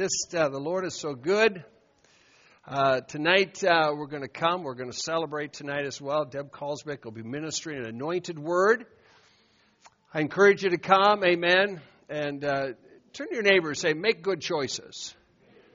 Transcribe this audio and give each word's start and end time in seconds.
Uh, 0.00 0.48
the 0.48 0.58
Lord 0.58 0.86
is 0.86 0.94
so 0.94 1.12
good. 1.12 1.62
Uh, 2.66 3.02
tonight 3.02 3.62
uh, 3.62 3.92
we're 3.94 4.06
going 4.06 4.22
to 4.22 4.28
come. 4.28 4.62
We're 4.62 4.74
going 4.74 4.90
to 4.90 4.96
celebrate 4.96 5.52
tonight 5.52 5.84
as 5.84 6.00
well. 6.00 6.24
Deb 6.24 6.50
Callsbeck 6.50 7.04
will 7.04 7.12
be 7.12 7.22
ministering 7.22 7.80
an 7.80 7.84
anointed 7.84 8.38
word. 8.38 8.86
I 10.14 10.20
encourage 10.20 10.62
you 10.62 10.70
to 10.70 10.78
come. 10.78 11.22
Amen. 11.22 11.82
And 12.08 12.42
uh, 12.42 12.68
turn 13.12 13.28
to 13.28 13.34
your 13.34 13.42
neighbor 13.42 13.68
and 13.68 13.76
say, 13.76 13.92
"Make 13.92 14.22
good 14.22 14.40
choices." 14.40 15.14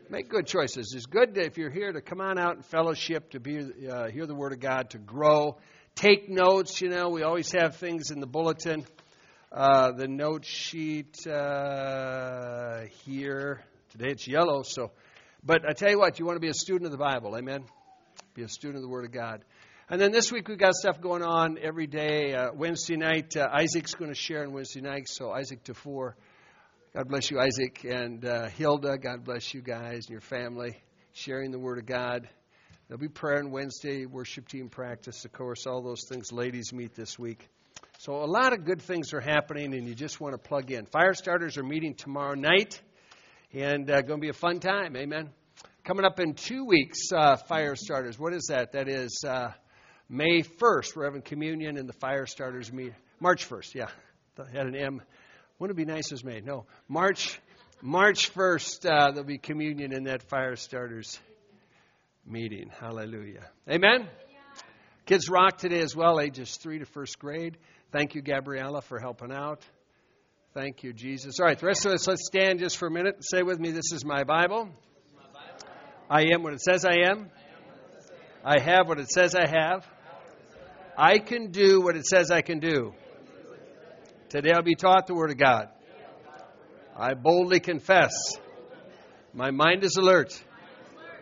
Make 0.09 0.27
good 0.27 0.47
choices. 0.47 0.93
It's 0.95 1.05
good 1.05 1.37
if 1.37 1.59
you're 1.59 1.69
here 1.69 1.93
to 1.93 2.01
come 2.01 2.19
on 2.19 2.39
out 2.39 2.55
and 2.55 2.65
fellowship, 2.65 3.29
to 3.31 3.39
be 3.39 3.59
uh, 3.87 4.07
hear 4.09 4.25
the 4.25 4.33
word 4.33 4.53
of 4.53 4.59
God, 4.59 4.89
to 4.91 4.97
grow. 4.97 5.57
Take 5.93 6.29
notes. 6.29 6.81
You 6.81 6.89
know, 6.89 7.09
we 7.09 7.21
always 7.21 7.51
have 7.51 7.75
things 7.75 8.09
in 8.09 8.21
the 8.21 8.27
bulletin, 8.27 8.87
uh, 9.51 9.91
the 9.91 10.07
note 10.07 10.45
sheet 10.45 11.27
uh, 11.27 12.85
here. 13.05 13.63
Today 13.97 14.11
it's 14.11 14.27
yellow, 14.27 14.61
so. 14.63 14.91
But 15.41 15.61
I 15.65 15.71
tell 15.71 15.89
you 15.89 15.97
what, 15.97 16.19
you 16.19 16.25
want 16.25 16.35
to 16.35 16.41
be 16.41 16.49
a 16.49 16.53
student 16.53 16.83
of 16.83 16.91
the 16.91 16.97
Bible, 16.97 17.37
amen. 17.37 17.63
Be 18.33 18.43
a 18.43 18.49
student 18.49 18.75
of 18.75 18.81
the 18.81 18.89
Word 18.89 19.05
of 19.05 19.13
God. 19.13 19.45
And 19.89 20.01
then 20.01 20.11
this 20.11 20.33
week 20.33 20.49
we've 20.49 20.57
got 20.57 20.73
stuff 20.73 20.99
going 20.99 21.23
on 21.23 21.57
every 21.57 21.87
day. 21.87 22.33
Uh, 22.33 22.49
Wednesday 22.53 22.97
night, 22.97 23.37
uh, 23.37 23.47
Isaac's 23.53 23.93
going 23.93 24.11
to 24.11 24.19
share 24.19 24.43
on 24.43 24.51
Wednesday 24.51 24.81
night, 24.81 25.03
so 25.07 25.31
Isaac 25.31 25.63
to 25.63 25.73
four. 25.73 26.17
God 26.93 27.07
bless 27.07 27.31
you, 27.31 27.39
Isaac 27.39 27.85
and 27.85 28.25
uh, 28.25 28.49
Hilda. 28.49 28.97
God 28.97 29.23
bless 29.23 29.53
you 29.53 29.61
guys 29.61 30.07
and 30.07 30.09
your 30.09 30.19
family 30.19 30.75
sharing 31.13 31.51
the 31.51 31.59
Word 31.59 31.77
of 31.77 31.85
God. 31.85 32.27
There'll 32.89 32.99
be 32.99 33.07
prayer 33.07 33.39
on 33.39 33.49
Wednesday, 33.49 34.05
worship 34.05 34.49
team 34.49 34.67
practice, 34.67 35.23
of 35.23 35.31
course, 35.31 35.65
all 35.65 35.81
those 35.81 36.03
things. 36.09 36.33
Ladies 36.33 36.73
meet 36.73 36.95
this 36.95 37.17
week. 37.17 37.47
So 37.99 38.15
a 38.15 38.27
lot 38.27 38.51
of 38.51 38.65
good 38.65 38.81
things 38.81 39.13
are 39.13 39.21
happening, 39.21 39.73
and 39.73 39.87
you 39.87 39.95
just 39.95 40.19
want 40.19 40.33
to 40.33 40.37
plug 40.37 40.69
in. 40.69 40.85
Fire 40.85 41.13
starters 41.13 41.57
are 41.57 41.63
meeting 41.63 41.93
tomorrow 41.93 42.35
night, 42.35 42.81
and 43.53 43.89
uh, 43.89 44.01
going 44.01 44.19
to 44.19 44.25
be 44.25 44.29
a 44.29 44.33
fun 44.33 44.59
time. 44.59 44.95
Amen. 44.95 45.29
Coming 45.83 46.05
up 46.05 46.19
in 46.19 46.33
two 46.33 46.65
weeks, 46.65 46.97
uh, 47.15 47.35
fire 47.35 47.75
starters. 47.75 48.17
What 48.17 48.33
is 48.33 48.47
that? 48.49 48.71
That 48.71 48.87
is 48.87 49.23
uh, 49.27 49.49
May 50.09 50.41
1st. 50.41 50.95
We're 50.95 51.05
having 51.05 51.21
communion, 51.21 51.77
and 51.77 51.87
the 51.87 51.93
fire 51.93 52.25
starters 52.25 52.71
meet 52.71 52.93
March 53.19 53.47
1st. 53.49 53.75
Yeah, 53.75 53.89
had 54.53 54.67
an 54.67 54.75
M. 54.75 55.01
Wouldn't 55.59 55.79
it 55.79 55.85
be 55.85 55.91
nice 55.91 56.11
as 56.11 56.23
May? 56.23 56.41
No, 56.41 56.65
March 56.87 57.39
March 57.81 58.33
1st, 58.33 58.85
uh, 58.85 59.11
there'll 59.11 59.23
be 59.23 59.37
communion 59.37 59.93
in 59.93 60.05
that 60.05 60.23
fire 60.23 60.55
starters 60.55 61.19
meeting. 62.25 62.71
Hallelujah. 62.79 63.49
Amen. 63.69 64.07
Kids 65.05 65.29
rock 65.29 65.59
today 65.59 65.81
as 65.81 65.95
well, 65.95 66.19
ages 66.19 66.57
three 66.57 66.79
to 66.79 66.85
first 66.85 67.19
grade. 67.19 67.57
Thank 67.91 68.15
you, 68.15 68.21
Gabriella, 68.23 68.81
for 68.81 68.99
helping 68.99 69.31
out. 69.31 69.61
Thank 70.55 70.83
you, 70.83 70.93
Jesus. 70.93 71.37
All 71.41 71.47
right, 71.47 71.59
the 71.59 71.65
rest 71.65 71.85
of 71.85 71.91
us, 71.91 72.07
let's 72.07 72.25
stand 72.25 72.59
just 72.59 72.77
for 72.77 72.87
a 72.87 72.89
minute 72.89 73.15
and 73.15 73.25
say 73.25 73.43
with 73.43 73.59
me, 73.59 73.71
This 73.71 73.91
is 73.91 74.05
my 74.05 74.23
Bible. 74.23 74.69
I 76.09 76.27
am 76.33 76.43
what 76.43 76.53
it 76.53 76.61
says 76.61 76.85
I 76.85 77.09
am. 77.09 77.29
I 78.41 78.61
have 78.61 78.87
what 78.87 78.97
it 78.97 79.11
says 79.11 79.35
I 79.35 79.47
have. 79.47 79.85
I 80.97 81.19
can 81.19 81.51
do 81.51 81.81
what 81.81 81.97
it 81.97 82.05
says 82.05 82.31
I 82.31 82.41
can 82.41 82.59
do. 82.59 82.93
Today 84.29 84.51
I'll 84.55 84.63
be 84.63 84.75
taught 84.75 85.07
the 85.07 85.13
Word 85.13 85.29
of 85.29 85.37
God. 85.37 85.67
I 86.95 87.15
boldly 87.15 87.59
confess. 87.59 88.13
My 89.33 89.51
mind 89.51 89.83
is 89.83 89.97
alert. 89.97 90.41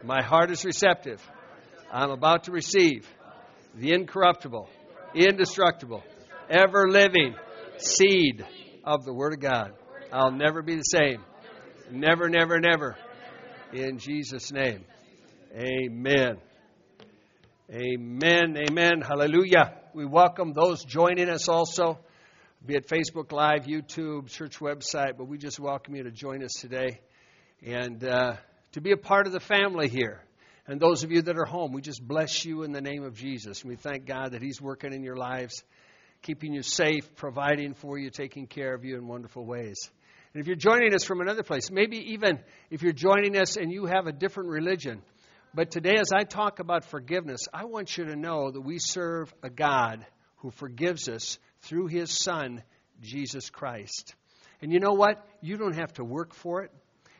My 0.03 0.21
heart 0.21 0.51
is 0.51 0.63
receptive. 0.63 1.27
I'm 1.91 2.11
about 2.11 2.43
to 2.43 2.51
receive 2.51 3.09
the 3.73 3.93
incorruptible, 3.93 4.69
indestructible, 5.15 6.03
ever 6.51 6.87
living 6.87 7.33
seed 7.79 8.45
of 8.83 9.05
the 9.05 9.13
Word 9.13 9.33
of 9.33 9.39
God. 9.39 9.73
I'll 10.11 10.31
never 10.31 10.61
be 10.61 10.75
the 10.75 10.81
same. 10.81 11.23
Never, 11.91 12.29
never, 12.29 12.59
never. 12.59 12.97
In 13.71 13.97
Jesus' 13.97 14.51
name. 14.51 14.85
Amen. 15.55 16.37
Amen. 17.71 18.57
Amen. 18.69 19.01
Hallelujah. 19.01 19.73
We 19.93 20.05
welcome 20.05 20.53
those 20.53 20.83
joining 20.83 21.29
us 21.29 21.47
also 21.47 21.99
be 22.65 22.75
it 22.75 22.87
Facebook 22.87 23.33
Live, 23.33 23.65
YouTube, 23.65 24.29
church 24.29 24.59
website, 24.59 25.17
but 25.17 25.27
we 25.27 25.37
just 25.37 25.59
welcome 25.59 25.97
you 25.97 26.03
to 26.03 26.11
join 26.11 26.41
us 26.41 26.53
today 26.53 27.01
and 27.61 28.01
uh, 28.05 28.37
to 28.71 28.79
be 28.79 28.91
a 28.91 28.97
part 28.97 29.27
of 29.27 29.33
the 29.33 29.41
family 29.41 29.89
here. 29.89 30.21
And 30.65 30.79
those 30.79 31.03
of 31.03 31.11
you 31.11 31.21
that 31.23 31.37
are 31.37 31.43
home, 31.43 31.73
we 31.73 31.81
just 31.81 32.01
bless 32.01 32.45
you 32.45 32.63
in 32.63 32.71
the 32.71 32.79
name 32.79 33.03
of 33.03 33.15
Jesus. 33.15 33.65
We 33.65 33.75
thank 33.75 34.05
God 34.05 34.31
that 34.31 34.41
He's 34.41 34.61
working 34.61 34.93
in 34.93 35.03
your 35.03 35.17
lives, 35.17 35.61
keeping 36.23 36.53
you 36.53 36.63
safe, 36.63 37.15
providing 37.15 37.75
for 37.75 37.99
you, 37.99 38.09
taking 38.09 38.47
care 38.47 38.73
of 38.73 38.83
you 38.83 38.97
in 38.97 39.07
wonderful 39.07 39.45
ways. 39.45 39.77
And 40.33 40.41
if 40.41 40.47
you're 40.47 40.55
joining 40.55 40.95
us 40.95 41.03
from 41.03 41.21
another 41.21 41.43
place, 41.43 41.69
maybe 41.69 42.13
even 42.13 42.39
if 42.71 42.81
you're 42.81 42.93
joining 42.93 43.37
us 43.37 43.55
and 43.57 43.71
you 43.71 43.85
have 43.85 44.07
a 44.07 44.11
different 44.11 44.49
religion, 44.49 45.03
but 45.53 45.69
today 45.69 45.97
as 45.99 46.11
I 46.11 46.23
talk 46.23 46.57
about 46.57 46.85
forgiveness, 46.85 47.41
I 47.53 47.65
want 47.65 47.95
you 47.95 48.05
to 48.05 48.15
know 48.15 48.49
that 48.49 48.61
we 48.61 48.79
serve 48.79 49.31
a 49.43 49.49
God 49.49 50.03
who 50.37 50.49
forgives 50.49 51.07
us 51.07 51.37
through 51.61 51.87
his 51.87 52.11
Son, 52.11 52.63
Jesus 53.01 53.51
Christ. 53.51 54.15
And 54.61 54.71
you 54.71 54.79
know 54.79 54.93
what? 54.93 55.23
You 55.41 55.57
don't 55.57 55.77
have 55.77 55.93
to 55.93 56.03
work 56.03 56.33
for 56.33 56.63
it. 56.63 56.71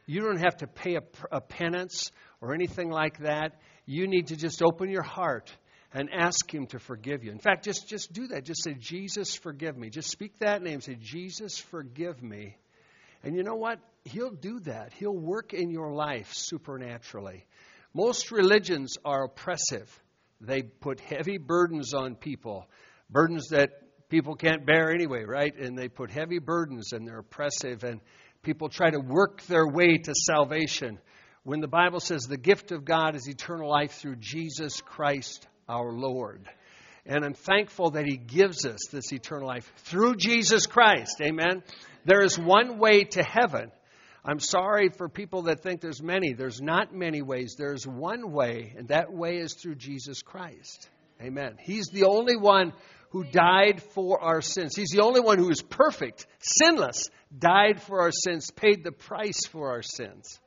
You 0.06 0.22
don't 0.22 0.44
have 0.44 0.58
to 0.58 0.68
pay 0.68 0.96
a, 0.96 1.04
a, 1.32 1.40
penance 1.40 2.12
or 2.42 2.54
anything 2.54 2.90
like 2.90 3.20
that. 3.20 3.62
You 3.86 4.08
need 4.08 4.28
to 4.28 4.36
just 4.36 4.62
open 4.62 4.90
your 4.90 5.04
heart 5.04 5.56
and 5.94 6.10
ask 6.12 6.52
him 6.54 6.66
to 6.68 6.80
forgive 6.80 7.24
you. 7.24 7.32
In 7.32 7.40
fact, 7.40 7.64
just, 7.64 7.88
just 7.88 8.12
do 8.12 8.28
that. 8.28 8.46
Just 8.46 8.64
say, 8.64 8.74
Jesus, 8.74 9.36
forgive 9.36 9.78
me. 9.78 9.90
Just 9.90 10.10
speak 10.10 10.40
that 10.40 10.64
name. 10.64 10.82
Say, 10.82 10.98
Jesus, 11.00 11.60
forgive 11.60 12.22
me. 12.22 12.58
And 13.24 13.36
you 13.36 13.44
know 13.44 13.56
what? 13.56 13.80
He'll 14.04 14.32
do 14.32 14.60
that. 14.62 14.92
He'll 14.94 15.16
work 15.16 15.54
in 15.54 15.70
your 15.70 15.94
life 15.94 16.32
supernaturally. 16.34 17.46
Most 17.94 18.32
religions 18.32 18.98
are 19.06 19.26
oppressive. 19.26 19.88
They 20.42 20.64
put 20.64 21.00
heavy 21.00 21.38
burdens 21.38 21.94
on 21.94 22.16
people, 22.16 22.68
burdens 23.10 23.50
that 23.50 23.70
people 24.10 24.36
can't 24.36 24.66
bear 24.66 24.92
anyway, 24.92 25.24
right? 25.24 25.56
And 25.56 25.78
they 25.78 25.88
put 25.88 26.10
heavy 26.10 26.40
burdens 26.40 26.92
and 26.92 27.08
they're 27.08 27.20
oppressive, 27.20 27.84
and 27.84 28.02
people 28.42 28.68
try 28.68 28.90
to 28.90 29.00
work 29.00 29.44
their 29.44 29.68
way 29.68 30.00
to 30.00 30.14
salvation. 30.14 31.00
When 31.44 31.62
the 31.62 31.68
Bible 31.68 32.00
says 32.00 32.24
the 32.24 32.38
gift 32.38 32.72
of 32.72 32.84
God 32.84 33.16
is 33.16 33.30
eternal 33.30 33.70
life 33.70 33.94
through 33.94 34.18
Jesus 34.18 34.82
Christ 34.82 35.48
our 35.68 35.92
Lord. 35.92 36.48
And 37.06 37.26
I'm 37.26 37.34
thankful 37.34 37.92
that 37.92 38.06
He 38.06 38.18
gives 38.18 38.66
us 38.66 38.80
this 38.92 39.12
eternal 39.12 39.48
life 39.48 39.72
through 39.78 40.16
Jesus 40.16 40.68
Christ. 40.68 41.22
Amen. 41.22 41.64
There 42.06 42.24
is 42.24 42.38
one 42.40 42.80
way 42.80 43.04
to 43.04 43.24
heaven. 43.24 43.72
I'm 44.26 44.40
sorry 44.40 44.90
for 44.90 45.10
people 45.10 45.44
that 45.44 45.62
think 45.62 45.82
there's 45.82 46.02
many. 46.02 46.34
There's 46.34 46.62
not 46.62 46.96
many 46.96 47.22
ways. 47.22 47.56
There's 47.58 47.86
one 47.86 48.32
way, 48.32 48.74
and 48.78 48.88
that 48.88 49.12
way 49.12 49.38
is 49.38 49.54
through 49.56 49.76
Jesus 49.76 50.22
Christ. 50.22 50.90
Amen. 51.22 51.58
He's 51.60 51.88
the 51.88 52.06
only 52.06 52.38
one 52.38 52.74
who 53.10 53.26
died 53.26 53.84
for 53.94 54.22
our 54.22 54.42
sins. 54.42 54.76
He's 54.76 54.90
the 54.90 55.04
only 55.04 55.20
one 55.20 55.38
who 55.38 55.50
is 55.50 55.62
perfect, 55.62 56.26
sinless, 56.40 57.10
died 57.38 57.82
for 57.82 58.02
our 58.02 58.12
sins, 58.12 58.50
paid 58.50 58.84
the 58.84 58.92
price 58.92 59.46
for 59.52 59.72
our 59.72 59.84
sins. 59.84 60.40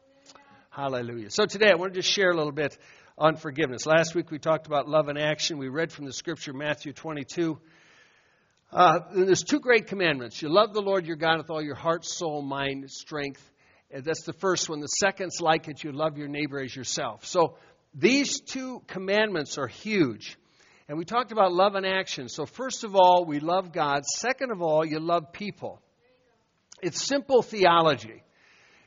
Hallelujah. 0.70 1.30
So 1.30 1.46
today 1.46 1.70
I 1.70 1.76
wanted 1.76 1.94
to 1.94 2.02
share 2.02 2.30
a 2.30 2.36
little 2.36 2.52
bit 2.52 2.76
on 3.18 3.36
forgiveness. 3.36 3.86
Last 3.86 4.14
week 4.14 4.30
we 4.30 4.38
talked 4.38 4.66
about 4.66 4.88
love 4.88 5.08
and 5.08 5.18
action. 5.18 5.58
We 5.58 5.68
read 5.68 5.90
from 5.90 6.04
the 6.04 6.12
scripture 6.12 6.52
Matthew 6.52 6.92
22. 6.92 7.58
Uh, 8.70 8.98
there's 9.14 9.42
two 9.42 9.60
great 9.60 9.86
commandments. 9.86 10.42
You 10.42 10.50
love 10.50 10.74
the 10.74 10.82
Lord 10.82 11.06
your 11.06 11.16
God 11.16 11.38
with 11.38 11.48
all 11.48 11.62
your 11.62 11.76
heart, 11.76 12.04
soul, 12.04 12.42
mind, 12.42 12.90
strength. 12.90 13.42
That's 13.90 14.24
the 14.24 14.34
first 14.34 14.68
one. 14.68 14.80
The 14.80 14.86
second's 14.86 15.40
like 15.40 15.68
it. 15.68 15.82
You 15.82 15.92
love 15.92 16.18
your 16.18 16.28
neighbor 16.28 16.60
as 16.60 16.74
yourself. 16.76 17.24
So 17.24 17.56
these 17.94 18.40
two 18.40 18.82
commandments 18.86 19.56
are 19.56 19.68
huge. 19.68 20.36
And 20.88 20.98
we 20.98 21.04
talked 21.04 21.32
about 21.32 21.52
love 21.52 21.74
and 21.74 21.86
action. 21.86 22.28
So, 22.28 22.46
first 22.46 22.84
of 22.84 22.94
all, 22.94 23.24
we 23.24 23.40
love 23.40 23.72
God. 23.72 24.04
Second 24.04 24.52
of 24.52 24.62
all, 24.62 24.84
you 24.84 25.00
love 25.00 25.32
people. 25.32 25.80
It's 26.80 27.02
simple 27.02 27.42
theology. 27.42 28.22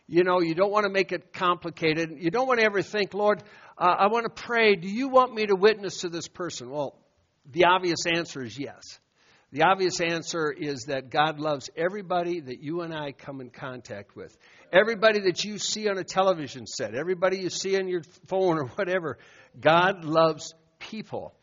You 0.07 0.23
know, 0.23 0.41
you 0.41 0.55
don't 0.55 0.71
want 0.71 0.85
to 0.85 0.89
make 0.89 1.11
it 1.11 1.33
complicated. 1.33 2.09
You 2.17 2.31
don't 2.31 2.47
want 2.47 2.59
to 2.59 2.65
ever 2.65 2.81
think, 2.81 3.13
Lord, 3.13 3.43
uh, 3.79 3.95
I 3.97 4.07
want 4.07 4.25
to 4.25 4.43
pray. 4.43 4.75
Do 4.75 4.89
you 4.89 5.07
want 5.07 5.33
me 5.33 5.45
to 5.45 5.55
witness 5.55 6.01
to 6.01 6.09
this 6.09 6.27
person? 6.27 6.69
Well, 6.69 6.95
The 7.51 7.65
obvious 7.65 8.05
answer 8.05 8.43
is 8.43 8.59
yes. 8.59 8.99
The 9.51 9.63
obvious 9.63 9.99
answer 9.99 10.51
is 10.51 10.85
that 10.87 11.09
God 11.09 11.39
loves 11.39 11.71
everybody 11.75 12.39
that 12.39 12.61
you 12.61 12.81
and 12.81 12.93
I 12.93 13.13
come 13.13 13.41
in 13.41 13.49
contact 13.49 14.15
with. 14.15 14.37
Everybody 14.71 15.21
that 15.21 15.43
you 15.43 15.57
see 15.57 15.89
on 15.89 15.97
a 15.97 16.03
television 16.03 16.67
set, 16.67 16.93
everybody 16.93 17.39
you 17.39 17.49
see 17.49 17.75
on 17.77 17.87
your 17.87 18.03
phone 18.27 18.59
or 18.59 18.65
whatever. 18.65 19.17
God 19.59 20.03
loves 20.03 20.53
people. 20.77 21.33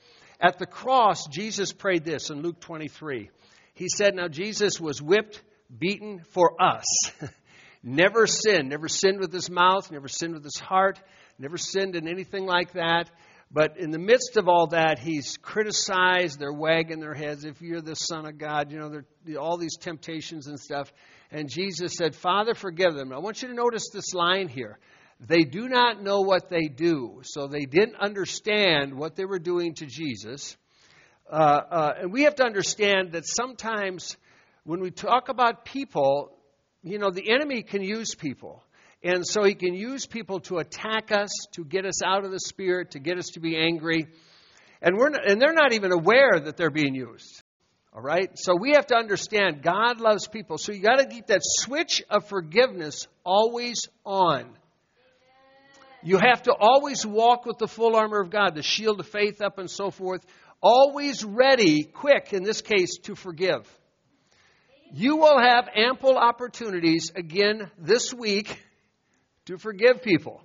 At 0.41 0.59
the 0.59 0.67
cross, 0.67 1.27
Jesus 1.27 1.73
prayed 1.73 2.05
this 2.05 2.31
in 2.31 2.43
Luke 2.43 2.61
23. 2.61 3.31
He 3.75 3.89
said, 3.89 4.15
Now 4.15 4.29
Jesus 4.29 4.79
was 4.79 5.03
whipped, 5.03 5.43
beaten 5.77 6.23
for 6.31 6.63
us. 6.63 6.85
never 7.83 8.27
sinned, 8.27 8.69
never 8.69 8.89
sinned 8.89 9.19
with 9.19 9.33
his 9.33 9.51
mouth, 9.51 9.91
never 9.91 10.09
sinned 10.09 10.35
with 10.35 10.45
his 10.45 10.61
heart, 10.61 11.01
never 11.39 11.57
sinned 11.57 11.97
in 11.97 12.09
anything 12.09 12.47
like 12.47 12.73
that. 12.73 13.11
But 13.51 13.79
in 13.79 13.91
the 13.91 13.99
midst 13.99 14.37
of 14.37 14.49
all 14.49 14.69
that, 14.69 14.99
he's 14.99 15.37
criticized. 15.37 16.39
They're 16.39 16.53
wagging 16.53 17.01
their 17.01 17.15
heads. 17.15 17.45
If 17.45 17.63
you're 17.63 17.81
the 17.81 17.95
Son 17.95 18.27
of 18.27 18.39
God, 18.39 18.73
you 18.73 18.79
know, 18.79 19.39
all 19.39 19.57
these 19.57 19.77
temptations 19.77 20.49
and 20.49 20.59
stuff. 20.59 20.93
And 21.31 21.49
Jesus 21.49 21.95
said, 21.97 22.15
Father, 22.15 22.55
forgive 22.55 22.95
them. 22.95 23.13
I 23.13 23.19
want 23.19 23.43
you 23.43 23.49
to 23.49 23.55
notice 23.55 23.91
this 23.93 24.15
line 24.15 24.49
here. 24.49 24.79
They 25.21 25.45
do 25.45 25.69
not 25.69 26.03
know 26.03 26.21
what 26.21 26.51
they 26.51 26.69
do. 26.69 27.21
So 27.23 27.47
they 27.47 27.65
didn't 27.65 27.97
understand 27.97 28.95
what 28.95 29.17
they 29.17 29.25
were 29.25 29.39
doing 29.39 29.75
to 29.75 29.87
Jesus. 29.87 30.57
Uh, 31.31 31.35
uh, 31.35 31.95
and 32.01 32.13
we 32.13 32.25
have 32.25 32.35
to 32.37 32.45
understand 32.45 33.13
that 33.13 33.25
sometimes 33.27 34.17
when 34.65 34.81
we 34.81 34.91
talk 34.91 35.29
about 35.29 35.65
people, 35.65 36.37
you 36.83 36.99
know, 36.99 37.11
the 37.11 37.31
enemy 37.31 37.63
can 37.63 37.83
use 37.83 38.15
people. 38.15 38.63
And 39.03 39.27
so 39.27 39.45
he 39.45 39.55
can 39.55 39.75
use 39.75 40.07
people 40.07 40.41
to 40.41 40.59
attack 40.59 41.13
us, 41.13 41.31
to 41.53 41.65
get 41.65 41.85
us 41.85 42.03
out 42.03 42.25
of 42.25 42.31
the 42.31 42.41
spirit, 42.41 42.93
to 42.93 42.99
get 42.99 43.19
us 43.19 43.27
to 43.35 43.41
be 43.41 43.57
angry. 43.57 44.07
And, 44.83 44.97
we're 44.97 45.11
not, 45.11 45.29
and 45.29 45.41
they're 45.41 45.53
not 45.53 45.73
even 45.73 45.93
aware 45.93 46.41
that 46.41 46.57
they're 46.57 46.71
being 46.71 46.95
used. 46.95 47.43
All 47.95 48.03
right? 48.03 48.31
So 48.35 48.55
we 48.55 48.73
have 48.73 48.87
to 48.89 48.97
understand 48.97 49.63
God 49.63 50.01
loves 50.01 50.29
people. 50.29 50.59
So 50.59 50.73
you 50.73 50.83
got 50.83 50.97
to 50.97 51.07
keep 51.07 51.29
that 51.29 51.41
switch 51.43 52.03
of 52.11 52.29
forgiveness 52.29 53.07
always 53.25 53.89
on. 54.05 54.57
You 56.03 56.19
have 56.19 56.43
to 56.43 56.53
always 56.53 57.05
walk 57.05 57.47
with 57.47 57.59
the 57.59 57.67
full 57.67 57.97
armor 57.97 58.21
of 58.21 58.31
God, 58.31 58.55
the 58.55 58.63
shield 58.63 59.01
of 59.01 59.09
faith 59.09 59.41
up 59.41 59.59
and 59.59 59.71
so 59.71 59.91
forth, 59.91 60.25
always 60.61 61.25
ready, 61.25 61.85
quick 61.85 62.33
in 62.33 62.43
this 62.43 62.61
case, 62.61 62.99
to 63.05 63.15
forgive. 63.15 63.67
You 64.93 65.17
will 65.17 65.39
have 65.39 65.69
ample 65.75 66.17
opportunities 66.17 67.11
again 67.17 67.71
this 67.79 68.15
week 68.15 68.63
to 69.47 69.59
forgive 69.59 70.03
people. 70.03 70.43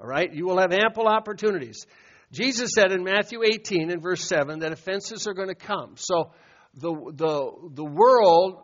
All 0.00 0.06
right? 0.06 0.32
You 0.32 0.46
will 0.46 0.58
have 0.58 0.72
ample 0.72 1.06
opportunities. 1.06 1.86
Jesus 2.32 2.70
said 2.74 2.92
in 2.92 3.04
Matthew 3.04 3.42
18 3.42 3.90
and 3.90 4.02
verse 4.02 4.24
7 4.24 4.60
that 4.60 4.72
offenses 4.72 5.26
are 5.26 5.34
going 5.34 5.48
to 5.48 5.54
come. 5.54 5.94
So 5.96 6.32
the, 6.74 6.92
the, 6.92 7.52
the 7.74 7.84
world, 7.84 8.62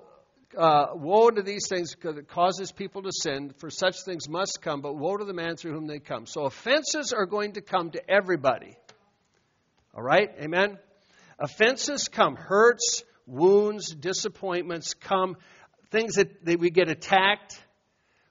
uh, 0.56 0.86
woe 0.94 1.30
to 1.30 1.42
these 1.42 1.68
things 1.68 1.94
because 1.94 2.18
it 2.18 2.28
causes 2.28 2.72
people 2.72 3.02
to 3.02 3.10
sin, 3.12 3.54
for 3.58 3.70
such 3.70 4.02
things 4.04 4.28
must 4.28 4.60
come, 4.60 4.80
but 4.80 4.94
woe 4.94 5.16
to 5.16 5.24
the 5.24 5.32
man 5.32 5.56
through 5.56 5.72
whom 5.72 5.86
they 5.86 5.98
come. 5.98 6.26
So 6.26 6.44
offenses 6.44 7.12
are 7.12 7.26
going 7.26 7.52
to 7.52 7.62
come 7.62 7.90
to 7.92 8.10
everybody. 8.10 8.76
All 9.94 10.02
right? 10.02 10.28
Amen? 10.40 10.78
Offenses 11.38 12.08
come, 12.08 12.36
hurts, 12.36 13.04
wounds, 13.26 13.94
disappointments 13.94 14.94
come, 14.94 15.36
things 15.90 16.14
that, 16.14 16.44
that 16.44 16.58
we 16.58 16.70
get 16.70 16.88
attacked, 16.88 17.58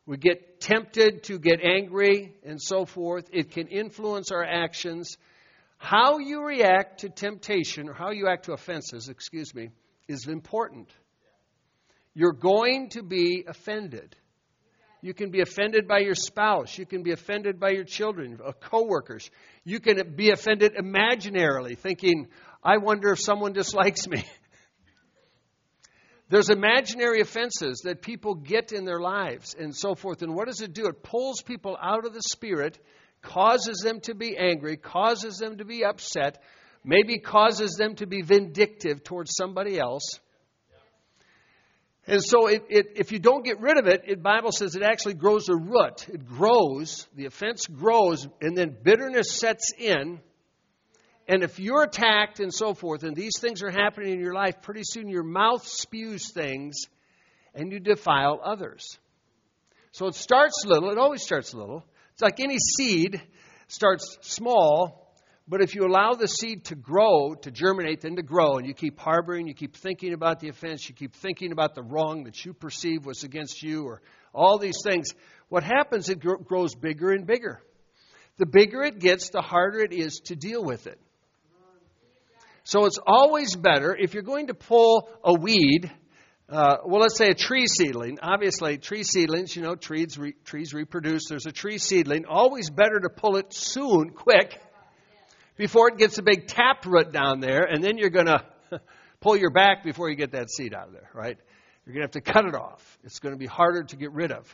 we 0.06 0.18
get 0.18 0.51
tempted 0.62 1.24
to 1.24 1.40
get 1.40 1.60
angry 1.62 2.34
and 2.46 2.62
so 2.62 2.86
forth. 2.86 3.30
It 3.34 3.52
can 3.52 3.68
influence 3.68 4.32
our 4.32 4.44
actions. 4.44 5.18
How 5.78 6.20
you 6.20 6.46
react 6.46 7.02
to 7.02 7.10
temptation, 7.10 7.90
or 7.90 7.94
how 7.94 8.12
you 8.12 8.28
act 8.28 8.46
to 8.46 8.54
offenses, 8.54 9.10
excuse 9.10 9.54
me, 9.54 9.70
is 10.08 10.28
important. 10.28 10.90
You're 12.14 12.34
going 12.34 12.90
to 12.92 13.04
be 13.04 13.46
offended. 13.48 14.16
You 15.02 15.16
can 15.16 15.32
be 15.32 15.42
offended 15.42 15.88
by 15.88 16.00
your 16.00 16.14
spouse. 16.14 16.78
You 16.78 16.86
can 16.86 17.02
be 17.02 17.12
offended 17.12 17.60
by 17.60 17.72
your 17.72 17.84
children, 17.84 18.40
uh, 18.46 18.52
coworkers. 18.52 19.30
You 19.64 19.80
can 19.80 20.16
be 20.16 20.30
offended 20.30 20.76
imaginarily, 20.76 21.78
thinking, 21.78 22.28
I 22.64 22.78
wonder 22.78 23.12
if 23.12 23.20
someone 23.20 23.54
dislikes 23.54 24.08
me. 24.08 24.24
There's 26.32 26.50
imaginary 26.50 27.20
offenses 27.20 27.82
that 27.84 28.02
people 28.02 28.36
get 28.36 28.72
in 28.72 28.86
their 28.86 29.02
lives 29.02 29.54
and 29.54 29.76
so 29.76 29.96
forth. 29.96 30.22
And 30.22 30.34
what 30.34 30.48
does 30.48 30.62
it 30.62 30.72
do? 30.72 30.88
It 30.88 31.04
pulls 31.04 31.42
people 31.42 31.78
out 31.80 32.06
of 32.06 32.14
the 32.14 32.22
spirit, 32.22 32.80
causes 33.22 33.82
them 33.84 34.00
to 34.04 34.16
be 34.16 34.38
angry, 34.38 34.78
causes 34.78 35.40
them 35.40 35.58
to 35.58 35.66
be 35.66 35.84
upset, 35.84 36.42
maybe 36.86 37.20
causes 37.20 37.76
them 37.78 37.96
to 37.96 38.08
be 38.08 38.22
vindictive 38.22 39.04
towards 39.04 39.36
somebody 39.36 39.78
else. 39.78 40.22
And 42.08 42.24
so, 42.24 42.48
it, 42.48 42.64
it, 42.70 42.86
if 42.96 43.12
you 43.12 43.20
don't 43.20 43.44
get 43.44 43.60
rid 43.60 43.78
of 43.78 43.88
it, 43.88 44.08
the 44.08 44.16
Bible 44.16 44.54
says 44.54 44.76
it 44.76 44.84
actually 44.84 45.16
grows 45.16 45.50
a 45.50 45.56
root. 45.56 46.08
It 46.08 46.26
grows, 46.26 47.08
the 47.14 47.26
offense 47.26 47.68
grows, 47.68 48.26
and 48.40 48.58
then 48.58 48.78
bitterness 48.82 49.34
sets 49.34 49.74
in 49.78 50.22
and 51.32 51.44
if 51.44 51.62
you're 51.62 51.84
attacked 51.84 52.42
and 52.42 52.54
so 52.54 52.74
forth, 52.74 53.04
and 53.04 53.16
these 53.16 53.40
things 53.40 53.64
are 53.64 53.72
happening 53.72 54.12
in 54.12 54.20
your 54.20 54.34
life, 54.34 54.62
pretty 54.62 54.82
soon 54.84 55.08
your 55.08 55.24
mouth 55.24 55.66
spews 55.66 56.30
things 56.34 56.76
and 57.56 57.72
you 57.72 57.80
defile 57.80 58.42
others. 58.44 59.00
So 59.94 60.08
it 60.08 60.16
starts 60.16 60.66
little, 60.66 60.92
it 60.92 60.98
always 60.98 61.24
starts 61.24 61.54
little. 61.54 61.86
It's 62.12 62.22
like 62.22 62.42
any 62.42 62.58
seed 62.58 63.22
starts 63.70 64.18
small, 64.24 65.16
but 65.48 65.62
if 65.62 65.74
you 65.74 65.86
allow 65.86 66.16
the 66.16 66.28
seed 66.28 66.66
to 66.66 66.76
grow, 66.76 67.34
to 67.36 67.50
germinate, 67.50 68.02
then 68.02 68.18
to 68.18 68.24
grow, 68.24 68.58
and 68.58 68.68
you 68.68 68.74
keep 68.74 69.00
harboring, 69.00 69.48
you 69.48 69.54
keep 69.54 69.78
thinking 69.78 70.12
about 70.12 70.42
the 70.42 70.50
offense, 70.50 70.90
you 70.90 70.96
keep 70.96 71.16
thinking 71.16 71.54
about 71.54 71.76
the 71.76 71.82
wrong 71.82 72.26
that 72.26 72.44
you 72.44 72.54
perceive 72.54 73.06
was 73.06 73.24
against 73.24 73.64
you, 73.64 73.86
or 73.86 74.02
all 74.34 74.58
these 74.58 74.80
things, 74.84 75.14
what 75.48 75.64
happens, 75.64 76.10
it 76.10 76.20
grows 76.20 76.76
bigger 76.76 77.14
and 77.14 77.26
bigger. 77.26 77.64
The 78.36 78.46
bigger 78.46 78.84
it 78.84 79.00
gets, 79.00 79.30
the 79.30 79.42
harder 79.42 79.80
it 79.80 79.94
is 79.94 80.20
to 80.26 80.36
deal 80.36 80.62
with 80.62 80.88
it. 80.88 81.00
So 82.64 82.86
it's 82.86 83.00
always 83.06 83.56
better 83.56 83.96
if 83.96 84.14
you're 84.14 84.24
going 84.24 84.48
to 84.48 84.54
pull 84.54 85.10
a 85.24 85.34
weed, 85.34 85.92
uh, 86.48 86.78
well, 86.86 87.02
let's 87.02 87.18
say 87.18 87.30
a 87.30 87.34
tree 87.34 87.66
seedling. 87.66 88.20
Obviously, 88.22 88.78
tree 88.78 89.04
seedlings, 89.04 89.56
you 89.56 89.62
know, 89.62 89.76
trees, 89.76 90.18
re- 90.18 90.36
trees 90.44 90.74
reproduce. 90.74 91.24
There's 91.30 91.46
a 91.46 91.52
tree 91.52 91.78
seedling. 91.78 92.26
Always 92.26 92.70
better 92.70 93.00
to 93.00 93.10
pull 93.10 93.38
it 93.38 93.54
soon, 93.54 94.12
quick, 94.12 94.60
before 95.58 95.90
it 95.90 95.98
gets 95.98 96.18
a 96.18 96.24
big 96.24 96.48
taproot 96.48 97.12
down 97.12 97.40
there, 97.40 97.64
and 97.64 97.84
then 97.84 97.98
you're 97.98 98.10
going 98.10 98.26
to 98.28 98.44
pull 99.22 99.38
your 99.38 99.52
back 99.52 99.84
before 99.84 100.10
you 100.10 100.16
get 100.16 100.34
that 100.34 100.50
seed 100.50 100.74
out 100.74 100.88
of 100.88 100.94
there, 100.94 101.10
right? 101.14 101.38
You're 101.86 101.94
going 101.94 102.08
to 102.08 102.18
have 102.18 102.24
to 102.24 102.32
cut 102.32 102.46
it 102.46 102.56
off. 102.56 102.98
It's 103.04 103.20
going 103.20 103.34
to 103.34 103.40
be 103.40 103.48
harder 103.48 103.84
to 103.84 103.96
get 103.96 104.12
rid 104.12 104.32
of. 104.32 104.48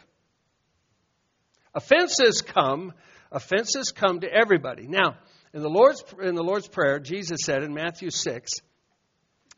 Offenses 1.74 2.42
come, 2.42 2.94
offenses 3.32 3.92
come 3.96 4.22
to 4.22 4.32
everybody. 4.32 4.88
Now, 4.88 5.18
in 5.54 5.62
the 5.62 5.70
Lord's, 5.70 6.04
in 6.22 6.36
the 6.36 6.44
Lord's 6.44 6.68
Prayer, 6.68 7.00
Jesus 7.00 7.39
said 7.44 7.63
in 7.63 7.74
Matthew 7.74 8.10
6, 8.10 8.51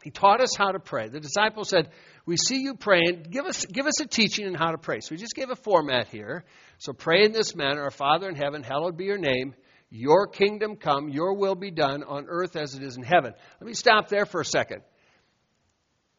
He 0.04 0.12
taught 0.12 0.42
us 0.42 0.56
how 0.56 0.72
to 0.72 0.80
pray. 0.80 1.10
The 1.10 1.20
disciples 1.20 1.70
said, 1.70 1.90
We 2.26 2.38
see 2.38 2.62
you 2.62 2.76
praying. 2.76 3.28
Give 3.30 3.46
us, 3.46 3.66
give 3.66 3.88
us 3.88 4.00
a 4.02 4.08
teaching 4.08 4.48
on 4.48 4.54
how 4.54 4.72
to 4.72 4.78
pray. 4.78 5.00
So 5.02 5.10
we 5.12 5.18
just 5.18 5.36
gave 5.36 5.50
a 5.50 5.56
format 5.56 6.08
here. 6.08 6.46
So 6.78 6.94
pray 6.94 7.26
in 7.26 7.32
this 7.32 7.56
manner 7.56 7.84
Our 7.84 7.92
Father 7.92 8.30
in 8.30 8.36
heaven, 8.36 8.64
hallowed 8.64 8.98
be 8.98 9.06
your 9.06 9.18
name. 9.18 9.56
Your 9.92 10.28
kingdom 10.28 10.76
come, 10.76 11.10
your 11.10 11.34
will 11.34 11.56
be 11.56 11.72
done 11.72 12.04
on 12.04 12.28
earth 12.30 12.56
as 12.56 12.76
it 12.76 12.84
is 12.84 12.96
in 12.96 13.04
heaven. 13.04 13.34
Let 13.60 13.68
me 13.68 13.74
stop 13.74 14.08
there 14.08 14.26
for 14.26 14.40
a 14.40 14.46
second. 14.46 14.84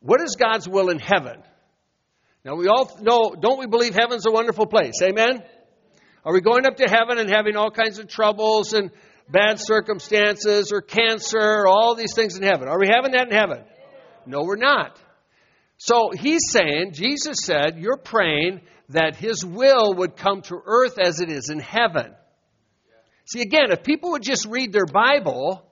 What 0.01 0.21
is 0.21 0.35
God's 0.35 0.69
will 0.69 0.91
in 0.91 0.99
heaven? 0.99 1.43
Now, 2.45 2.57
we 2.57 2.69
all 2.69 2.91
know, 3.01 3.37
don't 3.39 3.61
we 3.61 3.67
believe 3.67 3.95
heaven's 3.95 4.27
a 4.27 4.31
wonderful 4.31 4.67
place? 4.67 5.01
Amen? 5.03 5.43
Are 6.25 6.33
we 6.33 6.41
going 6.41 6.67
up 6.67 6.77
to 6.77 6.89
heaven 6.89 7.19
and 7.19 7.31
having 7.31 7.57
all 7.57 7.71
kinds 7.71 7.99
of 7.99 8.09
troubles 8.09 8.73
and 8.73 8.91
bad 9.31 9.59
circumstances 9.59 10.73
or 10.73 10.81
cancer 10.81 11.39
or 11.39 11.69
all 11.69 11.95
these 11.95 12.15
things 12.15 12.37
in 12.37 12.43
heaven. 12.43 12.69
Are 12.69 12.79
we 12.79 12.89
having 12.89 13.13
that 13.13 13.29
in 13.29 13.35
heaven? 13.35 13.65
No, 14.27 14.43
we're 14.43 14.57
not. 14.57 14.99
So 15.79 16.11
he's 16.13 16.43
saying, 16.51 16.93
Jesus 16.93 17.39
said, 17.43 17.79
you're 17.79 17.97
praying 17.97 18.61
that 18.91 19.17
his 19.17 19.45
will 19.45 19.95
would 19.95 20.17
come 20.17 20.43
to 20.43 20.61
earth 20.65 20.99
as 20.99 21.21
it 21.21 21.31
is 21.31 21.49
in 21.49 21.59
heaven. 21.59 22.15
See, 23.25 23.41
again, 23.41 23.71
if 23.71 23.83
people 23.83 24.11
would 24.11 24.23
just 24.23 24.47
read 24.47 24.73
their 24.73 24.87
Bible, 24.87 25.65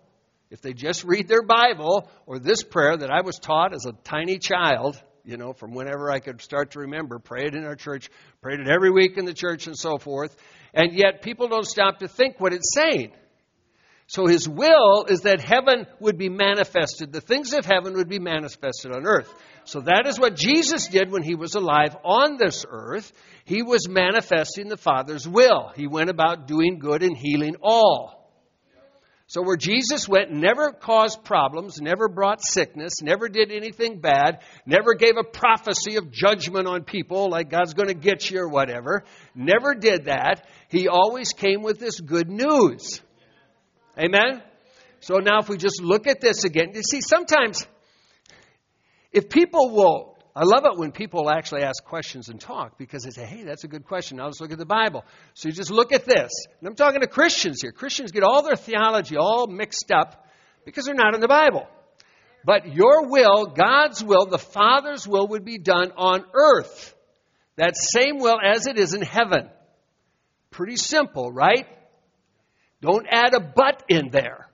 if 0.50 0.62
they 0.62 0.72
just 0.72 1.04
read 1.04 1.28
their 1.28 1.42
Bible, 1.42 2.08
or 2.24 2.38
this 2.38 2.62
prayer 2.62 2.96
that 2.96 3.10
I 3.10 3.20
was 3.20 3.38
taught 3.38 3.74
as 3.74 3.84
a 3.84 3.92
tiny 4.04 4.38
child, 4.38 5.02
you 5.24 5.36
know, 5.36 5.52
from 5.52 5.74
whenever 5.74 6.10
I 6.10 6.20
could 6.20 6.40
start 6.40 6.70
to 6.70 6.80
remember, 6.80 7.18
prayed 7.18 7.54
in 7.54 7.64
our 7.64 7.76
church, 7.76 8.08
prayed 8.40 8.60
it 8.60 8.68
every 8.68 8.90
week 8.90 9.18
in 9.18 9.26
the 9.26 9.34
church 9.34 9.66
and 9.66 9.76
so 9.76 9.98
forth, 9.98 10.34
and 10.72 10.92
yet 10.92 11.20
people 11.20 11.48
don't 11.48 11.66
stop 11.66 11.98
to 11.98 12.08
think 12.08 12.40
what 12.40 12.54
it's 12.54 12.72
saying. 12.72 13.12
So 14.08 14.26
his 14.26 14.48
will 14.48 15.04
is 15.04 15.20
that 15.20 15.42
heaven 15.42 15.86
would 16.00 16.16
be 16.16 16.30
manifested. 16.30 17.12
The 17.12 17.20
things 17.20 17.52
of 17.52 17.66
heaven 17.66 17.92
would 17.94 18.08
be 18.08 18.18
manifested 18.18 18.90
on 18.90 19.06
earth. 19.06 19.30
So 19.64 19.82
that 19.82 20.06
is 20.06 20.18
what 20.18 20.34
Jesus 20.34 20.88
did 20.88 21.10
when 21.10 21.22
he 21.22 21.34
was 21.34 21.54
alive 21.54 21.94
on 22.02 22.38
this 22.38 22.64
earth. 22.66 23.12
He 23.44 23.62
was 23.62 23.86
manifesting 23.86 24.68
the 24.68 24.78
Father's 24.78 25.28
will. 25.28 25.72
He 25.76 25.86
went 25.86 26.08
about 26.08 26.48
doing 26.48 26.78
good 26.78 27.02
and 27.02 27.14
healing 27.14 27.56
all. 27.62 28.18
So, 29.26 29.42
where 29.42 29.58
Jesus 29.58 30.08
went, 30.08 30.32
never 30.32 30.72
caused 30.72 31.22
problems, 31.22 31.82
never 31.82 32.08
brought 32.08 32.40
sickness, 32.42 33.02
never 33.02 33.28
did 33.28 33.52
anything 33.52 34.00
bad, 34.00 34.40
never 34.64 34.94
gave 34.94 35.18
a 35.18 35.22
prophecy 35.22 35.96
of 35.96 36.10
judgment 36.10 36.66
on 36.66 36.84
people 36.84 37.28
like 37.28 37.50
God's 37.50 37.74
going 37.74 37.88
to 37.88 37.94
get 37.94 38.30
you 38.30 38.40
or 38.40 38.48
whatever, 38.48 39.04
never 39.34 39.74
did 39.74 40.06
that. 40.06 40.46
He 40.68 40.88
always 40.88 41.34
came 41.34 41.62
with 41.62 41.78
this 41.78 42.00
good 42.00 42.30
news. 42.30 43.02
Amen? 43.98 44.42
So, 45.00 45.16
now 45.16 45.40
if 45.40 45.48
we 45.48 45.56
just 45.56 45.82
look 45.82 46.06
at 46.06 46.20
this 46.20 46.44
again, 46.44 46.72
you 46.74 46.82
see, 46.82 47.00
sometimes 47.00 47.66
if 49.12 49.28
people 49.28 49.70
will 49.70 50.18
I 50.38 50.44
love 50.44 50.64
it 50.66 50.78
when 50.78 50.92
people 50.92 51.28
actually 51.28 51.64
ask 51.64 51.82
questions 51.82 52.28
and 52.28 52.40
talk 52.40 52.78
because 52.78 53.02
they 53.02 53.10
say, 53.10 53.24
hey, 53.24 53.42
that's 53.42 53.64
a 53.64 53.68
good 53.68 53.84
question. 53.84 54.18
Now 54.18 54.26
let's 54.26 54.40
look 54.40 54.52
at 54.52 54.58
the 54.58 54.64
Bible. 54.64 55.04
So 55.34 55.48
you 55.48 55.52
just 55.52 55.72
look 55.72 55.92
at 55.92 56.04
this. 56.04 56.30
And 56.60 56.68
I'm 56.68 56.76
talking 56.76 57.00
to 57.00 57.08
Christians 57.08 57.60
here. 57.60 57.72
Christians 57.72 58.12
get 58.12 58.22
all 58.22 58.42
their 58.42 58.54
theology 58.54 59.16
all 59.16 59.48
mixed 59.48 59.90
up 59.90 60.24
because 60.64 60.84
they're 60.84 60.94
not 60.94 61.16
in 61.16 61.20
the 61.20 61.26
Bible. 61.26 61.66
But 62.44 62.72
your 62.72 63.08
will, 63.08 63.46
God's 63.46 64.04
will, 64.04 64.26
the 64.26 64.38
Father's 64.38 65.08
will 65.08 65.26
would 65.26 65.44
be 65.44 65.58
done 65.58 65.90
on 65.96 66.24
earth. 66.32 66.94
That 67.56 67.74
same 67.76 68.18
will 68.18 68.38
as 68.40 68.68
it 68.68 68.78
is 68.78 68.94
in 68.94 69.02
heaven. 69.02 69.50
Pretty 70.50 70.76
simple, 70.76 71.32
right? 71.32 71.66
Don't 72.80 73.06
add 73.10 73.34
a 73.34 73.40
but 73.40 73.84
in 73.88 74.10
there. 74.10 74.48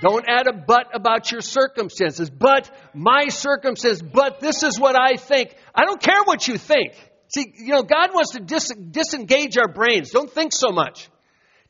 Don't 0.00 0.24
add 0.28 0.48
a 0.48 0.52
but 0.52 0.94
about 0.94 1.30
your 1.30 1.40
circumstances. 1.40 2.28
But 2.28 2.70
my 2.92 3.28
circumstances, 3.28 4.02
but 4.02 4.40
this 4.40 4.62
is 4.62 4.78
what 4.78 4.98
I 4.98 5.16
think. 5.16 5.54
I 5.74 5.84
don't 5.84 6.00
care 6.00 6.24
what 6.24 6.46
you 6.48 6.58
think. 6.58 6.94
See, 7.28 7.54
you 7.56 7.72
know, 7.72 7.82
God 7.82 8.12
wants 8.12 8.32
to 8.32 8.40
dis- 8.40 8.72
disengage 8.90 9.56
our 9.56 9.68
brains. 9.68 10.10
Don't 10.10 10.30
think 10.30 10.52
so 10.52 10.70
much. 10.70 11.08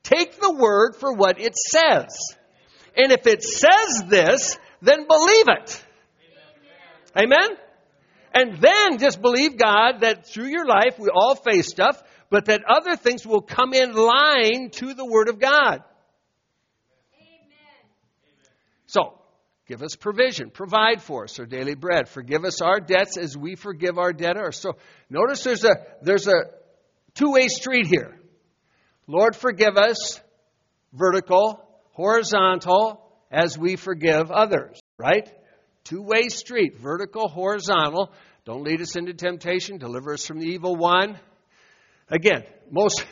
Take 0.03 0.41
the 0.41 0.53
word 0.53 0.97
for 0.97 1.13
what 1.13 1.41
it 1.41 1.55
says. 1.55 2.17
And 2.97 3.13
if 3.13 3.27
it 3.27 3.43
says 3.43 4.09
this, 4.09 4.59
then 4.81 5.07
believe 5.07 5.49
it. 5.49 5.85
Amen? 7.17 7.57
And 8.35 8.59
then 8.59 8.99
just 8.99 9.21
believe 9.21 9.59
God 9.59 10.01
that 10.01 10.27
through 10.27 10.49
your 10.49 10.67
life 10.67 10.99
we 10.99 11.11
all 11.15 11.35
face 11.35 11.69
stuff, 11.69 12.03
but 12.33 12.47
that 12.47 12.63
other 12.67 12.97
things 12.97 13.27
will 13.27 13.43
come 13.43 13.75
in 13.75 13.93
line 13.93 14.71
to 14.71 14.95
the 14.95 15.05
Word 15.05 15.29
of 15.29 15.39
God. 15.39 15.83
Amen. 17.15 17.91
So, 18.87 19.19
give 19.69 19.83
us 19.83 19.97
provision, 19.97 20.49
provide 20.49 21.03
for 21.03 21.25
us 21.25 21.39
our 21.39 21.45
daily 21.45 21.75
bread, 21.75 22.09
forgive 22.09 22.47
us 22.47 22.63
our 22.63 22.81
debts 22.81 23.19
as 23.19 23.37
we 23.37 23.55
forgive 23.55 23.99
our 23.99 24.15
debtors. 24.15 24.59
So, 24.59 24.79
notice 25.11 25.45
there's 25.45 25.65
a 25.65 25.75
there's 26.01 26.27
a 26.27 26.45
two-way 27.15 27.49
street 27.49 27.87
here. 27.87 28.19
Lord, 29.07 29.37
forgive 29.37 29.77
us, 29.77 30.19
vertical, 30.95 31.63
horizontal, 31.93 33.13
as 33.31 33.59
we 33.59 33.77
forgive 33.77 34.31
others, 34.31 34.81
right? 34.97 35.31
Two-way 35.85 36.29
street, 36.31 36.79
vertical, 36.81 37.29
horizontal. 37.29 38.11
Don't 38.47 38.65
lead 38.65 38.81
us 38.81 38.97
into 38.97 39.13
temptation, 39.13 39.77
deliver 39.77 40.15
us 40.15 40.25
from 40.25 40.39
the 40.39 40.47
evil 40.47 40.77
one. 40.77 41.19
Again, 42.13 42.45
most 42.71 43.05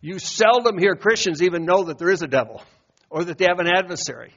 you 0.00 0.18
seldom 0.18 0.78
hear 0.78 0.96
Christians 0.96 1.42
even 1.42 1.64
know 1.64 1.84
that 1.84 1.96
there 1.96 2.10
is 2.10 2.22
a 2.22 2.26
devil 2.26 2.60
or 3.08 3.24
that 3.24 3.38
they 3.38 3.46
have 3.48 3.60
an 3.60 3.68
adversary. 3.68 4.34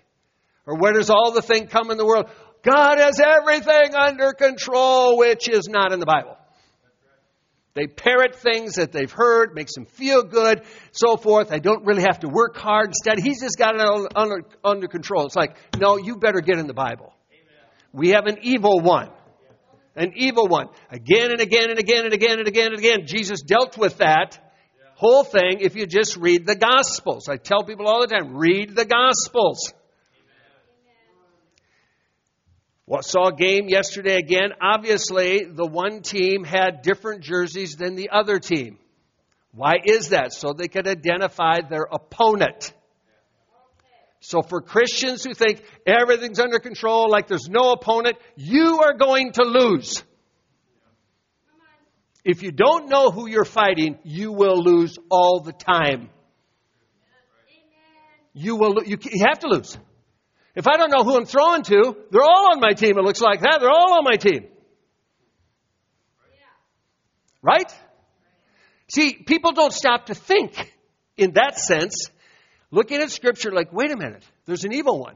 Or 0.68 0.78
where 0.78 0.94
does 0.94 1.10
all 1.10 1.32
the 1.32 1.42
thing 1.42 1.68
come 1.68 1.90
in 1.90 1.98
the 1.98 2.06
world? 2.06 2.30
God 2.62 3.00
has 3.00 3.20
everything 3.20 3.96
under 3.96 4.34
control, 4.34 5.18
which 5.18 5.50
is 5.50 5.68
not 5.68 5.92
in 5.92 6.00
the 6.00 6.06
Bible. 6.06 6.38
They 7.74 7.88
parrot 7.88 8.36
things 8.36 8.76
that 8.76 8.92
they've 8.92 9.12
heard, 9.12 9.56
makes 9.56 9.74
them 9.74 9.86
feel 9.86 10.22
good, 10.22 10.64
so 10.92 11.18
forth. 11.18 11.50
They 11.50 11.60
don't 11.60 11.86
really 11.86 12.04
have 12.04 12.20
to 12.20 12.28
work 12.28 12.58
hard. 12.58 12.90
Instead, 12.90 13.20
he's 13.20 13.42
just 13.42 13.58
got 13.58 13.76
it 13.76 14.12
under, 14.16 14.44
under 14.64 14.88
control. 14.88 15.26
It's 15.26 15.36
like, 15.36 15.56
no, 15.80 15.98
you 15.98 16.18
better 16.18 16.42
get 16.42 16.60
in 16.60 16.68
the 16.68 16.74
Bible. 16.74 17.14
We 17.92 18.10
have 18.10 18.28
an 18.28 18.38
evil 18.44 18.82
one. 18.82 19.10
An 20.00 20.14
evil 20.16 20.48
one. 20.48 20.68
Again 20.90 21.32
and 21.32 21.42
again 21.42 21.70
and 21.70 21.78
again 21.78 22.06
and 22.06 22.14
again 22.14 22.40
and 22.40 22.48
again 22.48 22.68
and 22.68 22.80
again. 22.80 23.00
Jesus 23.06 23.42
dealt 23.42 23.78
with 23.78 23.98
that 23.98 24.40
whole 24.96 25.26
thing 25.26 25.60
if 25.60 25.76
you 25.76 25.86
just 25.86 26.16
read 26.16 26.46
the 26.46 26.56
Gospels. 26.56 27.28
I 27.28 27.36
tell 27.36 27.64
people 27.64 27.86
all 27.86 28.00
the 28.00 28.08
time 28.08 28.38
read 28.38 28.76
the 28.78 28.86
Gospels. 28.86 29.74
Well, 32.88 33.02
saw 33.02 33.28
a 33.28 33.36
game 33.36 33.68
yesterday 33.68 34.16
again. 34.16 34.52
Obviously, 34.62 35.44
the 35.44 35.66
one 35.66 36.02
team 36.02 36.46
had 36.46 36.82
different 36.82 37.22
jerseys 37.22 37.76
than 37.76 37.96
the 37.96 38.10
other 38.10 38.40
team. 38.40 38.80
Why 39.52 39.76
is 39.84 40.10
that? 40.10 40.32
So 40.32 40.54
they 40.54 40.70
could 40.70 40.88
identify 40.88 41.60
their 41.70 41.88
opponent. 41.92 42.74
So 44.30 44.44
for 44.44 44.62
Christians 44.62 45.24
who 45.24 45.34
think 45.34 45.64
everything's 45.88 46.40
under 46.40 46.60
control, 46.60 47.10
like 47.10 47.28
there's 47.28 47.50
no 47.50 47.72
opponent, 47.72 48.16
you 48.36 48.80
are 48.84 48.94
going 48.94 49.32
to 49.32 49.42
lose. 49.42 50.04
If 52.24 52.44
you 52.44 52.52
don't 52.52 52.90
know 52.90 53.10
who 53.10 53.28
you're 53.28 53.44
fighting, 53.44 53.98
you 54.04 54.32
will 54.32 54.62
lose 54.62 55.00
all 55.10 55.40
the 55.40 55.52
time. 55.52 56.12
You 58.34 58.56
will. 58.56 58.84
You, 58.86 59.00
you 59.02 59.26
have 59.28 59.40
to 59.40 59.48
lose. 59.48 59.76
If 60.54 60.68
I 60.68 60.78
don't 60.78 60.92
know 60.92 61.04
who 61.04 61.18
I'm 61.18 61.26
throwing 61.26 61.64
to, 61.64 61.98
they're 62.12 62.22
all 62.22 62.52
on 62.52 62.60
my 62.60 62.74
team. 62.74 63.00
It 63.00 63.04
looks 63.04 63.22
like 63.22 63.42
that. 63.42 63.58
They're 63.60 63.72
all 63.72 63.98
on 63.98 64.04
my 64.04 64.18
team. 64.18 64.46
Right? 67.42 67.74
See, 68.90 69.14
people 69.26 69.54
don't 69.54 69.74
stop 69.74 70.06
to 70.06 70.14
think 70.14 70.72
in 71.18 71.32
that 71.32 71.58
sense, 71.58 72.12
looking 72.72 73.02
at 73.02 73.12
Scripture 73.12 73.52
like, 73.52 73.74
wait 73.74 73.92
a 73.92 73.98
minute, 73.98 74.24
there's 74.46 74.64
an 74.64 74.74
evil 74.74 75.00
one. 75.00 75.16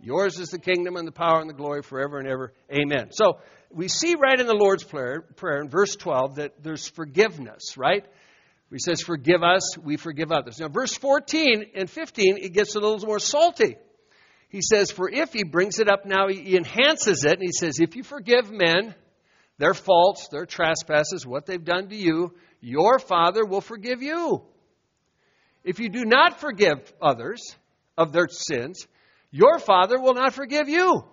Yours 0.00 0.38
is 0.38 0.50
the 0.50 0.58
kingdom 0.58 0.96
and 0.96 1.08
the 1.08 1.12
power 1.12 1.40
and 1.40 1.48
the 1.48 1.54
glory 1.54 1.82
forever 1.82 2.18
and 2.18 2.28
ever. 2.28 2.52
Amen. 2.70 3.08
So 3.12 3.38
we 3.70 3.88
see 3.88 4.14
right 4.14 4.38
in 4.38 4.46
the 4.46 4.54
Lord's 4.54 4.84
prayer, 4.84 5.22
prayer 5.22 5.60
in 5.60 5.68
verse 5.68 5.96
12 5.96 6.36
that 6.36 6.62
there's 6.62 6.86
forgiveness, 6.86 7.76
right? 7.76 8.04
He 8.70 8.78
says, 8.78 9.00
Forgive 9.00 9.42
us, 9.42 9.76
we 9.78 9.96
forgive 9.96 10.32
others. 10.32 10.58
Now, 10.58 10.68
verse 10.68 10.94
14 10.94 11.70
and 11.74 11.88
15, 11.88 12.38
it 12.38 12.52
gets 12.52 12.74
a 12.74 12.80
little 12.80 12.98
more 13.06 13.18
salty. 13.18 13.76
He 14.48 14.60
says, 14.60 14.90
For 14.90 15.10
if 15.10 15.32
he 15.32 15.44
brings 15.44 15.78
it 15.78 15.88
up 15.88 16.04
now, 16.04 16.28
he 16.28 16.56
enhances 16.56 17.24
it, 17.24 17.32
and 17.32 17.42
he 17.42 17.52
says, 17.52 17.78
If 17.80 17.96
you 17.96 18.02
forgive 18.02 18.50
men 18.50 18.94
their 19.58 19.74
faults, 19.74 20.28
their 20.28 20.46
trespasses, 20.46 21.26
what 21.26 21.46
they've 21.46 21.64
done 21.64 21.88
to 21.88 21.96
you, 21.96 22.34
your 22.60 22.98
Father 22.98 23.44
will 23.44 23.60
forgive 23.60 24.02
you. 24.02 24.42
If 25.66 25.80
you 25.80 25.88
do 25.88 26.04
not 26.04 26.38
forgive 26.38 26.92
others 27.02 27.42
of 27.98 28.12
their 28.12 28.28
sins, 28.28 28.86
your 29.32 29.58
Father 29.58 30.00
will 30.00 30.14
not 30.14 30.32
forgive 30.32 30.68
you. 30.68 31.04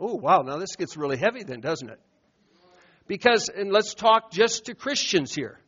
Oh, 0.00 0.16
wow, 0.16 0.42
now 0.42 0.56
this 0.56 0.74
gets 0.76 0.96
really 0.96 1.16
heavy 1.16 1.44
then, 1.44 1.60
doesn't 1.60 1.88
it? 1.88 2.00
Because, 3.06 3.48
and 3.48 3.70
let's 3.70 3.94
talk 3.94 4.32
just 4.32 4.64
to 4.64 4.74
Christians 4.74 5.32
here. 5.32 5.60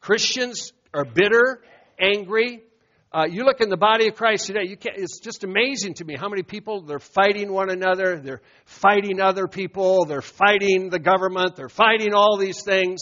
Christians 0.00 0.72
are 0.94 1.04
bitter, 1.04 1.60
angry. 2.00 2.62
Uh, 3.10 3.24
you 3.28 3.44
look 3.44 3.60
in 3.60 3.70
the 3.70 3.76
body 3.76 4.06
of 4.06 4.14
Christ 4.14 4.46
today, 4.46 4.76
it's 4.94 5.18
just 5.18 5.42
amazing 5.42 5.94
to 5.94 6.04
me 6.04 6.14
how 6.16 6.28
many 6.28 6.44
people 6.44 6.82
they're 6.82 7.00
fighting 7.00 7.52
one 7.52 7.70
another, 7.70 8.20
they're 8.20 8.42
fighting 8.66 9.20
other 9.20 9.48
people, 9.48 10.04
they're 10.04 10.22
fighting 10.22 10.90
the 10.90 11.00
government, 11.00 11.56
they're 11.56 11.68
fighting 11.68 12.14
all 12.14 12.36
these 12.36 12.62
things. 12.62 13.00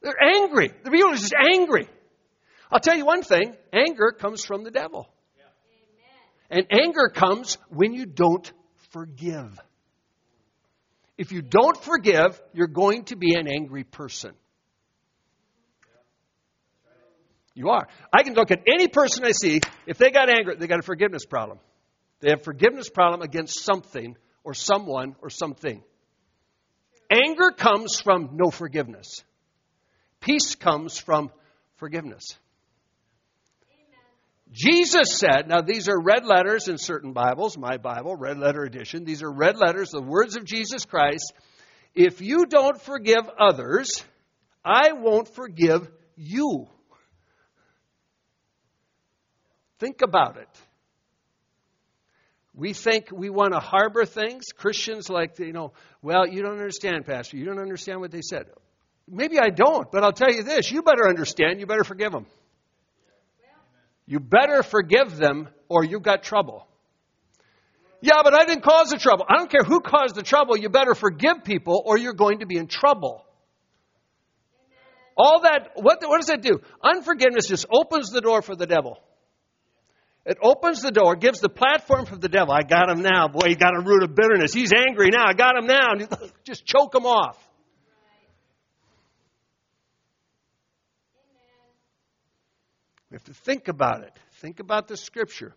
They're 0.00 0.22
angry. 0.22 0.72
The 0.82 0.90
people 0.90 1.10
are 1.10 1.16
just 1.16 1.34
angry. 1.34 1.86
I'll 2.70 2.80
tell 2.80 2.96
you 2.96 3.04
one 3.04 3.22
thing 3.22 3.56
anger 3.72 4.12
comes 4.12 4.44
from 4.44 4.64
the 4.64 4.70
devil. 4.70 5.08
And 6.50 6.66
anger 6.70 7.08
comes 7.08 7.58
when 7.68 7.92
you 7.92 8.06
don't 8.06 8.50
forgive. 8.90 9.58
If 11.16 11.32
you 11.32 11.42
don't 11.42 11.76
forgive, 11.82 12.40
you're 12.52 12.66
going 12.66 13.04
to 13.04 13.16
be 13.16 13.34
an 13.34 13.46
angry 13.46 13.84
person. 13.84 14.32
You 17.54 17.68
are. 17.70 17.88
I 18.12 18.22
can 18.22 18.34
look 18.34 18.50
at 18.50 18.60
any 18.66 18.88
person 18.88 19.24
I 19.24 19.32
see, 19.32 19.60
if 19.86 19.98
they 19.98 20.10
got 20.10 20.30
angry, 20.30 20.56
they 20.56 20.66
got 20.66 20.78
a 20.78 20.82
forgiveness 20.82 21.26
problem. 21.26 21.58
They 22.20 22.30
have 22.30 22.42
forgiveness 22.42 22.88
problem 22.88 23.22
against 23.22 23.64
something 23.64 24.16
or 24.44 24.54
someone 24.54 25.16
or 25.20 25.30
something. 25.30 25.82
Anger 27.10 27.50
comes 27.50 28.00
from 28.00 28.30
no 28.34 28.50
forgiveness. 28.50 29.24
Peace 30.20 30.54
comes 30.54 30.98
from 30.98 31.30
forgiveness. 31.76 32.38
Jesus 34.52 35.16
said, 35.16 35.48
now 35.48 35.60
these 35.60 35.88
are 35.88 36.00
red 36.00 36.24
letters 36.24 36.66
in 36.66 36.76
certain 36.76 37.12
Bibles, 37.12 37.56
my 37.56 37.76
Bible, 37.76 38.16
red 38.16 38.38
letter 38.38 38.64
edition. 38.64 39.04
These 39.04 39.22
are 39.22 39.30
red 39.30 39.56
letters, 39.56 39.90
the 39.90 40.02
words 40.02 40.36
of 40.36 40.44
Jesus 40.44 40.84
Christ. 40.84 41.32
If 41.94 42.20
you 42.20 42.46
don't 42.46 42.80
forgive 42.80 43.28
others, 43.38 44.04
I 44.64 44.92
won't 44.92 45.32
forgive 45.34 45.88
you. 46.16 46.66
Think 49.78 50.02
about 50.02 50.36
it. 50.36 50.48
We 52.54 52.72
think 52.72 53.06
we 53.12 53.30
want 53.30 53.52
to 53.52 53.60
harbor 53.60 54.04
things. 54.04 54.46
Christians 54.54 55.08
like, 55.08 55.38
you 55.38 55.52
know, 55.52 55.72
well, 56.02 56.26
you 56.26 56.42
don't 56.42 56.52
understand, 56.52 57.06
Pastor. 57.06 57.36
You 57.36 57.44
don't 57.46 57.60
understand 57.60 58.00
what 58.00 58.10
they 58.10 58.20
said. 58.20 58.46
Maybe 59.08 59.38
I 59.38 59.50
don't, 59.50 59.90
but 59.90 60.04
I'll 60.04 60.12
tell 60.12 60.30
you 60.30 60.42
this 60.42 60.70
you 60.70 60.82
better 60.82 61.08
understand. 61.08 61.60
You 61.60 61.66
better 61.66 61.84
forgive 61.84 62.12
them. 62.12 62.26
You 64.10 64.18
better 64.18 64.64
forgive 64.64 65.16
them 65.16 65.48
or 65.68 65.84
you've 65.84 66.02
got 66.02 66.24
trouble. 66.24 66.66
Yeah, 68.00 68.22
but 68.24 68.34
I 68.34 68.44
didn't 68.44 68.64
cause 68.64 68.88
the 68.88 68.98
trouble. 68.98 69.24
I 69.28 69.36
don't 69.36 69.48
care 69.48 69.62
who 69.62 69.78
caused 69.78 70.16
the 70.16 70.24
trouble. 70.24 70.56
You 70.56 70.68
better 70.68 70.96
forgive 70.96 71.44
people 71.44 71.80
or 71.86 71.96
you're 71.96 72.12
going 72.12 72.40
to 72.40 72.46
be 72.46 72.56
in 72.56 72.66
trouble. 72.66 73.24
All 75.16 75.42
that, 75.42 75.70
what, 75.76 76.00
what 76.02 76.16
does 76.16 76.26
that 76.26 76.42
do? 76.42 76.60
Unforgiveness 76.82 77.46
just 77.46 77.66
opens 77.72 78.10
the 78.10 78.20
door 78.20 78.42
for 78.42 78.56
the 78.56 78.66
devil. 78.66 78.98
It 80.26 80.38
opens 80.42 80.82
the 80.82 80.90
door, 80.90 81.14
gives 81.14 81.38
the 81.38 81.48
platform 81.48 82.04
for 82.04 82.16
the 82.16 82.28
devil. 82.28 82.52
I 82.52 82.62
got 82.62 82.90
him 82.90 83.02
now. 83.02 83.28
Boy, 83.28 83.50
he 83.50 83.54
got 83.54 83.76
a 83.76 83.80
root 83.80 84.02
of 84.02 84.16
bitterness. 84.16 84.52
He's 84.52 84.72
angry 84.72 85.10
now. 85.12 85.24
I 85.24 85.34
got 85.34 85.56
him 85.56 85.66
now. 85.66 85.94
just 86.44 86.66
choke 86.66 86.96
him 86.96 87.06
off. 87.06 87.38
We 93.10 93.16
have 93.16 93.24
to 93.24 93.34
think 93.34 93.68
about 93.68 94.02
it. 94.02 94.16
Think 94.40 94.60
about 94.60 94.86
the 94.88 94.96
scripture. 94.96 95.54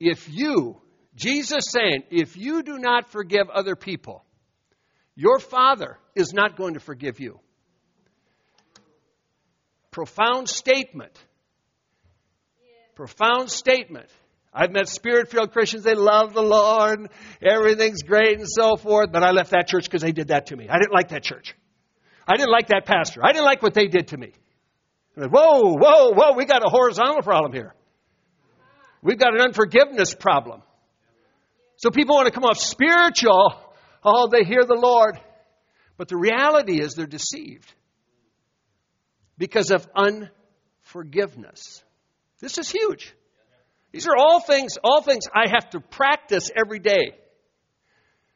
If 0.00 0.28
you, 0.28 0.80
Jesus 1.14 1.64
saying, 1.68 2.04
if 2.10 2.36
you 2.36 2.62
do 2.62 2.78
not 2.78 3.10
forgive 3.10 3.50
other 3.50 3.76
people, 3.76 4.24
your 5.14 5.38
Father 5.38 5.98
is 6.14 6.32
not 6.32 6.56
going 6.56 6.74
to 6.74 6.80
forgive 6.80 7.20
you. 7.20 7.40
Profound 9.90 10.48
statement. 10.48 11.18
Profound 12.94 13.50
statement. 13.50 14.08
I've 14.52 14.72
met 14.72 14.88
spirit 14.88 15.30
filled 15.30 15.52
Christians, 15.52 15.84
they 15.84 15.94
love 15.94 16.32
the 16.32 16.42
Lord, 16.42 17.10
everything's 17.42 18.02
great 18.02 18.38
and 18.38 18.48
so 18.48 18.76
forth, 18.76 19.12
but 19.12 19.22
I 19.22 19.32
left 19.32 19.50
that 19.50 19.68
church 19.68 19.84
because 19.84 20.00
they 20.00 20.12
did 20.12 20.28
that 20.28 20.46
to 20.46 20.56
me. 20.56 20.66
I 20.70 20.78
didn't 20.78 20.94
like 20.94 21.08
that 21.08 21.22
church. 21.22 21.54
I 22.26 22.36
didn't 22.36 22.52
like 22.52 22.68
that 22.68 22.86
pastor. 22.86 23.20
I 23.22 23.32
didn't 23.32 23.44
like 23.44 23.62
what 23.62 23.74
they 23.74 23.86
did 23.86 24.08
to 24.08 24.16
me. 24.16 24.32
Whoa, 25.16 25.76
whoa, 25.76 26.12
whoa, 26.12 26.36
we 26.36 26.44
got 26.44 26.62
a 26.64 26.68
horizontal 26.68 27.22
problem 27.22 27.52
here. 27.52 27.74
We've 29.00 29.18
got 29.18 29.34
an 29.34 29.40
unforgiveness 29.40 30.14
problem. 30.14 30.62
So 31.76 31.90
people 31.90 32.16
want 32.16 32.26
to 32.26 32.32
come 32.32 32.44
off 32.44 32.58
spiritual. 32.58 33.54
Oh, 34.04 34.28
they 34.28 34.44
hear 34.44 34.64
the 34.64 34.74
Lord. 34.74 35.18
But 35.96 36.08
the 36.08 36.16
reality 36.16 36.80
is 36.80 36.94
they're 36.94 37.06
deceived 37.06 37.72
because 39.38 39.70
of 39.70 39.88
unforgiveness. 39.94 41.82
This 42.40 42.58
is 42.58 42.70
huge. 42.70 43.14
These 43.92 44.06
are 44.06 44.16
all 44.16 44.40
things, 44.40 44.76
all 44.84 45.02
things 45.02 45.24
I 45.34 45.48
have 45.48 45.70
to 45.70 45.80
practice 45.80 46.50
every 46.54 46.80
day. 46.80 47.14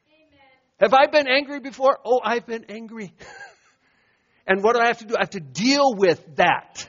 Amen. 0.09 0.41
Have 0.81 0.95
I 0.95 1.07
been 1.07 1.29
angry 1.29 1.61
before? 1.61 1.99
Oh, 2.05 2.21
I've 2.25 2.47
been 2.47 2.67
angry. 2.71 3.13
and 4.51 4.65
what 4.65 4.75
do 4.75 4.81
I 4.81 4.89
have 4.89 4.99
to 4.99 5.05
do? 5.05 5.15
I 5.17 5.21
have 5.21 5.31
to 5.31 5.41
deal 5.41 5.95
with 5.95 6.21
that. 6.35 6.89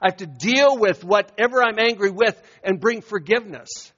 I 0.00 0.06
have 0.06 0.16
to 0.16 0.26
deal 0.26 0.78
with 0.78 1.04
whatever 1.04 1.62
I'm 1.62 1.78
angry 1.78 2.10
with 2.10 2.40
and 2.64 2.80
bring 2.80 3.02
forgiveness. 3.02 3.92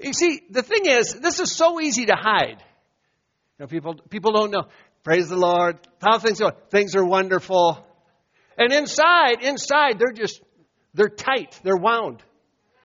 You 0.00 0.12
see, 0.12 0.42
the 0.50 0.64
thing 0.64 0.86
is, 0.86 1.14
this 1.14 1.38
is 1.38 1.54
so 1.54 1.80
easy 1.80 2.06
to 2.06 2.16
hide. 2.16 2.64
You 3.58 3.60
know, 3.60 3.66
people, 3.68 3.94
people 4.10 4.32
don't 4.32 4.50
know. 4.50 4.64
Praise 5.04 5.28
the 5.28 5.36
Lord. 5.36 5.78
How 6.02 6.18
things 6.18 6.40
are? 6.40 6.56
Things 6.70 6.96
are 6.96 7.04
wonderful. 7.04 7.78
And 8.58 8.72
inside, 8.72 9.42
inside, 9.42 10.00
they're 10.00 10.12
just, 10.12 10.42
they're 10.94 11.08
tight. 11.08 11.60
They're 11.62 11.76
wound. 11.76 12.24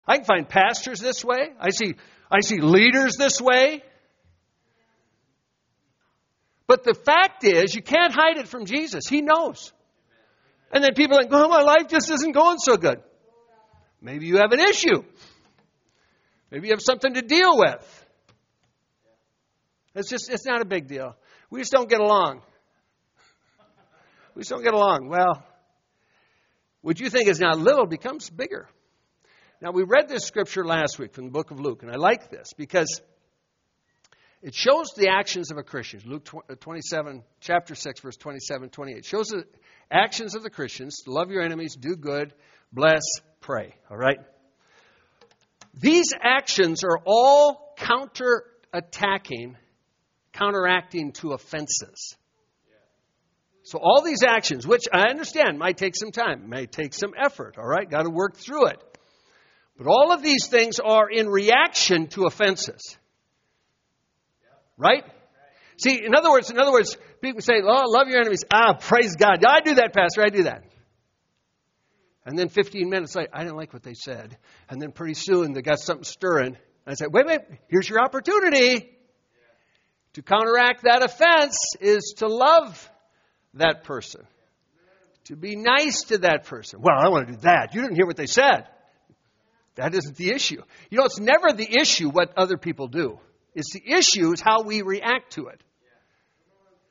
I 0.07 0.15
can 0.15 0.25
find 0.25 0.47
pastors 0.47 1.01
this 1.01 1.25
way. 1.25 1.49
I 1.59 1.71
see, 1.71 1.95
I 2.31 2.39
see 2.39 2.61
leaders 2.61 3.17
this 3.17 3.41
way. 3.41 3.83
But 6.67 6.83
the 6.83 6.93
fact 6.93 7.43
is, 7.43 7.75
you 7.75 7.81
can't 7.81 8.13
hide 8.13 8.37
it 8.37 8.47
from 8.47 8.65
Jesus. 8.65 9.07
He 9.07 9.21
knows. 9.21 9.71
And 10.71 10.83
then 10.83 10.93
people 10.95 11.17
are 11.17 11.21
like, 11.21 11.31
well, 11.31 11.47
my 11.47 11.61
life 11.61 11.87
just 11.87 12.09
isn't 12.09 12.31
going 12.31 12.57
so 12.57 12.75
good. 12.75 13.01
Maybe 14.01 14.25
you 14.25 14.37
have 14.37 14.51
an 14.51 14.59
issue. 14.59 15.03
Maybe 16.51 16.67
you 16.67 16.73
have 16.73 16.81
something 16.81 17.13
to 17.13 17.21
deal 17.21 17.57
with. 17.57 18.05
It's 19.93 20.09
just, 20.09 20.29
it's 20.29 20.45
not 20.45 20.61
a 20.61 20.65
big 20.65 20.87
deal. 20.87 21.15
We 21.49 21.61
just 21.61 21.71
don't 21.71 21.89
get 21.89 22.01
along. 22.01 22.41
We 24.33 24.41
just 24.41 24.49
don't 24.49 24.63
get 24.63 24.73
along. 24.73 25.07
Well, 25.09 25.43
what 26.81 26.99
you 26.99 27.09
think 27.09 27.29
is 27.29 27.39
not 27.39 27.57
little 27.57 27.85
becomes 27.85 28.29
bigger. 28.29 28.67
Now, 29.61 29.71
we 29.71 29.83
read 29.83 30.09
this 30.09 30.25
scripture 30.25 30.65
last 30.65 30.99
week 30.99 31.13
from 31.13 31.25
the 31.25 31.31
book 31.31 31.51
of 31.51 31.59
Luke, 31.59 31.81
and 31.81 31.91
I 31.91 31.95
like 31.95 32.29
this 32.29 32.53
because 32.57 33.01
it 34.45 34.53
shows 34.53 34.91
the 34.95 35.09
actions 35.09 35.49
of 35.49 35.57
a 35.57 35.63
Christian. 35.63 36.01
Luke 36.05 36.29
uh, 36.47 36.53
27, 36.53 37.23
chapter 37.41 37.73
6, 37.73 37.99
verse 37.99 38.15
27, 38.15 38.69
28. 38.69 38.97
It 38.97 39.03
shows 39.03 39.29
the 39.29 39.43
actions 39.89 40.35
of 40.35 40.43
the 40.43 40.51
Christians 40.51 41.01
love 41.07 41.31
your 41.31 41.41
enemies, 41.41 41.75
do 41.75 41.95
good, 41.95 42.31
bless, 42.71 43.01
pray. 43.41 43.73
All 43.89 43.97
right? 43.97 44.19
These 45.73 46.13
actions 46.21 46.83
are 46.83 46.99
all 47.07 47.73
counter 47.75 48.43
attacking, 48.71 49.57
counteracting 50.31 51.13
to 51.13 51.31
offenses. 51.31 52.15
So 53.63 53.79
all 53.81 54.03
these 54.03 54.21
actions, 54.21 54.67
which 54.67 54.83
I 54.93 55.09
understand 55.09 55.57
might 55.57 55.77
take 55.77 55.95
some 55.95 56.11
time, 56.11 56.49
may 56.49 56.67
take 56.67 56.93
some 56.93 57.15
effort, 57.17 57.55
all 57.57 57.65
right? 57.65 57.89
Got 57.89 58.03
to 58.03 58.11
work 58.11 58.37
through 58.37 58.67
it. 58.67 58.99
But 59.75 59.87
all 59.87 60.11
of 60.11 60.21
these 60.21 60.45
things 60.45 60.79
are 60.79 61.09
in 61.09 61.27
reaction 61.27 62.05
to 62.09 62.25
offenses. 62.25 62.95
Right? 64.77 65.03
See, 65.77 66.03
in 66.03 66.15
other 66.15 66.29
words, 66.29 66.49
in 66.49 66.59
other 66.59 66.71
words, 66.71 66.97
people 67.21 67.41
say, 67.41 67.61
"Oh, 67.61 67.83
love 67.87 68.07
your 68.07 68.19
enemies." 68.19 68.43
Ah, 68.51 68.73
praise 68.73 69.15
God. 69.15 69.43
I 69.45 69.61
do 69.61 69.75
that, 69.75 69.93
Pastor. 69.93 70.23
I 70.23 70.29
do 70.29 70.43
that. 70.43 70.63
And 72.25 72.37
then 72.37 72.49
15 72.49 72.89
minutes 72.89 73.15
later, 73.15 73.29
I 73.33 73.43
didn't 73.43 73.57
like 73.57 73.73
what 73.73 73.83
they 73.83 73.93
said. 73.93 74.37
And 74.69 74.81
then 74.81 74.91
pretty 74.91 75.13
soon 75.13 75.53
they 75.53 75.61
got 75.61 75.79
something 75.79 76.03
stirring. 76.03 76.55
And 76.55 76.57
I 76.87 76.93
said, 76.93 77.09
"Wait, 77.11 77.25
wait. 77.25 77.41
Here's 77.67 77.89
your 77.89 77.99
opportunity 77.99 78.89
to 80.13 80.21
counteract 80.21 80.83
that 80.83 81.03
offense 81.03 81.57
is 81.81 82.15
to 82.17 82.27
love 82.27 82.89
that 83.55 83.83
person. 83.83 84.25
To 85.25 85.35
be 85.35 85.55
nice 85.55 86.03
to 86.03 86.19
that 86.19 86.45
person. 86.45 86.79
Well, 86.81 86.95
I 86.97 87.09
want 87.09 87.27
to 87.27 87.33
do 87.33 87.39
that. 87.41 87.73
You 87.73 87.81
didn't 87.81 87.95
hear 87.95 88.05
what 88.05 88.15
they 88.15 88.27
said. 88.27 88.67
That 89.75 89.93
isn't 89.93 90.15
the 90.15 90.29
issue. 90.29 90.61
You 90.89 90.97
know, 90.97 91.05
it's 91.05 91.19
never 91.19 91.51
the 91.51 91.67
issue 91.79 92.09
what 92.09 92.37
other 92.37 92.57
people 92.57 92.87
do. 92.87 93.19
It's 93.55 93.73
the 93.73 93.81
issue 93.85 94.33
is 94.33 94.41
how 94.41 94.63
we 94.63 94.81
react 94.81 95.33
to 95.33 95.47
it. 95.47 95.61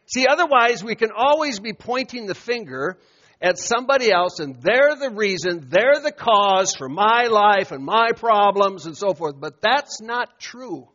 See, 0.07 0.27
otherwise 0.27 0.83
we 0.83 0.96
can 0.96 1.11
always 1.14 1.61
be 1.61 1.72
pointing 1.72 2.27
the 2.27 2.35
finger 2.35 2.98
at 3.40 3.59
somebody 3.59 4.11
else 4.11 4.40
and 4.40 4.61
they're 4.61 4.96
the 4.96 5.11
reason, 5.11 5.66
they're 5.68 6.00
the 6.03 6.12
cause 6.12 6.74
for 6.74 6.88
my 6.88 7.27
life 7.27 7.72
and 7.72 7.85
my 7.85 8.12
problems 8.12 8.87
and 8.87 8.96
so 8.96 9.12
forth. 9.14 9.35
But 9.38 9.61
that's 9.61 10.00
not 10.00 10.40
true. 10.40 10.88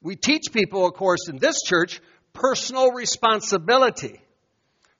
We 0.00 0.16
teach 0.16 0.52
people, 0.52 0.86
of 0.86 0.94
course, 0.94 1.28
in 1.28 1.38
this 1.38 1.62
church, 1.62 2.00
personal 2.32 2.90
responsibility. 2.90 4.20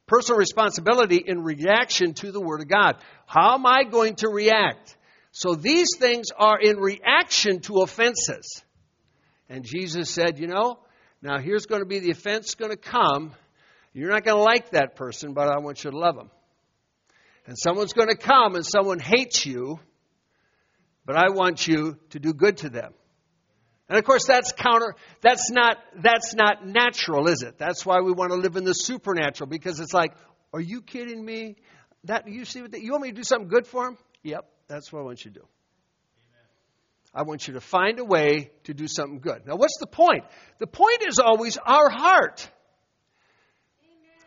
Personal 0.07 0.39
responsibility 0.39 1.23
in 1.25 1.43
reaction 1.43 2.15
to 2.15 2.31
the 2.31 2.41
Word 2.41 2.61
of 2.61 2.69
God. 2.69 2.97
How 3.27 3.55
am 3.55 3.67
I 3.67 3.85
going 3.85 4.17
to 4.17 4.29
react? 4.29 4.97
So 5.33 5.55
these 5.55 5.97
things 5.99 6.27
are 6.37 6.61
in 6.61 6.77
reaction 6.79 7.61
to 7.61 7.83
offenses. 7.83 8.63
And 9.49 9.65
Jesus 9.65 10.11
said, 10.11 10.39
you 10.39 10.47
know, 10.47 10.79
now 11.23 11.39
here's 11.39 11.67
going 11.67 11.81
to 11.81 11.87
be 11.87 12.01
the 12.01 12.11
offense 12.11 12.55
going 12.55 12.71
to 12.71 12.77
come. 12.77 13.35
You're 13.95 14.11
not 14.11 14.25
going 14.25 14.37
to 14.37 14.43
like 14.43 14.71
that 14.71 14.95
person, 14.95 15.33
but 15.33 15.49
I 15.49 15.59
want 15.59 15.85
you 15.85 15.91
to 15.91 15.99
love 15.99 16.17
them. 16.17 16.31
And 17.47 17.59
someone's 17.59 17.93
going 17.93 18.09
to 18.09 18.17
come 18.17 18.55
and 18.55 18.65
someone 18.65 18.99
hates 18.99 19.45
you, 19.45 19.81
but 21.05 21.17
I 21.17 21.31
want 21.31 21.67
you 21.67 21.99
to 22.11 22.19
do 22.21 22.33
good 22.33 22.59
to 22.59 22.69
them. 22.69 22.93
And 23.89 23.99
of 23.99 24.05
course, 24.05 24.27
that's 24.27 24.53
counter, 24.53 24.95
that's 25.21 25.51
not, 25.51 25.77
that's 26.03 26.35
not 26.35 26.67
natural, 26.67 27.29
is 27.29 27.43
it? 27.43 27.59
That's 27.59 27.85
why 27.85 28.01
we 28.01 28.13
want 28.13 28.33
to 28.33 28.39
live 28.39 28.57
in 28.57 28.65
the 28.65 28.73
supernatural, 28.75 29.51
because 29.51 29.81
it's 29.81 29.93
like, 29.93 30.15
are 30.53 30.61
you 30.61 30.83
kidding 30.83 31.23
me? 31.25 31.57
That, 32.05 32.29
you 32.29 32.45
see 32.45 32.63
what 32.63 32.81
you 32.81 32.93
want 32.93 33.03
me 33.03 33.11
to 33.11 33.17
do 33.17 33.23
something 33.23 33.49
good 33.49 33.67
for 33.67 33.89
him? 33.89 33.99
Yep, 34.23 34.47
that's 34.73 34.93
what 34.93 35.01
I 35.01 35.03
want 35.03 35.25
you 35.25 35.31
to 35.31 35.41
do. 35.41 35.47
I 37.15 37.25
want 37.25 37.47
you 37.47 37.55
to 37.55 37.61
find 37.61 37.99
a 37.99 38.05
way 38.05 38.51
to 38.65 38.73
do 38.73 38.89
something 38.89 39.21
good. 39.21 39.47
Now, 39.47 39.57
what's 39.57 39.77
the 39.79 39.87
point? 39.87 40.25
The 40.61 40.67
point 40.67 41.05
is 41.07 41.19
always 41.19 41.59
our 41.59 41.91
heart. 41.91 42.49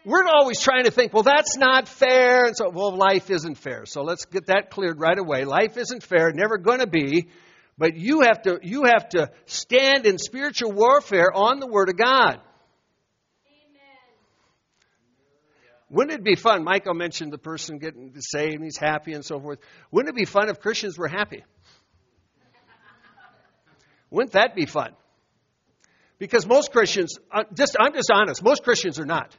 We're 0.06 0.28
always 0.28 0.60
trying 0.60 0.84
to 0.84 0.92
think, 0.92 1.14
well, 1.14 1.24
that's 1.24 1.58
not 1.58 1.88
fair. 1.88 2.46
And 2.46 2.56
so, 2.56 2.70
well, 2.70 2.96
life 2.96 3.32
isn't 3.32 3.56
fair. 3.56 3.88
So 3.88 4.04
let's 4.04 4.26
get 4.26 4.46
that 4.48 4.70
cleared 4.70 5.00
right 5.00 5.18
away. 5.18 5.46
Life 5.46 5.78
isn't 5.78 6.04
fair, 6.04 6.32
never 6.32 6.60
going 6.60 6.80
to 6.80 6.88
be. 6.88 7.30
But 7.76 7.98
you 7.98 8.22
have 8.22 8.44
to, 8.44 8.60
you 8.62 8.84
have 8.84 9.10
to 9.10 9.32
stand 9.48 10.06
in 10.06 10.20
spiritual 10.20 10.72
warfare 10.72 11.32
on 11.34 11.60
the 11.60 11.68
Word 11.68 11.90
of 11.90 11.98
God. 11.98 12.40
Wouldn't 15.90 16.14
it 16.14 16.24
be 16.24 16.36
fun? 16.36 16.64
Michael 16.64 16.94
mentioned 16.94 17.32
the 17.32 17.38
person 17.38 17.78
getting 17.78 18.14
saved 18.20 18.56
and 18.56 18.64
he's 18.64 18.78
happy 18.78 19.14
and 19.14 19.24
so 19.24 19.40
forth. 19.40 19.60
Wouldn't 19.92 20.16
it 20.16 20.18
be 20.18 20.26
fun 20.26 20.50
if 20.50 20.60
Christians 20.60 20.98
were 20.98 21.08
happy? 21.08 21.44
Wouldn't 24.10 24.34
that 24.34 24.56
be 24.56 24.66
fun? 24.66 24.96
Because 26.18 26.48
most 26.48 26.72
Christians, 26.72 27.18
uh, 27.32 27.44
just 27.54 27.76
I'm 27.80 27.94
just 27.94 28.10
honest, 28.12 28.44
most 28.44 28.64
Christians 28.64 29.00
are 29.00 29.06
not. 29.06 29.36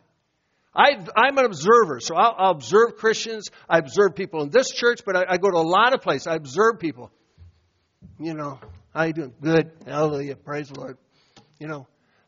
I, 0.74 0.98
I'm 1.16 1.38
an 1.38 1.46
observer, 1.46 2.00
so 2.00 2.14
I'll, 2.14 2.35
I'll 2.37 2.50
observe 2.50 2.96
Christians. 2.96 3.48
I 3.68 3.78
observe 3.78 4.14
people 4.14 4.42
in 4.42 4.50
this 4.50 4.70
church, 4.70 5.00
but 5.06 5.16
I, 5.16 5.24
I 5.30 5.37
go 5.38 5.50
to 5.50 5.56
a 5.56 5.66
lot 5.66 5.94
of 5.94 6.02
places. 6.02 6.26
I 6.26 6.35
observe 6.35 6.78
people. 6.78 7.11
You 8.20 8.35
know, 8.35 8.61
how 8.92 9.04
you 9.04 9.14
doing? 9.14 9.32
Good. 9.40 9.70
Hallelujah. 9.87 10.37
Praise 10.37 10.68
the 10.68 10.78
Lord. 10.78 10.98
You 11.59 11.68
know, 11.68 11.87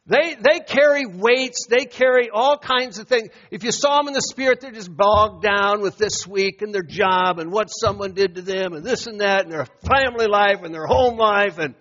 they, 0.09 0.37
they 0.41 0.61
carry 0.61 1.05
weights. 1.05 1.67
They 1.69 1.85
carry 1.85 2.31
all 2.31 2.57
kinds 2.57 2.99
of 2.99 3.09
things. 3.09 3.29
If 3.51 3.63
you 3.63 3.71
saw 3.73 3.99
them 3.99 4.09
in 4.09 4.15
the 4.15 4.23
spirit, 4.23 4.61
they're 4.61 4.73
just 4.73 4.95
bogged 4.95 5.43
down 5.43 5.83
with 5.83 5.99
this 5.99 6.27
week 6.27 6.63
and 6.63 6.75
their 6.75 6.83
job 6.83 7.39
and 7.39 7.53
what 7.53 7.67
someone 7.67 8.13
did 8.13 8.37
to 8.37 8.43
them 8.43 8.73
and 8.73 8.83
this 8.83 9.07
and 9.07 9.21
that 9.21 9.43
and 9.45 9.53
their 9.53 9.67
family 9.83 10.27
life 10.27 10.63
and 10.63 10.73
their 10.75 10.87
home 10.87 11.19
life 11.19 11.59
and 11.59 11.75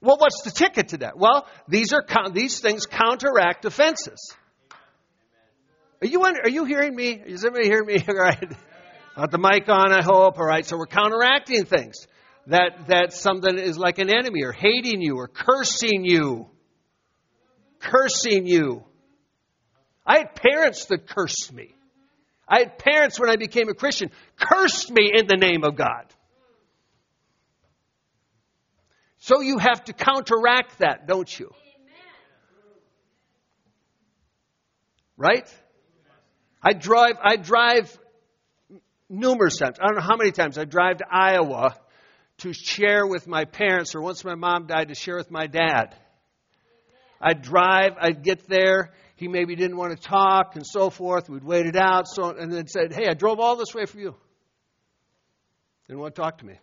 Well, 0.00 0.16
what's 0.16 0.42
the 0.42 0.52
ticket 0.52 0.90
to 0.90 0.98
that? 0.98 1.18
Well, 1.18 1.48
these 1.66 1.92
are 1.92 2.04
these 2.30 2.60
things 2.60 2.86
counteract 2.86 3.64
offenses. 3.64 4.32
Are 6.00 6.06
you 6.06 6.22
are 6.22 6.48
you 6.48 6.64
hearing 6.64 6.94
me? 6.94 7.20
Is 7.26 7.44
everybody 7.44 7.68
hearing 7.68 7.86
me? 7.86 8.04
All 8.08 8.14
right. 8.14 8.52
Got 9.16 9.32
the 9.32 9.38
mic 9.38 9.68
on, 9.68 9.92
I 9.92 10.02
hope. 10.02 10.38
All 10.38 10.46
right. 10.46 10.64
So 10.64 10.76
we're 10.76 10.86
counteracting 10.86 11.64
things. 11.64 12.06
That 12.48 12.88
that 12.88 13.12
something 13.12 13.58
is 13.58 13.76
like 13.76 13.98
an 13.98 14.10
enemy 14.10 14.42
or 14.42 14.52
hating 14.52 15.02
you 15.02 15.16
or 15.16 15.28
cursing 15.28 16.04
you. 16.04 16.48
Cursing 17.78 18.46
you. 18.46 18.84
I 20.06 20.18
had 20.18 20.34
parents 20.34 20.86
that 20.86 21.06
cursed 21.06 21.52
me. 21.52 21.74
I 22.48 22.60
had 22.60 22.78
parents 22.78 23.20
when 23.20 23.28
I 23.28 23.36
became 23.36 23.68
a 23.68 23.74
Christian 23.74 24.10
cursed 24.36 24.90
me 24.90 25.12
in 25.14 25.26
the 25.26 25.36
name 25.36 25.62
of 25.62 25.76
God. 25.76 26.06
So 29.18 29.42
you 29.42 29.58
have 29.58 29.84
to 29.84 29.92
counteract 29.92 30.78
that, 30.78 31.06
don't 31.06 31.38
you? 31.38 31.50
Right? 35.18 35.46
I 36.62 36.72
drive, 36.72 37.16
I 37.22 37.36
drive 37.36 37.98
numerous 39.10 39.58
times. 39.58 39.76
I 39.78 39.86
don't 39.86 39.96
know 39.96 40.02
how 40.02 40.16
many 40.16 40.32
times 40.32 40.56
I 40.56 40.64
drive 40.64 40.98
to 40.98 41.04
Iowa 41.10 41.76
to 42.38 42.52
share 42.52 43.06
with 43.06 43.26
my 43.26 43.44
parents, 43.44 43.94
or 43.94 44.00
once 44.00 44.24
my 44.24 44.34
mom 44.34 44.66
died, 44.66 44.88
to 44.88 44.94
share 44.94 45.16
with 45.16 45.30
my 45.30 45.46
dad. 45.46 45.94
I'd 47.20 47.42
drive, 47.42 47.92
I'd 48.00 48.22
get 48.22 48.48
there. 48.48 48.92
He 49.16 49.26
maybe 49.26 49.56
didn't 49.56 49.76
want 49.76 50.00
to 50.00 50.08
talk 50.08 50.54
and 50.54 50.64
so 50.64 50.90
forth. 50.90 51.28
We'd 51.28 51.42
wait 51.42 51.66
it 51.66 51.74
out, 51.74 52.06
so 52.06 52.30
and 52.30 52.52
then 52.52 52.68
said, 52.68 52.92
"Hey, 52.92 53.08
I 53.08 53.14
drove 53.14 53.40
all 53.40 53.56
this 53.56 53.74
way 53.74 53.86
for 53.86 53.98
you." 53.98 54.14
Didn't 55.88 56.00
want 56.00 56.14
to 56.14 56.20
talk 56.20 56.38
to 56.38 56.46
me. 56.46 56.60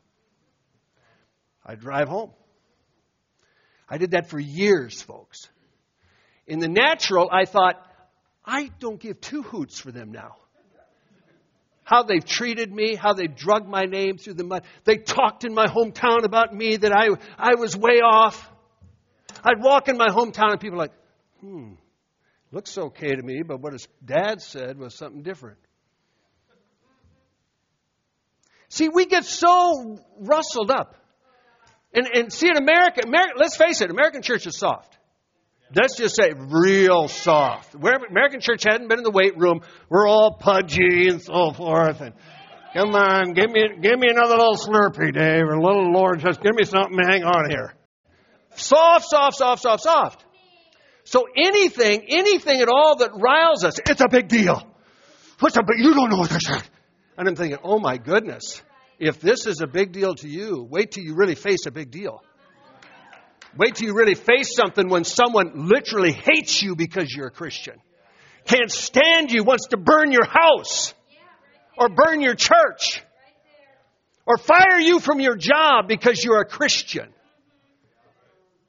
I'd 1.65 1.79
drive 1.79 2.07
home. 2.07 2.31
I 3.89 3.97
did 3.97 4.11
that 4.11 4.29
for 4.29 4.39
years, 4.39 5.01
folks. 5.01 5.49
In 6.47 6.59
the 6.59 6.69
natural, 6.69 7.29
I 7.31 7.45
thought, 7.45 7.75
I 8.45 8.69
don't 8.79 8.99
give 8.99 9.19
two 9.19 9.41
hoots 9.41 9.79
for 9.79 9.91
them 9.91 10.11
now. 10.11 10.37
How 11.85 12.03
they've 12.03 12.25
treated 12.25 12.73
me, 12.73 12.95
how 12.95 13.13
they 13.13 13.27
drug 13.27 13.65
my 13.67 13.85
name 13.85 14.17
through 14.17 14.33
the 14.33 14.43
mud. 14.43 14.63
They 14.83 14.97
talked 14.97 15.45
in 15.45 15.53
my 15.53 15.67
hometown 15.67 16.25
about 16.25 16.53
me 16.53 16.75
that 16.75 16.91
I, 16.91 17.09
I 17.37 17.55
was 17.55 17.77
way 17.77 18.01
off. 18.01 18.51
I'd 19.43 19.61
walk 19.61 19.87
in 19.87 19.95
my 19.95 20.09
hometown 20.09 20.51
and 20.51 20.59
people 20.59 20.77
were 20.77 20.83
like, 20.83 20.93
hmm, 21.39 21.73
looks 22.51 22.77
okay 22.77 23.15
to 23.15 23.21
me, 23.21 23.43
but 23.43 23.61
what 23.61 23.71
his 23.71 23.87
dad 24.03 24.41
said 24.41 24.77
was 24.77 24.95
something 24.95 25.21
different. 25.21 25.59
See, 28.67 28.89
we 28.89 29.05
get 29.05 29.23
so 29.23 29.99
rustled 30.19 30.71
up 30.71 30.97
and, 31.95 32.07
and 32.13 32.33
see, 32.33 32.49
in 32.49 32.57
America, 32.57 33.01
America, 33.05 33.35
let's 33.37 33.55
face 33.55 33.79
it, 33.79 33.89
American 33.89 34.21
church 34.21 34.45
is 34.45 34.57
soft. 34.57 34.94
Let's 35.75 35.97
just 35.97 36.15
say 36.15 36.31
real 36.33 37.09
soft. 37.09 37.75
American 37.75 38.39
church 38.39 38.63
hadn't 38.63 38.87
been 38.87 38.99
in 38.99 39.03
the 39.03 39.11
weight 39.11 39.37
room, 39.37 39.59
we're 39.89 40.07
all 40.07 40.37
pudgy 40.39 41.09
and 41.09 41.21
so 41.21 41.51
forth. 41.51 41.99
And 41.99 42.13
come 42.73 42.95
on, 42.95 43.33
give 43.33 43.51
me 43.51 43.61
give 43.81 43.99
me 43.99 44.07
another 44.09 44.37
little 44.37 44.55
Slurpee, 44.55 45.13
Dave, 45.13 45.43
or 45.43 45.55
a 45.55 45.61
little 45.61 45.91
Lord, 45.91 46.21
just 46.21 46.41
give 46.41 46.55
me 46.55 46.63
something 46.63 46.97
to 46.97 47.05
hang 47.05 47.25
on 47.25 47.49
here. 47.49 47.75
Soft, 48.55 49.09
soft, 49.09 49.35
soft, 49.35 49.61
soft, 49.61 49.83
soft. 49.83 50.25
So 51.03 51.25
anything, 51.35 52.05
anything 52.07 52.61
at 52.61 52.69
all 52.69 52.97
that 52.99 53.11
riles 53.13 53.65
us, 53.65 53.77
it's 53.85 54.01
a 54.01 54.07
big 54.09 54.29
deal. 54.29 54.63
What's 55.39 55.57
a 55.57 55.61
big? 55.61 55.83
You 55.83 55.93
don't 55.93 56.09
know 56.09 56.17
what 56.17 56.29
they're 56.29 56.39
saying. 56.39 56.63
And 57.17 57.27
I'm 57.27 57.35
thinking, 57.35 57.59
oh 57.63 57.79
my 57.79 57.97
goodness. 57.97 58.61
If 58.97 59.19
this 59.19 59.45
is 59.45 59.59
a 59.59 59.67
big 59.67 59.91
deal 59.91 60.15
to 60.15 60.27
you, 60.27 60.65
wait 60.69 60.91
till 60.91 61.03
you 61.03 61.15
really 61.15 61.35
face 61.35 61.65
a 61.67 61.71
big 61.71 61.91
deal. 61.91 62.23
Wait 63.57 63.75
till 63.75 63.87
you 63.87 63.95
really 63.95 64.15
face 64.15 64.55
something 64.55 64.89
when 64.89 65.03
someone 65.03 65.67
literally 65.69 66.11
hates 66.11 66.61
you 66.61 66.75
because 66.75 67.13
you're 67.13 67.27
a 67.27 67.31
Christian. 67.31 67.75
Can't 68.45 68.71
stand 68.71 69.31
you, 69.31 69.43
wants 69.43 69.67
to 69.67 69.77
burn 69.77 70.11
your 70.11 70.25
house 70.25 70.93
or 71.77 71.89
burn 71.89 72.21
your 72.21 72.35
church 72.35 73.01
or 74.25 74.37
fire 74.37 74.79
you 74.79 74.99
from 74.99 75.19
your 75.19 75.35
job 75.35 75.87
because 75.87 76.23
you're 76.23 76.41
a 76.41 76.45
Christian. 76.45 77.09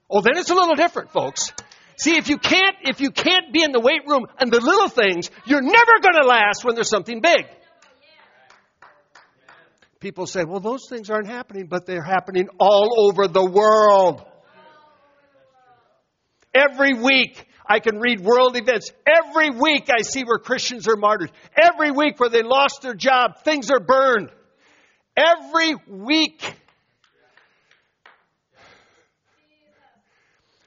Oh, 0.08 0.20
then 0.20 0.36
it's 0.36 0.50
a 0.50 0.54
little 0.54 0.76
different, 0.76 1.10
folks. 1.10 1.52
See, 1.98 2.16
if 2.16 2.28
you 2.28 2.38
can't, 2.38 2.76
if 2.82 3.00
you 3.00 3.10
can't 3.10 3.52
be 3.52 3.62
in 3.62 3.72
the 3.72 3.80
weight 3.80 4.06
room 4.06 4.26
and 4.38 4.52
the 4.52 4.60
little 4.60 4.88
things, 4.88 5.30
you're 5.46 5.62
never 5.62 6.00
going 6.00 6.14
to 6.20 6.26
last 6.26 6.64
when 6.64 6.74
there's 6.74 6.90
something 6.90 7.20
big. 7.20 7.46
People 9.98 10.26
say, 10.26 10.44
well, 10.44 10.60
those 10.60 10.88
things 10.88 11.10
aren't 11.10 11.26
happening, 11.26 11.66
but 11.66 11.86
they're 11.86 12.04
happening 12.04 12.48
all 12.60 13.08
over 13.08 13.26
the 13.26 13.44
world. 13.44 14.24
Every 16.56 16.94
week, 16.94 17.46
I 17.68 17.80
can 17.80 17.98
read 17.98 18.20
world 18.20 18.56
events. 18.56 18.90
Every 19.06 19.50
week, 19.50 19.90
I 19.90 20.02
see 20.02 20.22
where 20.24 20.38
Christians 20.38 20.88
are 20.88 20.96
martyred. 20.96 21.30
Every 21.60 21.90
week, 21.90 22.18
where 22.18 22.30
they 22.30 22.42
lost 22.42 22.82
their 22.82 22.94
job, 22.94 23.42
things 23.44 23.70
are 23.70 23.80
burned. 23.80 24.30
Every 25.16 25.74
week. 25.88 26.42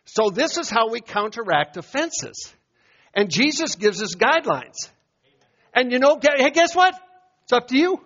So, 0.05 0.29
this 0.29 0.57
is 0.57 0.69
how 0.69 0.89
we 0.89 1.01
counteract 1.01 1.77
offenses. 1.77 2.53
And 3.13 3.31
Jesus 3.31 3.75
gives 3.75 4.01
us 4.01 4.15
guidelines. 4.15 4.89
And 5.73 5.91
you 5.91 5.99
know, 5.99 6.19
hey, 6.21 6.51
guess 6.51 6.75
what? 6.75 6.93
It's 7.43 7.53
up 7.53 7.67
to 7.69 7.77
you. 7.77 7.99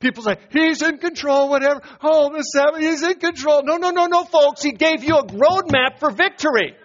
People 0.00 0.22
say, 0.22 0.36
he's 0.50 0.80
in 0.80 0.98
control, 0.98 1.48
whatever. 1.48 1.80
Oh, 2.02 2.30
the 2.30 2.78
he's 2.78 3.02
in 3.02 3.18
control. 3.18 3.62
No, 3.64 3.76
no, 3.76 3.90
no, 3.90 4.06
no, 4.06 4.24
folks. 4.24 4.62
He 4.62 4.72
gave 4.72 5.02
you 5.02 5.16
a 5.16 5.26
roadmap 5.26 5.98
for 5.98 6.12
victory. 6.12 6.76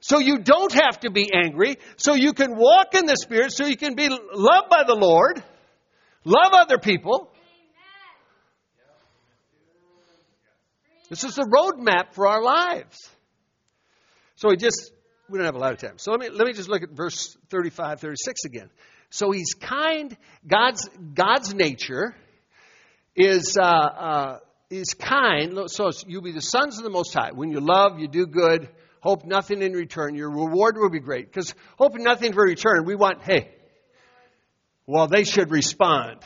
So 0.00 0.18
you 0.18 0.38
don't 0.38 0.72
have 0.72 1.00
to 1.00 1.10
be 1.10 1.30
angry. 1.32 1.76
So 1.96 2.14
you 2.14 2.32
can 2.32 2.56
walk 2.56 2.94
in 2.94 3.06
the 3.06 3.16
Spirit. 3.16 3.52
So 3.52 3.66
you 3.66 3.76
can 3.76 3.94
be 3.94 4.08
loved 4.08 4.68
by 4.68 4.82
the 4.86 4.94
Lord. 4.94 5.42
Love 6.24 6.52
other 6.52 6.78
people. 6.78 7.30
This 11.08 11.22
is 11.22 11.36
the 11.36 11.44
roadmap 11.44 12.14
for 12.14 12.26
our 12.26 12.42
lives. 12.42 12.98
So 14.34 14.48
we 14.48 14.56
just, 14.56 14.90
we 15.28 15.38
don't 15.38 15.46
have 15.46 15.54
a 15.54 15.58
lot 15.58 15.72
of 15.72 15.78
time. 15.78 15.98
So 15.98 16.10
let 16.10 16.20
me, 16.20 16.28
let 16.30 16.46
me 16.46 16.52
just 16.52 16.68
look 16.68 16.82
at 16.82 16.90
verse 16.90 17.36
35, 17.50 18.00
36 18.00 18.44
again. 18.44 18.70
So 19.10 19.30
he's 19.30 19.54
kind. 19.54 20.16
God's, 20.46 20.88
God's 21.14 21.54
nature 21.54 22.14
is, 23.14 23.56
uh, 23.56 23.62
uh, 23.62 24.38
is 24.70 24.94
kind. 24.94 25.58
So 25.68 25.90
you'll 26.06 26.22
be 26.22 26.32
the 26.32 26.40
sons 26.40 26.78
of 26.78 26.84
the 26.84 26.90
Most 26.90 27.14
High. 27.14 27.32
When 27.32 27.50
you 27.50 27.60
love, 27.60 27.98
you 27.98 28.08
do 28.08 28.26
good, 28.26 28.68
hope 29.00 29.24
nothing 29.24 29.62
in 29.62 29.72
return. 29.72 30.14
Your 30.14 30.30
reward 30.30 30.76
will 30.76 30.90
be 30.90 31.00
great. 31.00 31.32
Because 31.32 31.54
hoping 31.78 32.02
nothing 32.02 32.32
for 32.32 32.42
return, 32.42 32.84
we 32.84 32.94
want, 32.94 33.22
hey, 33.22 33.50
well, 34.86 35.06
they 35.06 35.24
should 35.24 35.50
respond. 35.50 36.20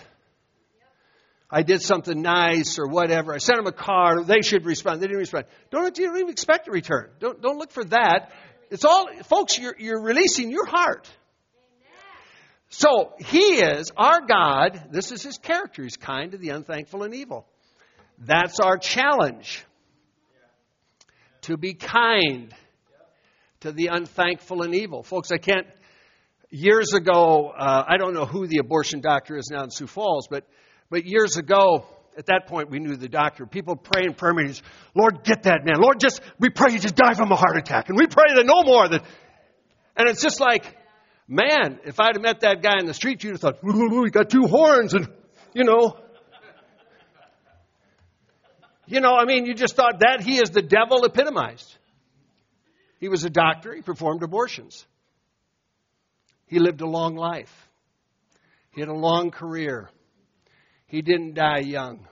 I 1.50 1.62
did 1.62 1.82
something 1.82 2.22
nice 2.22 2.78
or 2.78 2.86
whatever. 2.86 3.34
I 3.34 3.38
sent 3.38 3.58
them 3.58 3.66
a 3.66 3.72
card. 3.72 4.26
They 4.26 4.42
should 4.42 4.64
respond. 4.64 5.00
They 5.00 5.06
didn't 5.06 5.18
respond. 5.18 5.46
Don't, 5.70 5.98
you 5.98 6.06
don't 6.06 6.16
even 6.16 6.30
expect 6.30 6.68
a 6.68 6.70
return. 6.70 7.10
Don't, 7.18 7.42
don't 7.42 7.58
look 7.58 7.72
for 7.72 7.84
that. 7.84 8.30
It's 8.70 8.84
all, 8.84 9.08
folks, 9.24 9.58
you're, 9.58 9.74
you're 9.76 10.00
releasing 10.00 10.50
your 10.50 10.66
heart. 10.66 11.10
So 12.70 13.14
he 13.18 13.60
is 13.60 13.90
our 13.96 14.24
God. 14.26 14.90
This 14.92 15.10
is 15.10 15.22
his 15.22 15.38
character. 15.38 15.82
He's 15.82 15.96
kind 15.96 16.32
to 16.32 16.38
the 16.38 16.50
unthankful 16.50 17.02
and 17.02 17.12
evil. 17.14 17.46
That's 18.18 18.60
our 18.60 18.78
challenge. 18.78 19.64
To 21.42 21.56
be 21.56 21.74
kind 21.74 22.54
to 23.60 23.72
the 23.72 23.88
unthankful 23.88 24.62
and 24.62 24.74
evil. 24.74 25.02
Folks, 25.02 25.32
I 25.32 25.38
can't. 25.38 25.66
Years 26.50 26.92
ago, 26.94 27.48
uh, 27.56 27.84
I 27.88 27.96
don't 27.96 28.14
know 28.14 28.24
who 28.24 28.46
the 28.46 28.58
abortion 28.58 29.00
doctor 29.00 29.36
is 29.36 29.48
now 29.50 29.64
in 29.64 29.70
Sioux 29.70 29.86
Falls, 29.86 30.26
but, 30.28 30.44
but 30.90 31.04
years 31.04 31.36
ago, 31.36 31.86
at 32.18 32.26
that 32.26 32.46
point, 32.46 32.70
we 32.70 32.78
knew 32.78 32.96
the 32.96 33.08
doctor. 33.08 33.46
People 33.46 33.76
pray 33.76 34.02
in 34.04 34.14
prayer 34.14 34.34
meetings, 34.34 34.62
Lord, 34.94 35.22
get 35.24 35.44
that 35.44 35.64
man. 35.64 35.80
Lord, 35.80 36.00
just, 36.00 36.20
we 36.38 36.50
pray 36.50 36.72
he 36.72 36.78
just 36.78 36.96
die 36.96 37.14
from 37.14 37.30
a 37.30 37.36
heart 37.36 37.56
attack. 37.56 37.88
And 37.88 37.96
we 37.96 38.06
pray 38.06 38.34
that 38.34 38.44
no 38.46 38.62
more. 38.64 38.88
That, 38.88 39.04
and 39.96 40.08
it's 40.08 40.22
just 40.22 40.40
like, 40.40 40.76
Man, 41.32 41.78
if 41.84 42.00
I'd 42.00 42.16
have 42.16 42.22
met 42.22 42.40
that 42.40 42.60
guy 42.60 42.80
in 42.80 42.86
the 42.86 42.92
street, 42.92 43.22
you'd 43.22 43.34
have 43.34 43.40
thought, 43.40 43.58
he 43.62 44.10
got 44.10 44.30
two 44.30 44.48
horns 44.48 44.94
and, 44.94 45.06
you 45.54 45.62
know. 45.62 45.96
You 48.88 49.00
know, 49.00 49.14
I 49.14 49.26
mean, 49.26 49.46
you 49.46 49.54
just 49.54 49.76
thought 49.76 50.00
that 50.00 50.24
he 50.24 50.38
is 50.38 50.50
the 50.50 50.60
devil 50.60 51.04
epitomized. 51.04 51.72
He 52.98 53.08
was 53.08 53.22
a 53.22 53.30
doctor, 53.30 53.72
he 53.72 53.80
performed 53.80 54.24
abortions. 54.24 54.84
He 56.46 56.58
lived 56.58 56.80
a 56.80 56.88
long 56.88 57.14
life. 57.14 57.68
He 58.72 58.80
had 58.80 58.88
a 58.88 58.92
long 58.92 59.30
career. 59.30 59.88
He 60.88 61.00
didn't 61.00 61.34
die 61.34 61.60
young. 61.60 62.08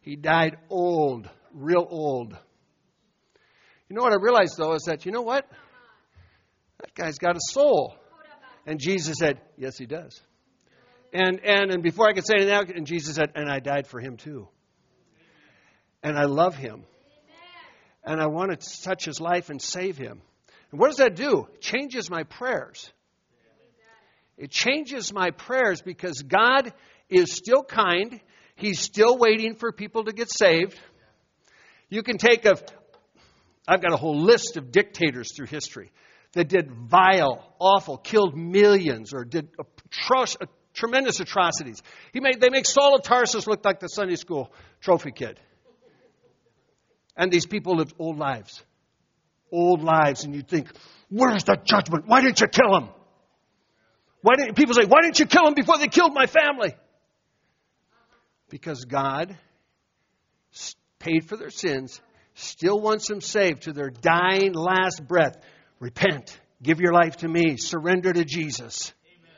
He 0.00 0.16
died 0.16 0.56
old, 0.70 1.28
real 1.52 1.86
old. 1.86 2.34
You 3.90 3.96
know 3.96 4.00
what 4.00 4.14
I 4.14 4.16
realized 4.18 4.54
though 4.56 4.72
is 4.72 4.84
that, 4.84 5.04
you 5.04 5.12
know 5.12 5.20
what? 5.20 5.46
That 6.80 6.94
guy's 6.94 7.18
got 7.18 7.36
a 7.36 7.40
soul. 7.52 7.98
And 8.66 8.80
Jesus 8.80 9.16
said, 9.18 9.40
Yes, 9.56 9.78
he 9.78 9.86
does. 9.86 10.20
And, 11.12 11.40
and, 11.44 11.70
and 11.70 11.82
before 11.82 12.08
I 12.08 12.12
could 12.12 12.26
say 12.26 12.34
anything, 12.34 12.76
and 12.76 12.86
Jesus 12.86 13.14
said, 13.14 13.30
And 13.36 13.48
I 13.48 13.60
died 13.60 13.86
for 13.86 14.00
him 14.00 14.16
too. 14.16 14.48
And 16.02 16.18
I 16.18 16.24
love 16.24 16.56
him. 16.56 16.84
And 18.04 18.20
I 18.20 18.26
want 18.26 18.60
to 18.60 18.82
touch 18.82 19.04
his 19.04 19.20
life 19.20 19.48
and 19.50 19.62
save 19.62 19.96
him. 19.96 20.20
And 20.70 20.80
what 20.80 20.88
does 20.88 20.98
that 20.98 21.16
do? 21.16 21.48
It 21.54 21.60
changes 21.60 22.10
my 22.10 22.24
prayers. 22.24 22.92
It 24.36 24.50
changes 24.50 25.12
my 25.12 25.30
prayers 25.30 25.80
because 25.80 26.22
God 26.22 26.72
is 27.08 27.32
still 27.32 27.62
kind. 27.62 28.20
He's 28.56 28.80
still 28.80 29.16
waiting 29.16 29.54
for 29.54 29.72
people 29.72 30.04
to 30.04 30.12
get 30.12 30.30
saved. 30.30 30.78
You 31.88 32.02
can 32.02 32.18
take 32.18 32.44
a, 32.44 32.56
I've 33.66 33.80
got 33.80 33.92
a 33.92 33.96
whole 33.96 34.20
list 34.20 34.56
of 34.56 34.70
dictators 34.70 35.34
through 35.34 35.46
history 35.46 35.90
that 36.36 36.48
did 36.48 36.70
vile, 36.70 37.42
awful, 37.58 37.96
killed 37.96 38.36
millions, 38.36 39.14
or 39.14 39.24
did 39.24 39.48
atro- 39.56 40.46
tremendous 40.74 41.18
atrocities. 41.18 41.82
He 42.12 42.20
made, 42.20 42.40
they 42.40 42.50
make 42.50 42.66
Saul 42.66 42.94
of 42.94 43.02
Tarsus 43.02 43.46
look 43.46 43.64
like 43.64 43.80
the 43.80 43.88
Sunday 43.88 44.16
school 44.16 44.52
trophy 44.80 45.12
kid. 45.12 45.40
And 47.16 47.32
these 47.32 47.46
people 47.46 47.76
lived 47.76 47.94
old 47.98 48.18
lives. 48.18 48.62
Old 49.50 49.82
lives. 49.82 50.24
And 50.24 50.34
you 50.34 50.42
think, 50.42 50.68
where's 51.08 51.44
the 51.44 51.56
judgment? 51.64 52.04
Why 52.06 52.20
didn't 52.20 52.40
you 52.40 52.48
kill 52.48 52.76
him? 52.76 52.90
Why 54.20 54.34
didn't, 54.36 54.56
people 54.56 54.74
say, 54.74 54.84
why 54.84 55.00
didn't 55.00 55.18
you 55.18 55.26
kill 55.26 55.46
him 55.46 55.54
before 55.54 55.78
they 55.78 55.88
killed 55.88 56.12
my 56.12 56.26
family? 56.26 56.74
Because 58.50 58.84
God 58.84 59.36
paid 60.98 61.26
for 61.26 61.38
their 61.38 61.50
sins, 61.50 61.98
still 62.34 62.78
wants 62.78 63.08
them 63.08 63.22
saved 63.22 63.62
to 63.62 63.72
their 63.72 63.88
dying 63.88 64.52
last 64.52 65.02
breath. 65.08 65.38
Repent. 65.78 66.38
Give 66.62 66.80
your 66.80 66.92
life 66.92 67.18
to 67.18 67.28
me. 67.28 67.56
Surrender 67.58 68.12
to 68.12 68.24
Jesus. 68.24 68.94
Amen. 69.04 69.36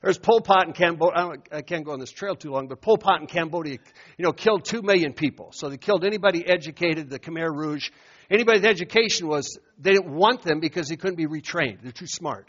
There's 0.00 0.18
Pol 0.18 0.40
Pot 0.40 0.68
in 0.68 0.72
Cambodia. 0.74 1.32
I, 1.50 1.62
can't 1.62 1.84
go 1.84 1.92
on 1.92 1.98
this 1.98 2.12
trail 2.12 2.36
too 2.36 2.50
long, 2.50 2.68
but 2.68 2.80
Pol 2.80 2.98
Pot 2.98 3.20
in 3.20 3.26
Cambodia, 3.26 3.78
you 4.16 4.24
know, 4.24 4.32
killed 4.32 4.64
two 4.64 4.82
million 4.82 5.12
people. 5.12 5.50
So 5.52 5.68
they 5.68 5.76
killed 5.76 6.04
anybody 6.04 6.46
educated, 6.46 7.10
the 7.10 7.18
Khmer 7.18 7.52
Rouge. 7.52 7.90
Anybody 8.30 8.60
with 8.60 8.66
education 8.66 9.26
was, 9.26 9.58
they 9.78 9.92
didn't 9.92 10.14
want 10.14 10.42
them 10.42 10.60
because 10.60 10.88
they 10.88 10.96
couldn't 10.96 11.16
be 11.16 11.26
retrained. 11.26 11.82
They're 11.82 11.90
too 11.90 12.06
smart. 12.06 12.48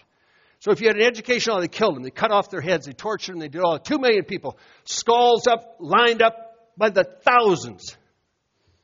So 0.59 0.71
if 0.71 0.79
you 0.79 0.87
had 0.87 0.95
an 0.95 1.03
education, 1.03 1.59
they 1.59 1.67
killed 1.67 1.95
them. 1.95 2.03
They 2.03 2.11
cut 2.11 2.31
off 2.31 2.49
their 2.49 2.61
heads. 2.61 2.85
They 2.85 2.93
tortured 2.93 3.33
them. 3.33 3.39
They 3.39 3.49
did 3.49 3.61
all. 3.61 3.79
Two 3.79 3.97
million 3.97 4.23
people, 4.23 4.57
skulls 4.85 5.47
up, 5.47 5.77
lined 5.79 6.21
up 6.21 6.42
by 6.77 6.89
the 6.89 7.03
thousands. 7.03 7.95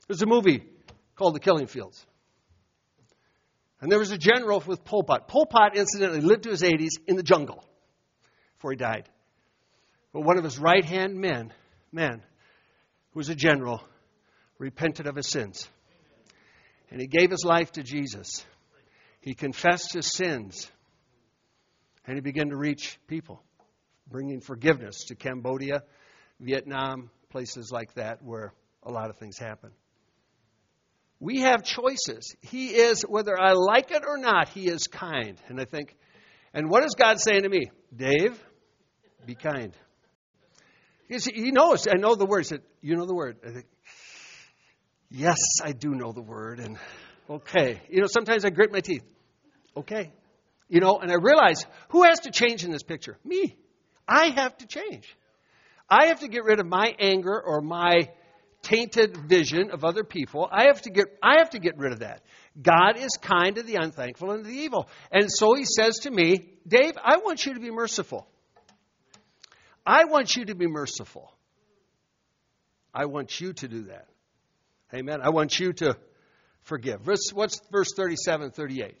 There's 0.06 0.22
a 0.22 0.26
movie 0.26 0.64
called 1.16 1.34
The 1.34 1.40
Killing 1.40 1.66
Fields. 1.66 2.04
And 3.80 3.90
there 3.90 3.98
was 3.98 4.10
a 4.10 4.18
general 4.18 4.62
with 4.66 4.84
Pol 4.84 5.02
Pot. 5.04 5.28
Pol 5.28 5.46
Pot, 5.46 5.76
incidentally, 5.76 6.20
lived 6.20 6.44
to 6.44 6.50
his 6.50 6.62
80s 6.62 7.00
in 7.06 7.16
the 7.16 7.22
jungle 7.22 7.64
before 8.56 8.72
he 8.72 8.76
died. 8.76 9.08
But 10.12 10.22
one 10.22 10.36
of 10.36 10.44
his 10.44 10.58
right 10.58 10.84
hand 10.84 11.16
men, 11.16 11.52
men, 11.92 12.22
who 13.12 13.18
was 13.18 13.28
a 13.28 13.34
general, 13.34 13.82
repented 14.58 15.06
of 15.06 15.16
his 15.16 15.28
sins. 15.28 15.68
And 16.90 17.00
he 17.00 17.06
gave 17.06 17.30
his 17.30 17.44
life 17.44 17.72
to 17.72 17.82
Jesus. 17.82 18.44
He 19.20 19.34
confessed 19.34 19.94
his 19.94 20.10
sins. 20.12 20.70
And 22.06 22.16
he 22.16 22.20
began 22.20 22.50
to 22.50 22.56
reach 22.56 22.98
people, 23.06 23.42
bringing 24.10 24.40
forgiveness 24.40 25.04
to 25.08 25.14
Cambodia, 25.14 25.84
Vietnam, 26.40 27.10
places 27.30 27.70
like 27.72 27.94
that 27.94 28.22
where 28.22 28.52
a 28.82 28.90
lot 28.90 29.10
of 29.10 29.16
things 29.16 29.38
happen. 29.38 29.70
We 31.18 31.40
have 31.40 31.62
choices. 31.62 32.34
He 32.40 32.68
is, 32.68 33.02
whether 33.02 33.38
I 33.38 33.52
like 33.52 33.90
it 33.90 34.02
or 34.06 34.16
not, 34.16 34.48
He 34.48 34.68
is 34.68 34.86
kind. 34.86 35.38
And 35.48 35.60
I 35.60 35.64
think, 35.64 35.94
and 36.54 36.70
what 36.70 36.84
is 36.84 36.94
God 36.98 37.20
saying 37.20 37.42
to 37.42 37.48
me? 37.48 37.70
Dave, 37.94 38.42
be 39.26 39.34
kind. 39.34 39.72
He 41.08 41.50
knows. 41.50 41.86
I 41.88 41.96
know 41.96 42.14
the 42.14 42.24
word. 42.24 42.40
He 42.40 42.44
said, 42.44 42.62
You 42.80 42.96
know 42.96 43.06
the 43.06 43.14
word. 43.14 43.36
I 43.46 43.52
think, 43.52 43.66
Yes, 45.10 45.36
I 45.62 45.72
do 45.72 45.90
know 45.90 46.12
the 46.12 46.22
word. 46.22 46.60
And 46.60 46.78
okay. 47.28 47.82
You 47.90 48.00
know, 48.00 48.06
sometimes 48.06 48.44
I 48.44 48.50
grit 48.50 48.72
my 48.72 48.80
teeth. 48.80 49.02
Okay. 49.76 50.12
You 50.68 50.80
know, 50.80 50.98
and 50.98 51.10
I 51.10 51.16
realize 51.16 51.66
who 51.88 52.04
has 52.04 52.20
to 52.20 52.30
change 52.30 52.64
in 52.64 52.70
this 52.70 52.84
picture? 52.84 53.18
Me. 53.24 53.56
I 54.06 54.28
have 54.28 54.56
to 54.58 54.66
change. 54.66 55.16
I 55.90 56.06
have 56.06 56.20
to 56.20 56.28
get 56.28 56.44
rid 56.44 56.60
of 56.60 56.66
my 56.66 56.94
anger 56.98 57.40
or 57.40 57.60
my 57.60 58.10
tainted 58.62 59.16
vision 59.28 59.70
of 59.70 59.84
other 59.84 60.04
people. 60.04 60.48
I 60.50 60.64
have 60.64 60.82
to 60.82 60.90
get 60.90 61.06
I 61.22 61.38
have 61.38 61.50
to 61.50 61.58
get 61.58 61.78
rid 61.78 61.92
of 61.92 62.00
that. 62.00 62.22
God 62.60 62.98
is 62.98 63.18
kind 63.20 63.56
to 63.56 63.62
the 63.62 63.76
unthankful 63.76 64.32
and 64.32 64.44
the 64.44 64.50
evil. 64.50 64.88
And 65.10 65.30
so 65.30 65.54
he 65.54 65.64
says 65.64 66.00
to 66.02 66.10
me, 66.10 66.52
Dave, 66.66 66.92
I 67.02 67.18
want 67.18 67.46
you 67.46 67.54
to 67.54 67.60
be 67.60 67.70
merciful. 67.70 68.26
I 69.86 70.04
want 70.04 70.36
you 70.36 70.44
to 70.46 70.54
be 70.54 70.66
merciful. 70.66 71.32
I 72.92 73.06
want 73.06 73.40
you 73.40 73.52
to 73.54 73.68
do 73.68 73.84
that. 73.84 74.06
Amen. 74.94 75.20
I 75.22 75.30
want 75.30 75.58
you 75.58 75.72
to 75.74 75.96
forgive. 76.62 77.02
Verse, 77.02 77.30
what's 77.32 77.60
verse 77.70 77.92
37, 77.94 78.50
38? 78.50 78.86
It 78.88 78.96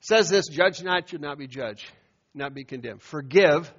says 0.00 0.28
this, 0.28 0.48
judge 0.48 0.82
not, 0.82 1.12
you'll 1.12 1.20
not 1.20 1.38
be 1.38 1.46
judged, 1.46 1.90
not 2.34 2.54
be 2.54 2.64
condemned. 2.64 3.02
Forgive, 3.02 3.72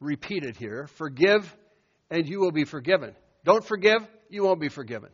repeat 0.00 0.44
it 0.44 0.56
here, 0.56 0.88
forgive 0.96 1.56
and 2.10 2.28
you 2.28 2.40
will 2.40 2.50
be 2.50 2.64
forgiven. 2.64 3.14
Don't 3.44 3.64
forgive, 3.64 4.06
you 4.28 4.42
won't 4.42 4.60
be 4.60 4.68
forgiven. 4.68 5.10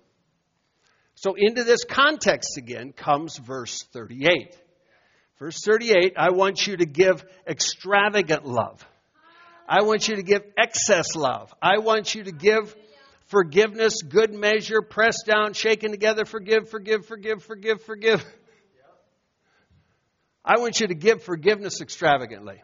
So 1.14 1.34
into 1.36 1.64
this 1.64 1.84
context 1.84 2.56
again 2.56 2.92
comes 2.92 3.36
verse 3.36 3.82
38. 3.92 4.56
Verse 5.38 5.60
38, 5.62 6.14
I 6.16 6.30
want 6.30 6.66
you 6.66 6.78
to 6.78 6.86
give 6.86 7.24
extravagant 7.46 8.46
love. 8.46 8.86
I 9.68 9.82
want 9.82 10.08
you 10.08 10.16
to 10.16 10.22
give 10.22 10.42
excess 10.56 11.14
love. 11.14 11.52
I 11.60 11.78
want 11.78 12.14
you 12.14 12.24
to 12.24 12.32
give 12.32 12.74
forgiveness, 13.26 14.02
good 14.02 14.32
measure, 14.32 14.80
pressed 14.80 15.24
down, 15.26 15.52
shaken 15.52 15.90
together, 15.90 16.24
forgive, 16.24 16.70
forgive, 16.70 17.06
forgive, 17.06 17.42
forgive, 17.42 17.82
forgive. 17.82 18.24
I 20.44 20.60
want 20.60 20.80
you 20.80 20.86
to 20.86 20.94
give 20.94 21.24
forgiveness 21.24 21.80
extravagantly. 21.80 22.62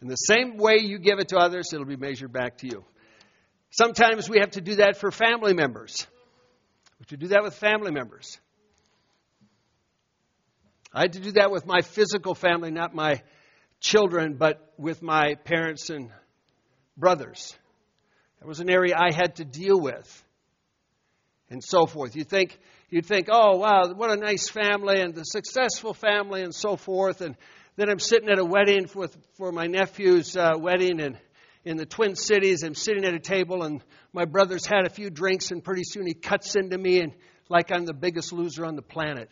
In 0.00 0.08
the 0.08 0.16
same 0.16 0.56
way 0.56 0.78
you 0.80 0.98
give 0.98 1.18
it 1.18 1.28
to 1.28 1.36
others, 1.36 1.72
it'll 1.72 1.84
be 1.84 1.96
measured 1.96 2.32
back 2.32 2.58
to 2.58 2.66
you. 2.66 2.84
Sometimes 3.70 4.28
we 4.28 4.38
have 4.40 4.52
to 4.52 4.60
do 4.60 4.76
that 4.76 4.96
for 4.96 5.10
family 5.10 5.54
members. 5.54 6.06
We 6.98 7.04
have 7.04 7.08
to 7.08 7.16
do 7.16 7.28
that 7.28 7.42
with 7.42 7.54
family 7.54 7.92
members. 7.92 8.38
I 10.92 11.02
had 11.02 11.12
to 11.12 11.20
do 11.20 11.32
that 11.32 11.50
with 11.50 11.66
my 11.66 11.82
physical 11.82 12.34
family, 12.34 12.70
not 12.70 12.94
my 12.94 13.22
children, 13.80 14.34
but 14.34 14.72
with 14.76 15.02
my 15.02 15.34
parents 15.44 15.88
and 15.90 16.10
brothers. 16.96 17.56
That 18.40 18.48
was 18.48 18.60
an 18.60 18.70
area 18.70 18.96
I 18.96 19.14
had 19.14 19.36
to 19.36 19.44
deal 19.44 19.80
with. 19.80 20.24
And 21.50 21.62
so 21.62 21.86
forth. 21.86 22.14
You 22.16 22.24
think 22.24 22.58
you'd 22.90 23.06
think, 23.06 23.28
oh 23.30 23.56
wow, 23.56 23.92
what 23.94 24.10
a 24.10 24.16
nice 24.16 24.48
family 24.48 25.00
and 25.00 25.14
the 25.14 25.24
successful 25.24 25.94
family 25.94 26.42
and 26.42 26.54
so 26.54 26.76
forth. 26.76 27.20
And 27.20 27.36
then 27.76 27.88
I'm 27.88 27.98
sitting 27.98 28.28
at 28.28 28.38
a 28.38 28.44
wedding 28.44 28.88
with, 28.94 29.16
for 29.34 29.52
my 29.52 29.66
nephew's 29.66 30.36
uh, 30.36 30.54
wedding 30.58 31.00
in 31.64 31.76
the 31.76 31.86
Twin 31.86 32.16
Cities. 32.16 32.62
I'm 32.62 32.74
sitting 32.74 33.04
at 33.04 33.14
a 33.14 33.18
table 33.18 33.62
and 33.62 33.82
my 34.12 34.24
brother's 34.24 34.66
had 34.66 34.86
a 34.86 34.90
few 34.90 35.10
drinks 35.10 35.50
and 35.50 35.62
pretty 35.62 35.82
soon 35.84 36.06
he 36.06 36.14
cuts 36.14 36.56
into 36.56 36.76
me 36.76 37.00
and 37.00 37.12
like 37.48 37.72
I'm 37.72 37.84
the 37.84 37.94
biggest 37.94 38.32
loser 38.32 38.64
on 38.64 38.76
the 38.76 38.82
planet. 38.82 39.30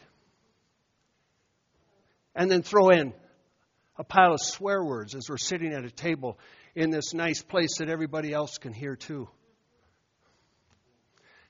And 2.34 2.50
then 2.50 2.62
throw 2.62 2.90
in 2.90 3.12
a 3.96 4.04
pile 4.04 4.32
of 4.34 4.40
swear 4.40 4.82
words 4.82 5.14
as 5.14 5.26
we're 5.28 5.38
sitting 5.38 5.72
at 5.72 5.84
a 5.84 5.90
table 5.90 6.38
in 6.74 6.90
this 6.90 7.12
nice 7.12 7.42
place 7.42 7.78
that 7.78 7.88
everybody 7.88 8.32
else 8.32 8.58
can 8.58 8.72
hear 8.72 8.94
too. 8.94 9.28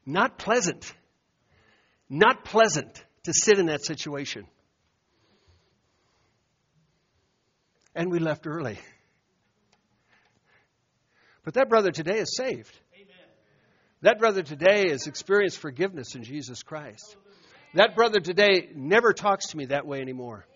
Not 0.06 0.38
pleasant. 0.38 0.90
Not 2.08 2.44
pleasant 2.44 3.04
to 3.24 3.34
sit 3.34 3.58
in 3.58 3.66
that 3.66 3.84
situation. 3.84 4.46
And 7.94 8.10
we 8.10 8.18
left 8.18 8.46
early. 8.46 8.78
But 11.44 11.54
that 11.54 11.68
brother 11.68 11.90
today 11.90 12.18
is 12.18 12.36
saved. 12.36 12.78
That 14.02 14.18
brother 14.18 14.42
today 14.42 14.90
has 14.90 15.06
experienced 15.06 15.58
forgiveness 15.58 16.14
in 16.14 16.22
Jesus 16.22 16.62
Christ. 16.62 17.16
That 17.74 17.96
brother 17.96 18.20
today 18.20 18.68
never 18.74 19.12
talks 19.12 19.48
to 19.48 19.56
me 19.56 19.66
that 19.66 19.86
way 19.86 20.00
anymore. 20.00 20.46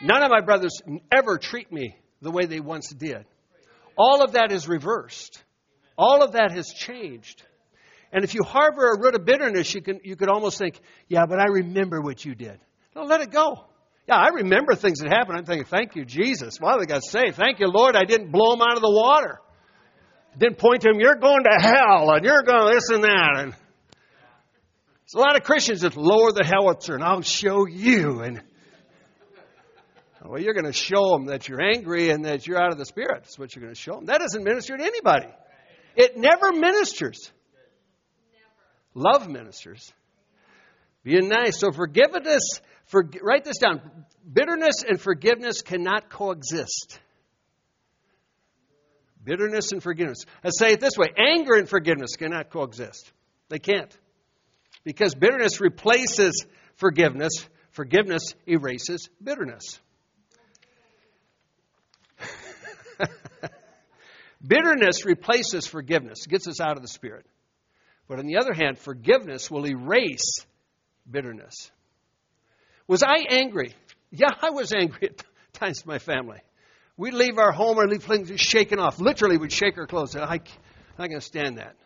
None 0.00 0.22
of 0.22 0.30
my 0.30 0.40
brothers 0.40 0.80
ever 1.10 1.38
treat 1.38 1.72
me 1.72 1.96
the 2.22 2.30
way 2.30 2.46
they 2.46 2.60
once 2.60 2.90
did. 2.90 3.24
All 3.96 4.22
of 4.22 4.32
that 4.32 4.52
is 4.52 4.68
reversed. 4.68 5.42
All 5.96 6.22
of 6.22 6.32
that 6.32 6.52
has 6.52 6.68
changed. 6.68 7.42
And 8.12 8.22
if 8.22 8.34
you 8.34 8.42
harbor 8.44 8.92
a 8.92 9.00
root 9.00 9.16
of 9.16 9.24
bitterness, 9.24 9.74
you 9.74 9.82
can 9.82 10.00
you 10.04 10.16
could 10.16 10.28
almost 10.28 10.56
think, 10.56 10.80
yeah, 11.08 11.26
but 11.26 11.40
I 11.40 11.46
remember 11.48 12.00
what 12.00 12.24
you 12.24 12.34
did. 12.34 12.58
No, 12.94 13.02
let 13.02 13.20
it 13.20 13.30
go. 13.30 13.64
Yeah, 14.08 14.16
I 14.16 14.28
remember 14.28 14.74
things 14.74 15.00
that 15.00 15.10
happened. 15.10 15.36
I'm 15.36 15.44
thinking, 15.44 15.66
thank 15.66 15.94
you, 15.94 16.06
Jesus. 16.06 16.58
Why 16.58 16.72
Wow, 16.72 16.78
they 16.78 16.86
got 16.86 17.04
saved. 17.04 17.36
Thank 17.36 17.60
you, 17.60 17.68
Lord. 17.68 17.94
I 17.94 18.04
didn't 18.04 18.32
blow 18.32 18.52
them 18.52 18.62
out 18.62 18.76
of 18.76 18.82
the 18.82 18.90
water. 18.90 19.38
Didn't 20.38 20.56
point 20.56 20.82
to 20.82 20.88
them, 20.88 21.00
you're 21.00 21.16
going 21.16 21.44
to 21.44 21.56
hell, 21.60 22.10
and 22.12 22.24
you're 22.24 22.42
going 22.42 22.68
to 22.68 22.74
this 22.74 22.88
and 22.90 23.04
that. 23.04 23.32
And 23.38 23.52
there's 23.52 25.14
a 25.14 25.18
lot 25.18 25.36
of 25.36 25.42
Christians 25.42 25.82
that 25.82 25.96
lower 25.96 26.32
the 26.32 26.44
howitzer, 26.44 26.94
and 26.94 27.04
I'll 27.04 27.20
show 27.20 27.66
you. 27.66 28.20
And 28.20 28.42
well, 30.24 30.40
you're 30.40 30.54
going 30.54 30.64
to 30.64 30.72
show 30.72 31.10
them 31.10 31.26
that 31.26 31.48
you're 31.48 31.60
angry 31.60 32.10
and 32.10 32.24
that 32.24 32.46
you're 32.46 32.62
out 32.62 32.72
of 32.72 32.78
the 32.78 32.86
spirit. 32.86 33.22
That's 33.24 33.38
what 33.38 33.54
you're 33.54 33.62
going 33.62 33.74
to 33.74 33.80
show 33.80 33.96
them. 33.96 34.06
That 34.06 34.20
doesn't 34.20 34.42
minister 34.42 34.76
to 34.76 34.84
anybody. 34.84 35.28
It 35.96 36.16
never 36.16 36.52
ministers. 36.52 37.30
Love 38.94 39.28
ministers. 39.28 39.92
Being 41.04 41.28
nice. 41.28 41.58
So 41.58 41.72
forgiveness, 41.72 42.60
for, 42.88 43.08
write 43.22 43.44
this 43.44 43.58
down. 43.58 43.80
Bitterness 44.30 44.82
and 44.86 45.00
forgiveness 45.00 45.62
cannot 45.62 46.10
coexist. 46.10 46.98
Bitterness 49.22 49.72
and 49.72 49.82
forgiveness. 49.82 50.24
Let's 50.42 50.58
say 50.58 50.72
it 50.72 50.80
this 50.80 50.96
way 50.96 51.08
anger 51.16 51.54
and 51.54 51.68
forgiveness 51.68 52.16
cannot 52.16 52.50
coexist. 52.50 53.12
They 53.48 53.58
can't. 53.58 53.96
Because 54.84 55.14
bitterness 55.14 55.60
replaces 55.60 56.46
forgiveness, 56.76 57.32
forgiveness 57.70 58.34
erases 58.46 59.08
bitterness. 59.22 59.78
Bitterness 64.46 65.04
replaces 65.04 65.66
forgiveness, 65.66 66.26
gets 66.26 66.46
us 66.46 66.60
out 66.60 66.76
of 66.76 66.82
the 66.82 66.88
spirit. 66.88 67.26
But 68.06 68.18
on 68.18 68.26
the 68.26 68.38
other 68.38 68.54
hand, 68.54 68.78
forgiveness 68.78 69.50
will 69.50 69.66
erase 69.66 70.46
bitterness. 71.10 71.70
Was 72.88 73.02
I 73.02 73.18
angry? 73.28 73.74
Yeah, 74.10 74.30
I 74.42 74.50
was 74.50 74.72
angry 74.72 75.10
at 75.10 75.24
times 75.52 75.86
my 75.86 75.98
family. 75.98 76.40
We'd 76.96 77.14
leave 77.14 77.38
our 77.38 77.52
home 77.52 77.78
and 77.78 77.90
leave 77.90 78.02
things 78.02 78.32
shaking 78.40 78.80
off. 78.80 78.98
Literally, 78.98 79.36
we'd 79.36 79.52
shake 79.52 79.78
our 79.78 79.86
clothes. 79.86 80.16
I, 80.16 80.22
I'm 80.22 80.40
not 80.98 81.08
going 81.08 81.20
to 81.20 81.26
stand 81.26 81.58
that. 81.58 81.76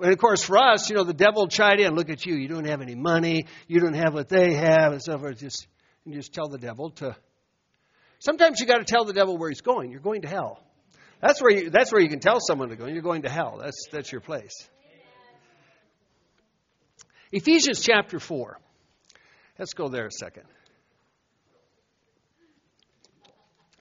And 0.00 0.12
of 0.12 0.18
course, 0.18 0.44
for 0.44 0.58
us, 0.58 0.90
you 0.90 0.96
know, 0.96 1.04
the 1.04 1.14
devil 1.14 1.48
chide 1.48 1.80
in. 1.80 1.94
Look 1.94 2.10
at 2.10 2.24
you. 2.24 2.36
You 2.36 2.46
don't 2.46 2.66
have 2.66 2.82
any 2.82 2.94
money. 2.94 3.46
You 3.66 3.80
don't 3.80 3.94
have 3.94 4.12
what 4.14 4.28
they 4.28 4.54
have, 4.54 4.92
and 4.92 5.02
so 5.02 5.18
forth. 5.18 5.38
Just, 5.38 5.66
you 6.04 6.14
just 6.14 6.32
tell 6.32 6.48
the 6.48 6.58
devil 6.58 6.90
to. 6.90 7.16
Sometimes 8.18 8.60
you 8.60 8.66
got 8.66 8.78
to 8.78 8.84
tell 8.84 9.04
the 9.04 9.12
devil 9.12 9.36
where 9.36 9.48
he's 9.48 9.60
going. 9.60 9.90
You're 9.90 10.00
going 10.00 10.22
to 10.22 10.28
hell. 10.28 10.60
That's 11.20 11.40
where 11.40 11.52
you, 11.52 11.70
that's 11.70 11.90
where 11.90 12.02
you 12.02 12.08
can 12.08 12.20
tell 12.20 12.38
someone 12.40 12.68
to 12.68 12.76
go. 12.76 12.86
You're 12.86 13.02
going 13.02 13.22
to 13.22 13.30
hell. 13.30 13.58
That's, 13.60 13.86
that's 13.90 14.12
your 14.12 14.20
place. 14.20 14.68
Ephesians 17.32 17.80
chapter 17.80 18.20
4. 18.20 18.58
Let's 19.58 19.74
go 19.74 19.88
there 19.88 20.06
a 20.06 20.10
second. 20.10 20.44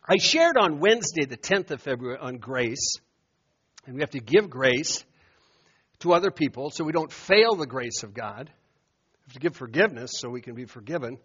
I 0.07 0.17
shared 0.17 0.57
on 0.57 0.79
Wednesday, 0.79 1.25
the 1.25 1.37
10th 1.37 1.71
of 1.71 1.81
February, 1.81 2.17
on 2.19 2.37
grace. 2.37 2.97
And 3.85 3.95
we 3.95 4.01
have 4.01 4.11
to 4.11 4.19
give 4.19 4.49
grace 4.49 5.03
to 5.99 6.13
other 6.13 6.29
people 6.31 6.69
so 6.69 6.83
we 6.83 6.91
don't 6.91 7.11
fail 7.11 7.55
the 7.55 7.65
grace 7.65 8.03
of 8.03 8.13
God. 8.13 8.49
We 8.49 9.23
have 9.27 9.33
to 9.33 9.39
give 9.39 9.55
forgiveness 9.55 10.11
so 10.15 10.29
we 10.29 10.41
can 10.41 10.55
be 10.55 10.65
forgiven. 10.65 11.17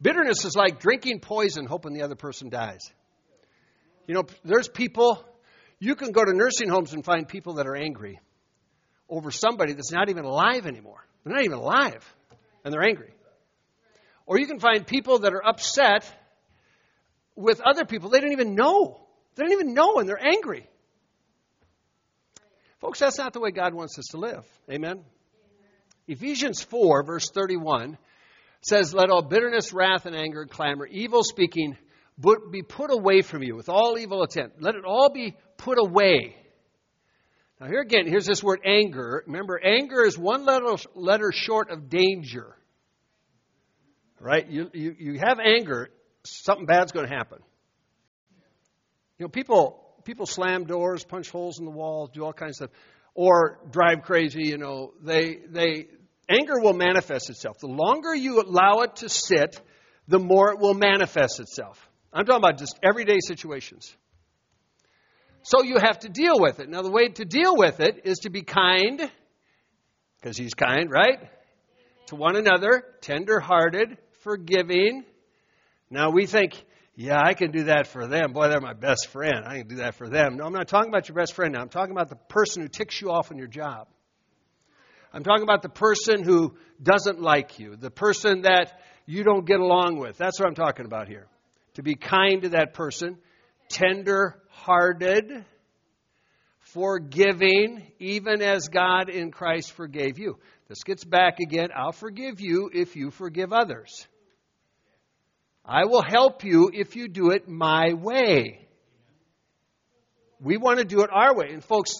Bitterness 0.00 0.44
is 0.44 0.54
like 0.54 0.80
drinking 0.80 1.20
poison, 1.20 1.66
hoping 1.66 1.92
the 1.92 2.02
other 2.02 2.14
person 2.14 2.48
dies. 2.48 2.80
You 4.06 4.14
know, 4.14 4.24
there's 4.44 4.68
people, 4.68 5.22
you 5.80 5.96
can 5.96 6.12
go 6.12 6.24
to 6.24 6.32
nursing 6.32 6.68
homes 6.68 6.92
and 6.94 7.04
find 7.04 7.28
people 7.28 7.54
that 7.54 7.66
are 7.66 7.76
angry 7.76 8.20
over 9.08 9.30
somebody 9.30 9.72
that's 9.72 9.92
not 9.92 10.08
even 10.08 10.24
alive 10.24 10.66
anymore. 10.66 11.04
They're 11.24 11.34
not 11.34 11.44
even 11.44 11.58
alive, 11.58 12.04
and 12.64 12.72
they're 12.72 12.84
angry. 12.84 13.12
Or 14.28 14.38
you 14.38 14.46
can 14.46 14.60
find 14.60 14.86
people 14.86 15.20
that 15.20 15.32
are 15.32 15.44
upset 15.44 16.04
with 17.34 17.62
other 17.62 17.86
people 17.86 18.10
they 18.10 18.20
don't 18.20 18.32
even 18.32 18.54
know. 18.54 19.00
They 19.34 19.42
don't 19.42 19.52
even 19.52 19.72
know, 19.72 19.96
and 19.96 20.06
they're 20.06 20.22
angry. 20.22 20.68
Folks, 22.78 22.98
that's 22.98 23.16
not 23.16 23.32
the 23.32 23.40
way 23.40 23.52
God 23.52 23.72
wants 23.72 23.98
us 23.98 24.04
to 24.10 24.18
live. 24.18 24.44
Amen? 24.70 24.90
Amen? 24.90 25.04
Ephesians 26.08 26.62
4, 26.62 27.04
verse 27.04 27.30
31 27.30 27.96
says, 28.60 28.92
Let 28.92 29.08
all 29.08 29.22
bitterness, 29.22 29.72
wrath, 29.72 30.04
and 30.04 30.14
anger, 30.14 30.42
and 30.42 30.50
clamor, 30.50 30.86
evil 30.86 31.24
speaking, 31.24 31.78
be 32.52 32.62
put 32.62 32.90
away 32.90 33.22
from 33.22 33.42
you 33.42 33.56
with 33.56 33.70
all 33.70 33.96
evil 33.96 34.22
intent. 34.22 34.60
Let 34.60 34.74
it 34.74 34.84
all 34.84 35.10
be 35.10 35.38
put 35.56 35.78
away. 35.78 36.36
Now, 37.58 37.68
here 37.68 37.80
again, 37.80 38.06
here's 38.06 38.26
this 38.26 38.42
word 38.42 38.60
anger. 38.66 39.24
Remember, 39.26 39.58
anger 39.58 40.04
is 40.04 40.18
one 40.18 40.44
letter, 40.44 40.76
letter 40.94 41.32
short 41.32 41.70
of 41.70 41.88
danger. 41.88 42.57
Right? 44.20 44.48
You, 44.48 44.70
you, 44.74 44.96
you 44.98 45.18
have 45.18 45.38
anger, 45.38 45.90
something 46.24 46.66
bad's 46.66 46.92
going 46.92 47.08
to 47.08 47.14
happen. 47.14 47.38
You 49.18 49.24
know, 49.24 49.28
people, 49.28 49.84
people 50.04 50.26
slam 50.26 50.64
doors, 50.64 51.04
punch 51.04 51.30
holes 51.30 51.58
in 51.58 51.64
the 51.64 51.70
walls, 51.70 52.10
do 52.12 52.24
all 52.24 52.32
kinds 52.32 52.60
of 52.60 52.70
stuff, 52.70 52.80
or 53.14 53.58
drive 53.70 54.02
crazy. 54.02 54.44
You 54.44 54.58
know, 54.58 54.92
they, 55.02 55.38
they, 55.48 55.86
anger 56.28 56.60
will 56.60 56.74
manifest 56.74 57.30
itself. 57.30 57.58
The 57.58 57.68
longer 57.68 58.14
you 58.14 58.40
allow 58.40 58.80
it 58.80 58.96
to 58.96 59.08
sit, 59.08 59.60
the 60.06 60.18
more 60.18 60.52
it 60.52 60.58
will 60.58 60.74
manifest 60.74 61.40
itself. 61.40 61.88
I'm 62.12 62.24
talking 62.24 62.42
about 62.42 62.58
just 62.58 62.78
everyday 62.82 63.18
situations. 63.26 63.94
So 65.42 65.62
you 65.62 65.78
have 65.78 66.00
to 66.00 66.08
deal 66.08 66.38
with 66.38 66.60
it. 66.60 66.68
Now, 66.68 66.82
the 66.82 66.90
way 66.90 67.08
to 67.08 67.24
deal 67.24 67.56
with 67.56 67.80
it 67.80 68.02
is 68.04 68.18
to 68.18 68.30
be 68.30 68.42
kind, 68.42 69.10
because 70.20 70.36
he's 70.36 70.54
kind, 70.54 70.90
right? 70.90 71.18
To 72.06 72.16
one 72.16 72.36
another, 72.36 72.84
tender 73.00 73.40
hearted, 73.40 73.98
forgiving. 74.20 75.04
Now, 75.90 76.10
we 76.10 76.26
think, 76.26 76.52
yeah, 76.94 77.20
I 77.22 77.34
can 77.34 77.50
do 77.50 77.64
that 77.64 77.86
for 77.86 78.06
them. 78.06 78.32
Boy, 78.32 78.48
they're 78.48 78.60
my 78.60 78.74
best 78.74 79.08
friend. 79.08 79.44
I 79.46 79.58
can 79.58 79.68
do 79.68 79.76
that 79.76 79.94
for 79.94 80.08
them. 80.08 80.36
No, 80.36 80.44
I'm 80.44 80.52
not 80.52 80.68
talking 80.68 80.88
about 80.88 81.08
your 81.08 81.16
best 81.16 81.34
friend 81.34 81.54
now. 81.54 81.60
I'm 81.60 81.68
talking 81.68 81.92
about 81.92 82.08
the 82.08 82.16
person 82.16 82.62
who 82.62 82.68
ticks 82.68 83.00
you 83.00 83.10
off 83.10 83.30
in 83.30 83.38
your 83.38 83.46
job. 83.46 83.88
I'm 85.12 85.22
talking 85.22 85.42
about 85.42 85.62
the 85.62 85.68
person 85.68 86.22
who 86.22 86.56
doesn't 86.82 87.20
like 87.20 87.58
you, 87.58 87.76
the 87.76 87.90
person 87.90 88.42
that 88.42 88.80
you 89.06 89.24
don't 89.24 89.46
get 89.46 89.60
along 89.60 89.98
with. 89.98 90.18
That's 90.18 90.38
what 90.38 90.46
I'm 90.48 90.54
talking 90.54 90.84
about 90.84 91.08
here 91.08 91.26
to 91.74 91.82
be 91.82 91.94
kind 91.94 92.42
to 92.42 92.48
that 92.50 92.74
person, 92.74 93.16
tender 93.68 94.42
hearted, 94.50 95.44
forgiving, 96.58 97.86
even 97.98 98.42
as 98.42 98.68
God 98.68 99.08
in 99.08 99.30
Christ 99.30 99.72
forgave 99.72 100.18
you. 100.18 100.38
This 100.68 100.82
gets 100.84 101.02
back 101.02 101.40
again. 101.40 101.70
I'll 101.74 101.92
forgive 101.92 102.40
you 102.40 102.70
if 102.72 102.94
you 102.94 103.10
forgive 103.10 103.52
others. 103.54 104.06
I 105.64 105.86
will 105.86 106.02
help 106.02 106.44
you 106.44 106.70
if 106.72 106.94
you 106.94 107.08
do 107.08 107.30
it 107.30 107.48
my 107.48 107.94
way. 107.94 108.66
We 110.40 110.58
want 110.58 110.78
to 110.78 110.84
do 110.84 111.02
it 111.02 111.10
our 111.12 111.34
way. 111.34 111.52
And, 111.52 111.64
folks, 111.64 111.92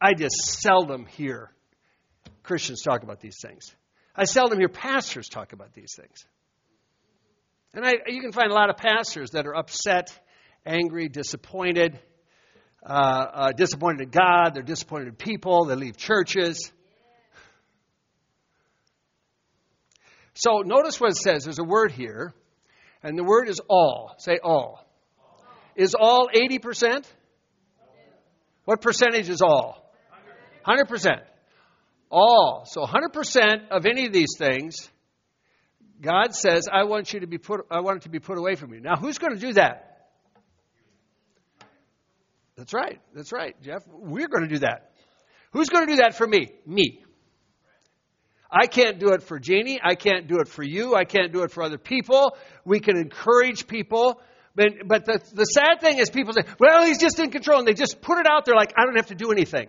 I 0.00 0.14
just 0.14 0.36
seldom 0.62 1.04
hear 1.06 1.50
Christians 2.44 2.82
talk 2.82 3.02
about 3.02 3.20
these 3.20 3.38
things. 3.42 3.74
I 4.14 4.24
seldom 4.24 4.58
hear 4.58 4.68
pastors 4.68 5.28
talk 5.28 5.52
about 5.52 5.72
these 5.74 5.94
things. 5.96 6.24
And 7.74 7.84
I, 7.84 7.92
you 8.06 8.20
can 8.20 8.32
find 8.32 8.50
a 8.50 8.54
lot 8.54 8.70
of 8.70 8.76
pastors 8.76 9.30
that 9.30 9.46
are 9.46 9.54
upset, 9.54 10.16
angry, 10.64 11.08
disappointed, 11.08 11.98
uh, 12.84 12.92
uh, 12.92 13.52
disappointed 13.52 14.00
in 14.02 14.10
God, 14.10 14.54
they're 14.54 14.62
disappointed 14.62 15.08
in 15.08 15.14
people, 15.14 15.64
they 15.66 15.74
leave 15.74 15.96
churches. 15.96 16.72
So 20.40 20.62
notice 20.64 21.00
what 21.00 21.10
it 21.10 21.16
says. 21.16 21.44
There's 21.44 21.58
a 21.58 21.64
word 21.64 21.92
here, 21.92 22.32
and 23.02 23.18
the 23.18 23.24
word 23.24 23.48
is 23.48 23.60
all. 23.68 24.14
Say 24.18 24.38
all. 24.42 24.86
Is 25.76 25.94
all 25.94 26.28
80%? 26.34 27.04
What 28.64 28.80
percentage 28.80 29.28
is 29.28 29.42
all? 29.42 29.92
100%. 30.66 31.20
All. 32.10 32.64
So 32.66 32.84
100% 32.84 33.68
of 33.70 33.86
any 33.86 34.06
of 34.06 34.12
these 34.12 34.36
things 34.38 34.90
God 36.00 36.34
says, 36.34 36.66
I 36.72 36.84
want 36.84 37.12
you 37.12 37.20
to 37.20 37.26
be 37.26 37.38
put 37.38 37.66
I 37.70 37.80
want 37.80 37.98
it 37.98 38.02
to 38.04 38.08
be 38.08 38.20
put 38.20 38.38
away 38.38 38.54
from 38.54 38.72
you. 38.72 38.80
Now 38.80 38.96
who's 38.96 39.18
going 39.18 39.34
to 39.34 39.40
do 39.40 39.52
that? 39.54 40.08
That's 42.56 42.72
right. 42.72 43.00
That's 43.14 43.32
right, 43.32 43.60
Jeff. 43.62 43.82
We're 43.86 44.28
going 44.28 44.44
to 44.44 44.48
do 44.48 44.60
that. 44.60 44.92
Who's 45.52 45.68
going 45.68 45.86
to 45.86 45.92
do 45.92 45.96
that 46.02 46.14
for 46.14 46.26
me? 46.26 46.50
Me. 46.66 47.02
I 48.52 48.66
can't 48.66 48.98
do 48.98 49.12
it 49.12 49.22
for 49.22 49.38
Jeannie. 49.38 49.80
I 49.82 49.94
can't 49.94 50.26
do 50.26 50.38
it 50.40 50.48
for 50.48 50.62
you. 50.62 50.94
I 50.94 51.04
can't 51.04 51.32
do 51.32 51.42
it 51.42 51.52
for 51.52 51.62
other 51.62 51.78
people. 51.78 52.36
We 52.64 52.80
can 52.80 52.96
encourage 52.96 53.66
people. 53.66 54.20
But, 54.54 54.72
but 54.86 55.04
the, 55.04 55.20
the 55.32 55.44
sad 55.44 55.80
thing 55.80 55.98
is 55.98 56.10
people 56.10 56.32
say, 56.32 56.42
well, 56.58 56.84
he's 56.84 56.98
just 56.98 57.18
in 57.20 57.30
control. 57.30 57.60
And 57.60 57.68
they 57.68 57.74
just 57.74 58.00
put 58.00 58.18
it 58.18 58.26
out 58.26 58.44
there 58.44 58.56
like, 58.56 58.72
I 58.76 58.84
don't 58.84 58.96
have 58.96 59.08
to 59.08 59.14
do 59.14 59.30
anything. 59.30 59.68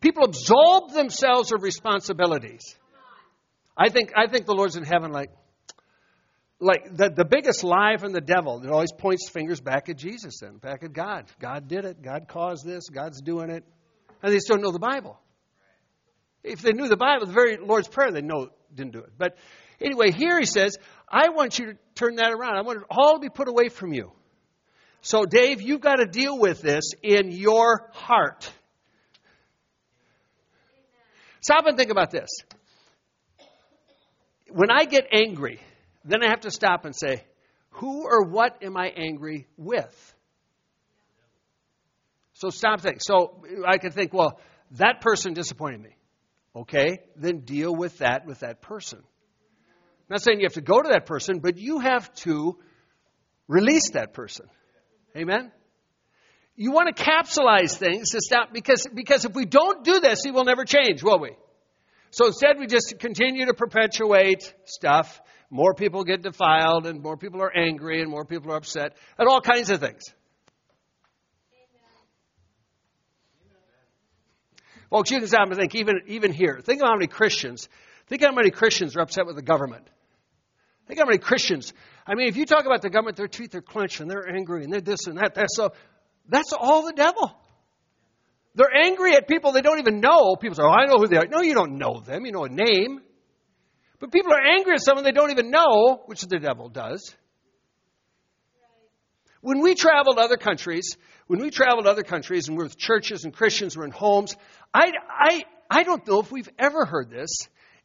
People 0.00 0.24
absolve 0.24 0.92
themselves 0.94 1.52
of 1.52 1.62
responsibilities. 1.62 2.76
I 3.76 3.90
think, 3.90 4.12
I 4.16 4.26
think 4.26 4.46
the 4.46 4.54
Lord's 4.54 4.76
in 4.76 4.84
heaven 4.84 5.12
like, 5.12 5.30
like 6.60 6.96
the, 6.96 7.10
the 7.10 7.24
biggest 7.24 7.62
lie 7.62 7.96
from 7.98 8.10
the 8.10 8.20
devil 8.20 8.60
it 8.64 8.68
always 8.68 8.90
points 8.90 9.28
fingers 9.30 9.60
back 9.60 9.88
at 9.88 9.96
jesus 9.96 10.42
and 10.42 10.60
back 10.60 10.82
at 10.82 10.92
god 10.92 11.26
god 11.38 11.68
did 11.68 11.84
it 11.84 12.02
god 12.02 12.26
caused 12.26 12.66
this 12.66 12.88
god's 12.88 13.20
doing 13.20 13.48
it 13.48 13.62
and 14.22 14.32
they 14.32 14.36
just 14.36 14.48
don't 14.48 14.60
know 14.60 14.72
the 14.72 14.78
Bible. 14.78 15.18
If 16.42 16.62
they 16.62 16.72
knew 16.72 16.88
the 16.88 16.96
Bible, 16.96 17.26
the 17.26 17.32
very 17.32 17.56
Lord's 17.56 17.88
Prayer, 17.88 18.10
they 18.10 18.22
know 18.22 18.48
didn't 18.74 18.92
do 18.92 19.00
it. 19.00 19.12
But 19.16 19.36
anyway, 19.80 20.12
here 20.12 20.38
he 20.38 20.46
says, 20.46 20.76
I 21.08 21.30
want 21.30 21.58
you 21.58 21.66
to 21.66 21.78
turn 21.94 22.16
that 22.16 22.32
around. 22.32 22.56
I 22.56 22.62
want 22.62 22.78
it 22.78 22.84
all 22.90 23.14
to 23.14 23.20
be 23.20 23.28
put 23.28 23.48
away 23.48 23.68
from 23.68 23.92
you. 23.92 24.12
So, 25.00 25.24
Dave, 25.24 25.62
you've 25.62 25.80
got 25.80 25.96
to 25.96 26.06
deal 26.06 26.38
with 26.38 26.60
this 26.60 26.92
in 27.02 27.30
your 27.30 27.88
heart. 27.92 28.50
Stop 31.40 31.66
and 31.66 31.76
think 31.76 31.90
about 31.90 32.10
this. 32.10 32.28
When 34.50 34.70
I 34.70 34.84
get 34.84 35.06
angry, 35.12 35.60
then 36.04 36.22
I 36.22 36.30
have 36.30 36.40
to 36.40 36.50
stop 36.50 36.84
and 36.84 36.94
say, 36.96 37.22
who 37.70 38.04
or 38.04 38.24
what 38.24 38.62
am 38.62 38.76
I 38.76 38.88
angry 38.88 39.46
with? 39.56 40.14
So 42.32 42.50
stop 42.50 42.80
thinking. 42.80 43.00
So 43.00 43.44
I 43.66 43.78
can 43.78 43.92
think, 43.92 44.12
well, 44.12 44.40
that 44.72 45.00
person 45.00 45.32
disappointed 45.32 45.80
me. 45.80 45.97
Okay, 46.54 47.00
then 47.16 47.40
deal 47.40 47.74
with 47.74 47.98
that 47.98 48.26
with 48.26 48.40
that 48.40 48.62
person. 48.62 48.98
I'm 48.98 50.14
not 50.14 50.22
saying 50.22 50.40
you 50.40 50.46
have 50.46 50.54
to 50.54 50.60
go 50.60 50.80
to 50.80 50.88
that 50.90 51.06
person, 51.06 51.40
but 51.40 51.58
you 51.58 51.80
have 51.80 52.12
to 52.22 52.58
release 53.46 53.90
that 53.90 54.14
person. 54.14 54.46
Amen? 55.16 55.52
You 56.56 56.72
want 56.72 56.94
to 56.94 57.04
capsulize 57.04 57.76
things 57.76 58.10
to 58.10 58.20
stop 58.20 58.52
because, 58.52 58.86
because 58.92 59.24
if 59.24 59.34
we 59.34 59.44
don't 59.44 59.84
do 59.84 60.00
this, 60.00 60.22
he 60.24 60.30
will 60.30 60.44
never 60.44 60.64
change, 60.64 61.02
will 61.02 61.20
we? 61.20 61.36
So 62.10 62.26
instead, 62.26 62.58
we 62.58 62.66
just 62.66 62.98
continue 62.98 63.46
to 63.46 63.54
perpetuate 63.54 64.52
stuff. 64.64 65.20
More 65.50 65.74
people 65.74 66.04
get 66.04 66.22
defiled, 66.22 66.86
and 66.86 67.02
more 67.02 67.16
people 67.16 67.42
are 67.42 67.54
angry, 67.54 68.00
and 68.00 68.10
more 68.10 68.24
people 68.24 68.52
are 68.52 68.56
upset, 68.56 68.96
and 69.18 69.28
all 69.28 69.40
kinds 69.40 69.70
of 69.70 69.80
things. 69.80 70.02
Folks, 74.90 75.10
you 75.10 75.18
can 75.18 75.28
stop 75.28 75.48
and 75.48 75.56
think, 75.56 75.74
even, 75.74 76.00
even 76.06 76.32
here, 76.32 76.60
think 76.62 76.80
of 76.80 76.88
how 76.88 76.94
many 76.94 77.06
Christians, 77.06 77.68
think 78.06 78.22
how 78.22 78.32
many 78.32 78.50
Christians 78.50 78.96
are 78.96 79.00
upset 79.00 79.26
with 79.26 79.36
the 79.36 79.42
government. 79.42 79.86
Think 80.86 81.00
how 81.00 81.06
many 81.06 81.18
Christians, 81.18 81.74
I 82.06 82.14
mean, 82.14 82.28
if 82.28 82.36
you 82.36 82.46
talk 82.46 82.64
about 82.64 82.80
the 82.80 82.88
government, 82.88 83.16
their 83.16 83.28
teeth 83.28 83.54
are 83.54 83.60
clenched 83.60 84.00
and 84.00 84.10
they're 84.10 84.28
angry 84.34 84.64
and 84.64 84.72
they're 84.72 84.80
this 84.80 85.06
and 85.06 85.18
that, 85.18 85.34
that. 85.34 85.48
So 85.50 85.72
that's 86.28 86.52
all 86.58 86.86
the 86.86 86.94
devil. 86.94 87.38
They're 88.54 88.74
angry 88.74 89.14
at 89.14 89.28
people 89.28 89.52
they 89.52 89.60
don't 89.60 89.78
even 89.78 90.00
know. 90.00 90.34
People 90.36 90.56
say, 90.56 90.62
oh, 90.64 90.70
I 90.70 90.86
know 90.86 90.96
who 90.96 91.06
they 91.06 91.16
are. 91.16 91.26
No, 91.26 91.42
you 91.42 91.54
don't 91.54 91.76
know 91.76 92.00
them. 92.00 92.24
You 92.24 92.32
know 92.32 92.44
a 92.44 92.48
name. 92.48 93.00
But 94.00 94.10
people 94.10 94.32
are 94.32 94.40
angry 94.40 94.74
at 94.74 94.80
someone 94.80 95.04
they 95.04 95.12
don't 95.12 95.30
even 95.30 95.50
know, 95.50 96.02
which 96.06 96.22
the 96.22 96.38
devil 96.38 96.68
does. 96.68 97.14
When 99.40 99.60
we 99.60 99.74
travel 99.74 100.14
to 100.14 100.20
other 100.20 100.36
countries, 100.36 100.96
when 101.26 101.40
we 101.40 101.50
travel 101.50 101.84
to 101.84 101.90
other 101.90 102.02
countries 102.02 102.48
and 102.48 102.56
we're 102.56 102.64
with 102.64 102.76
churches 102.76 103.24
and 103.24 103.32
Christians, 103.32 103.76
we're 103.76 103.84
in 103.84 103.90
homes, 103.92 104.34
I, 104.74 104.92
I, 105.08 105.44
I 105.70 105.82
don't 105.84 106.06
know 106.08 106.20
if 106.20 106.32
we've 106.32 106.48
ever 106.58 106.84
heard 106.84 107.10
this 107.10 107.30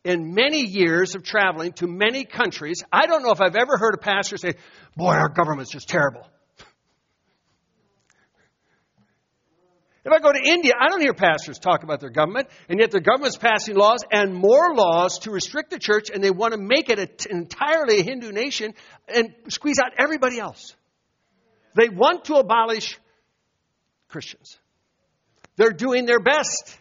in 0.03 0.33
many 0.33 0.65
years 0.65 1.15
of 1.15 1.23
traveling 1.23 1.73
to 1.73 1.87
many 1.87 2.25
countries. 2.25 2.83
I 2.91 3.05
don't 3.05 3.23
know 3.23 3.31
if 3.31 3.41
I've 3.41 3.55
ever 3.55 3.77
heard 3.77 3.93
a 3.93 3.97
pastor 3.97 4.37
say, 4.37 4.53
Boy, 4.95 5.13
our 5.13 5.29
government's 5.29 5.71
just 5.71 5.87
terrible. 5.87 6.27
If 10.05 10.11
I 10.11 10.19
go 10.19 10.33
to 10.33 10.39
India, 10.43 10.73
I 10.77 10.89
don't 10.89 10.99
hear 10.99 11.13
pastors 11.13 11.59
talk 11.59 11.83
about 11.83 12.01
their 12.01 12.09
government, 12.09 12.49
and 12.67 12.77
yet 12.77 12.91
their 12.91 12.99
government's 12.99 13.37
passing 13.37 13.75
laws 13.75 14.03
and 14.11 14.35
more 14.35 14.75
laws 14.75 15.19
to 15.19 15.31
restrict 15.31 15.69
the 15.69 15.79
church, 15.79 16.09
and 16.13 16.21
they 16.21 16.31
want 16.31 16.53
to 16.53 16.59
make 16.59 16.89
it 16.89 17.25
entirely 17.25 18.01
a 18.01 18.03
Hindu 18.03 18.33
nation 18.33 18.73
and 19.07 19.33
squeeze 19.47 19.79
out 19.79 19.93
everybody 19.97 20.39
else. 20.39 20.75
They 21.75 21.89
want 21.89 22.25
to 22.25 22.35
abolish 22.35 22.97
Christians. 24.07 24.57
They're 25.55 25.71
doing 25.71 26.05
their 26.05 26.19
best 26.19 26.77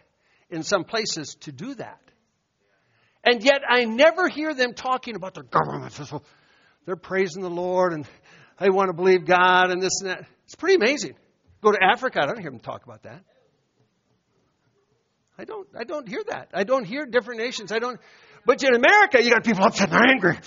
in 0.49 0.63
some 0.63 0.83
places 0.83 1.35
to 1.41 1.51
do 1.51 1.75
that. 1.75 1.99
And 3.23 3.43
yet 3.43 3.61
I 3.67 3.85
never 3.85 4.27
hear 4.27 4.53
them 4.53 4.73
talking 4.73 5.15
about 5.15 5.33
their 5.33 5.43
government. 5.43 5.99
They're 6.85 6.95
praising 6.95 7.41
the 7.41 7.49
Lord 7.49 7.93
and 7.93 8.05
they 8.59 8.69
want 8.69 8.89
to 8.89 8.93
believe 8.93 9.25
God 9.25 9.71
and 9.71 9.81
this 9.81 10.01
and 10.01 10.09
that. 10.11 10.25
It's 10.45 10.55
pretty 10.55 10.75
amazing. 10.75 11.15
Go 11.61 11.71
to 11.71 11.79
Africa, 11.81 12.19
I 12.21 12.25
don't 12.25 12.39
hear 12.39 12.51
them 12.51 12.59
talk 12.59 12.83
about 12.83 13.03
that. 13.03 13.23
I 15.37 15.45
don't 15.45 15.67
I 15.77 15.83
don't 15.83 16.07
hear 16.07 16.23
that. 16.27 16.49
I 16.53 16.63
don't 16.63 16.83
hear 16.83 17.05
different 17.05 17.39
nations. 17.39 17.71
I 17.71 17.79
don't 17.79 17.99
but 18.45 18.61
in 18.63 18.75
America 18.75 19.23
you 19.23 19.31
got 19.31 19.43
people 19.43 19.63
upset 19.63 19.91
and 19.91 20.09
angry. 20.09 20.37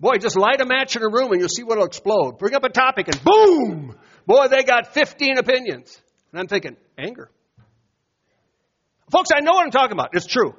Boy, 0.00 0.16
just 0.16 0.36
light 0.36 0.62
a 0.62 0.66
match 0.66 0.96
in 0.96 1.02
a 1.02 1.08
room 1.08 1.30
and 1.32 1.40
you'll 1.40 1.50
see 1.50 1.62
what'll 1.62 1.84
explode. 1.84 2.38
Bring 2.38 2.54
up 2.54 2.64
a 2.64 2.70
topic 2.70 3.08
and 3.08 3.22
boom! 3.22 3.96
Boy, 4.26 4.48
they 4.48 4.62
got 4.62 4.94
15 4.94 5.36
opinions. 5.38 6.00
And 6.32 6.40
I'm 6.40 6.46
thinking, 6.46 6.76
anger. 6.96 7.30
Folks, 9.10 9.30
I 9.34 9.40
know 9.40 9.52
what 9.52 9.64
I'm 9.64 9.70
talking 9.70 9.92
about. 9.92 10.10
It's 10.14 10.26
true. 10.26 10.54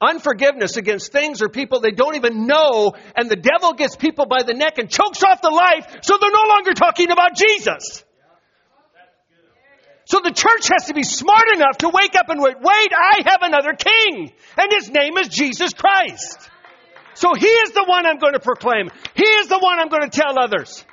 Unforgiveness 0.00 0.76
against 0.76 1.10
things 1.12 1.42
or 1.42 1.48
people 1.48 1.80
they 1.80 1.90
don't 1.90 2.14
even 2.14 2.46
know, 2.46 2.92
and 3.16 3.30
the 3.30 3.36
devil 3.36 3.72
gets 3.72 3.96
people 3.96 4.26
by 4.26 4.42
the 4.42 4.52
neck 4.52 4.78
and 4.78 4.90
chokes 4.90 5.22
off 5.22 5.40
the 5.40 5.50
life, 5.50 5.86
so 6.02 6.18
they're 6.20 6.30
no 6.30 6.48
longer 6.48 6.72
talking 6.74 7.10
about 7.10 7.36
Jesus. 7.36 8.04
So 10.06 10.20
the 10.22 10.32
church 10.32 10.68
has 10.68 10.88
to 10.88 10.94
be 10.94 11.04
smart 11.04 11.46
enough 11.54 11.78
to 11.78 11.88
wake 11.88 12.14
up 12.16 12.28
and 12.28 12.42
wait, 12.42 12.56
wait, 12.60 12.92
I 12.92 13.22
have 13.24 13.40
another 13.42 13.72
king, 13.72 14.32
and 14.58 14.72
his 14.72 14.90
name 14.90 15.16
is 15.16 15.28
Jesus 15.28 15.72
Christ. 15.72 16.50
So 17.14 17.34
he 17.34 17.46
is 17.46 17.72
the 17.72 17.84
one 17.84 18.06
I'm 18.06 18.18
going 18.18 18.34
to 18.34 18.40
proclaim. 18.40 18.90
He 19.14 19.24
is 19.24 19.48
the 19.48 19.58
one 19.58 19.78
I'm 19.78 19.88
going 19.88 20.08
to 20.08 20.20
tell 20.20 20.38
others. 20.38 20.84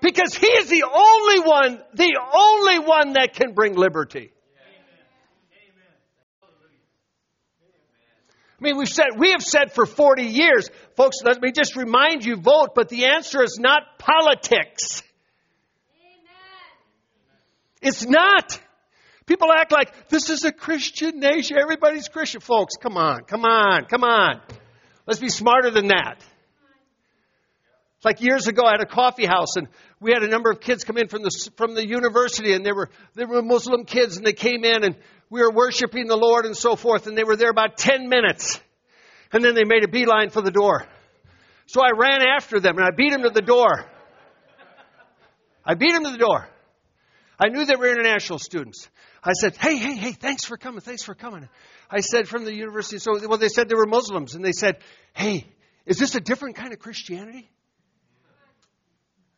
Because 0.00 0.34
he 0.34 0.46
is 0.46 0.68
the 0.68 0.84
only 0.84 1.40
one, 1.40 1.82
the 1.94 2.18
only 2.34 2.78
one 2.78 3.14
that 3.14 3.34
can 3.34 3.54
bring 3.54 3.74
liberty. 3.74 4.30
I 8.58 8.64
mean, 8.64 8.78
we've 8.78 8.88
said, 8.88 9.18
we 9.18 9.32
have 9.32 9.42
said 9.42 9.74
for 9.74 9.84
40 9.84 10.22
years, 10.24 10.70
folks, 10.96 11.18
let 11.22 11.42
me 11.42 11.52
just 11.52 11.76
remind 11.76 12.24
you, 12.24 12.36
vote, 12.36 12.74
but 12.74 12.88
the 12.88 13.06
answer 13.06 13.42
is 13.42 13.58
not 13.60 13.98
politics. 13.98 15.02
Amen. 16.00 16.22
It's 17.82 18.06
not. 18.06 18.58
People 19.26 19.52
act 19.52 19.72
like 19.72 20.08
this 20.08 20.30
is 20.30 20.44
a 20.44 20.52
Christian 20.52 21.20
nation. 21.20 21.58
Everybody's 21.60 22.08
Christian. 22.08 22.40
Folks, 22.40 22.76
come 22.80 22.96
on, 22.96 23.24
come 23.24 23.44
on, 23.44 23.84
come 23.86 24.04
on. 24.04 24.40
Let's 25.06 25.20
be 25.20 25.28
smarter 25.28 25.70
than 25.70 25.88
that. 25.88 26.16
It's 27.96 28.04
Like 28.04 28.20
years 28.20 28.46
ago, 28.46 28.64
I 28.64 28.72
had 28.72 28.80
a 28.80 28.86
coffee 28.86 29.26
house, 29.26 29.56
and 29.56 29.68
we 30.00 30.12
had 30.12 30.22
a 30.22 30.28
number 30.28 30.50
of 30.50 30.60
kids 30.60 30.84
come 30.84 30.98
in 30.98 31.08
from 31.08 31.22
the 31.22 31.50
from 31.56 31.74
the 31.74 31.86
university, 31.86 32.52
and 32.52 32.64
they 32.64 32.72
were 32.72 32.90
they 33.14 33.24
were 33.24 33.40
Muslim 33.42 33.84
kids, 33.84 34.16
and 34.16 34.26
they 34.26 34.32
came 34.32 34.64
in, 34.64 34.84
and 34.84 34.96
we 35.30 35.40
were 35.40 35.52
worshiping 35.52 36.06
the 36.06 36.16
Lord 36.16 36.44
and 36.44 36.56
so 36.56 36.76
forth, 36.76 37.06
and 37.06 37.16
they 37.16 37.24
were 37.24 37.36
there 37.36 37.50
about 37.50 37.76
10 37.78 38.08
minutes. 38.08 38.60
And 39.32 39.44
then 39.44 39.54
they 39.54 39.64
made 39.64 39.84
a 39.84 39.88
beeline 39.88 40.30
for 40.30 40.40
the 40.40 40.52
door. 40.52 40.86
So 41.66 41.80
I 41.82 41.90
ran 41.96 42.22
after 42.22 42.60
them 42.60 42.78
and 42.78 42.86
I 42.86 42.90
beat 42.96 43.10
them 43.10 43.22
to 43.22 43.30
the 43.30 43.42
door. 43.42 43.84
I 45.64 45.74
beat 45.74 45.92
them 45.92 46.04
to 46.04 46.12
the 46.12 46.18
door. 46.18 46.48
I 47.38 47.48
knew 47.48 47.64
they 47.64 47.74
were 47.74 47.90
international 47.90 48.38
students. 48.38 48.88
I 49.22 49.32
said, 49.32 49.56
hey, 49.56 49.76
hey, 49.76 49.96
hey, 49.96 50.12
thanks 50.12 50.44
for 50.44 50.56
coming, 50.56 50.80
thanks 50.80 51.02
for 51.02 51.14
coming. 51.14 51.48
I 51.90 52.00
said 52.00 52.28
from 52.28 52.44
the 52.44 52.54
university, 52.54 52.98
so, 52.98 53.12
well, 53.28 53.38
they 53.38 53.48
said 53.48 53.68
they 53.68 53.74
were 53.74 53.86
Muslims, 53.86 54.34
and 54.34 54.44
they 54.44 54.52
said, 54.52 54.78
hey, 55.12 55.46
is 55.84 55.98
this 55.98 56.14
a 56.14 56.20
different 56.20 56.56
kind 56.56 56.72
of 56.72 56.78
Christianity? 56.78 57.48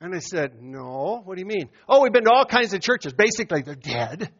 And 0.00 0.14
I 0.14 0.20
said, 0.20 0.62
no, 0.62 1.20
what 1.24 1.34
do 1.34 1.40
you 1.40 1.46
mean? 1.46 1.68
Oh, 1.88 2.02
we've 2.02 2.12
been 2.12 2.24
to 2.24 2.30
all 2.30 2.44
kinds 2.44 2.72
of 2.72 2.80
churches. 2.80 3.12
Basically, 3.12 3.62
they're 3.62 3.74
dead. 3.74 4.30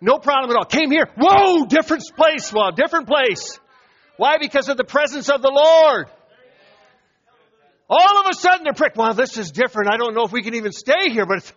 No 0.00 0.18
problem 0.18 0.50
at 0.50 0.56
all. 0.56 0.64
Came 0.64 0.90
here. 0.90 1.06
Whoa, 1.16 1.66
different 1.66 2.02
place. 2.16 2.50
Well, 2.52 2.72
different 2.72 3.06
place. 3.06 3.60
Why? 4.16 4.38
Because 4.38 4.68
of 4.70 4.78
the 4.78 4.84
presence 4.84 5.28
of 5.28 5.42
the 5.42 5.50
Lord. 5.50 6.08
All 7.88 8.20
of 8.20 8.26
a 8.30 8.34
sudden 8.34 8.64
they're 8.64 8.72
pricked. 8.72 8.96
Well, 8.96 9.12
this 9.12 9.36
is 9.36 9.50
different. 9.50 9.92
I 9.92 9.98
don't 9.98 10.14
know 10.14 10.24
if 10.24 10.32
we 10.32 10.42
can 10.42 10.54
even 10.54 10.72
stay 10.72 11.10
here, 11.10 11.26
but 11.26 11.38
it 11.38 11.52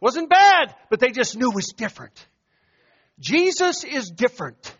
wasn't 0.00 0.30
bad. 0.30 0.74
But 0.88 1.00
they 1.00 1.10
just 1.10 1.36
knew 1.36 1.50
it 1.50 1.54
was 1.54 1.74
different. 1.76 2.26
Jesus 3.18 3.84
is 3.84 4.10
different. 4.10 4.74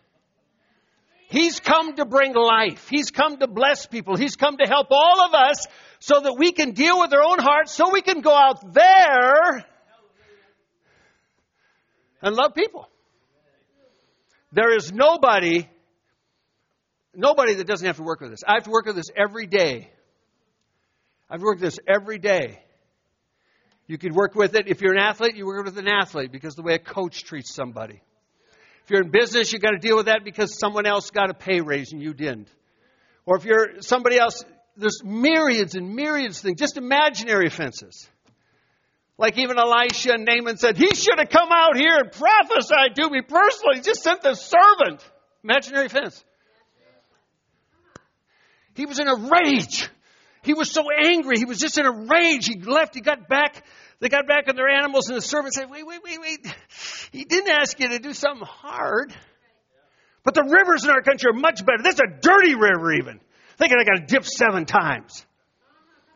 He's 1.29 1.59
come 1.59 1.97
to 1.97 2.05
bring 2.05 2.35
life. 2.35 2.89
He's 2.89 3.11
come 3.11 3.39
to 3.39 3.49
bless 3.49 3.87
people. 3.87 4.17
He's 4.17 4.37
come 4.37 4.59
to 4.59 4.67
help 4.67 4.89
all 4.91 5.27
of 5.27 5.35
us 5.35 5.67
so 5.99 6.21
that 6.21 6.37
we 6.39 6.53
can 6.53 6.73
deal 6.73 7.01
with 7.01 7.13
our 7.13 7.23
own 7.23 7.39
hearts, 7.39 7.73
so 7.73 7.91
we 7.91 8.03
can 8.03 8.21
go 8.21 8.33
out 8.33 8.73
there 8.73 9.65
and 12.23 12.37
love 12.37 12.55
people. 12.55 12.89
There 14.53 14.75
is 14.77 14.93
nobody, 14.93 15.69
nobody 17.15 17.55
that 17.55 17.67
doesn't 17.67 17.87
have 17.87 17.97
to 17.97 18.05
work 18.05 18.21
with 18.21 18.31
this. 18.31 18.41
I 18.47 18.55
have 18.55 18.65
to 18.65 18.71
work 18.71 18.87
with 18.87 18.97
this 18.97 19.11
every 19.17 19.47
day. 19.47 19.91
I've 21.29 21.43
worked 21.43 21.61
this 21.61 21.79
every 21.89 22.19
day. 22.19 22.63
You 23.89 23.99
could 23.99 24.15
work 24.15 24.35
with 24.35 24.55
it 24.55 24.69
if 24.69 24.81
you're 24.81 24.93
an 24.93 25.01
athlete, 25.01 25.37
you 25.37 25.47
work 25.47 25.65
with 25.65 25.79
an 25.79 25.89
athlete 25.89 26.31
because 26.31 26.55
the 26.55 26.63
way 26.63 26.75
a 26.75 26.79
coach 26.79 27.25
treats 27.25 27.55
somebody. 27.55 28.01
If 28.87 28.91
you're 28.91 29.03
in 29.03 29.11
business, 29.11 29.53
you've 29.53 29.63
got 29.63 29.73
to 29.73 29.79
deal 29.79 29.97
with 29.97 30.07
that 30.07 30.23
because 30.23 30.57
someone 30.61 30.87
else 30.87 31.11
got 31.11 31.29
a 31.29 31.35
pay 31.35 31.61
raise 31.61 31.91
and 31.91 32.01
you 32.01 32.15
didn't. 32.15 32.47
Or 33.25 33.37
if 33.37 33.45
you're 33.45 33.81
somebody 33.83 34.17
else, 34.17 34.45
there's 34.77 35.03
myriads 35.03 35.75
and 35.75 35.97
myriads 35.97 36.39
of 36.39 36.43
things, 36.45 36.61
just 36.61 36.77
imaginary 36.77 37.49
offenses. 37.49 38.09
Like 39.19 39.39
even 39.39 39.59
Elisha 39.59 40.13
and 40.13 40.25
Naaman 40.25 40.57
said, 40.57 40.77
he 40.77 40.95
should 40.95 41.19
have 41.19 41.31
come 41.31 41.49
out 41.51 41.77
here 41.77 41.97
and 41.97 42.13
prophesied 42.13 42.95
to 42.95 43.11
me 43.11 43.23
personally. 43.23 43.77
He 43.77 43.81
just 43.81 44.05
sent 44.05 44.23
the 44.23 44.35
servant. 44.35 45.05
Imaginary 45.43 45.87
offense. 45.87 46.25
He 48.75 48.87
was 48.87 49.01
in 49.01 49.09
a 49.09 49.17
rage. 49.17 49.89
He 50.45 50.55
was 50.55 50.71
so 50.71 50.85
angry. 50.97 51.39
He 51.39 51.45
was 51.45 51.59
just 51.59 51.77
in 51.77 51.87
a 51.87 51.91
rage. 51.91 52.47
He 52.47 52.61
left. 52.61 52.95
He 52.95 53.01
got 53.01 53.27
back. 53.27 53.65
They 53.99 54.09
got 54.09 54.27
back 54.27 54.49
on 54.49 54.57
their 54.57 54.69
animals, 54.69 55.09
and 55.09 55.17
the 55.17 55.23
servant 55.23 55.55
said, 55.55 55.71
Wait, 55.71 55.87
wait, 55.87 56.01
wait, 56.05 56.21
wait. 56.21 56.55
He 57.13 57.25
didn't 57.25 57.51
ask 57.51 57.79
you 57.81 57.89
to 57.89 57.99
do 57.99 58.13
something 58.13 58.47
hard. 58.47 59.15
But 60.23 60.35
the 60.35 60.43
rivers 60.43 60.85
in 60.85 60.91
our 60.91 61.03
country 61.03 61.31
are 61.31 61.39
much 61.39 61.65
better. 61.65 61.83
This 61.83 61.95
is 61.95 62.01
a 62.01 62.21
dirty 62.21 62.55
river, 62.55 62.93
even. 62.93 63.21
Thinking 63.59 63.79
I 63.81 63.85
got 63.85 64.01
to 64.01 64.07
dip 64.07 64.25
seven 64.25 64.67
times. 64.67 65.25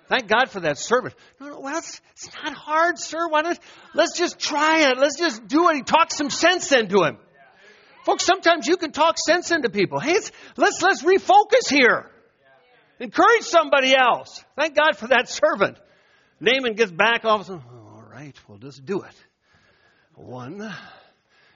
Thank 0.09 0.27
God 0.27 0.51
for 0.51 0.61
that 0.61 0.77
servant. 0.77 1.15
No, 1.39 1.49
no, 1.49 1.61
well, 1.61 1.79
it's, 1.79 2.01
it's 2.13 2.29
not 2.43 2.53
hard, 2.53 2.99
sir. 2.99 3.29
Why 3.29 3.43
not? 3.43 3.59
Let's 3.95 4.19
just 4.19 4.41
try 4.41 4.91
it. 4.91 4.99
Let's 4.99 5.17
just 5.17 5.47
do 5.47 5.69
it. 5.69 5.77
He 5.77 5.83
talked 5.83 6.13
some 6.13 6.31
sense 6.31 6.73
into 6.73 7.05
him. 7.05 7.17
Folks, 8.05 8.25
sometimes 8.25 8.67
you 8.67 8.77
can 8.77 8.91
talk 8.91 9.17
sense 9.19 9.53
into 9.53 9.71
people. 9.71 10.01
Hey, 10.01 10.19
let's, 10.57 10.83
let's 10.83 11.03
refocus 11.03 11.71
here. 11.71 12.11
Encourage 12.99 13.43
somebody 13.43 13.95
else. 13.95 14.45
Thank 14.57 14.75
God 14.75 14.97
for 14.97 15.07
that 15.09 15.29
servant. 15.29 15.79
Naaman 16.41 16.75
gets 16.75 16.91
back 16.91 17.25
off. 17.25 17.49
Of 17.49 17.63
all 17.71 18.05
right, 18.11 18.35
we'll 18.49 18.59
just 18.59 18.85
do 18.85 19.03
it. 19.03 19.15
One, 20.15 20.73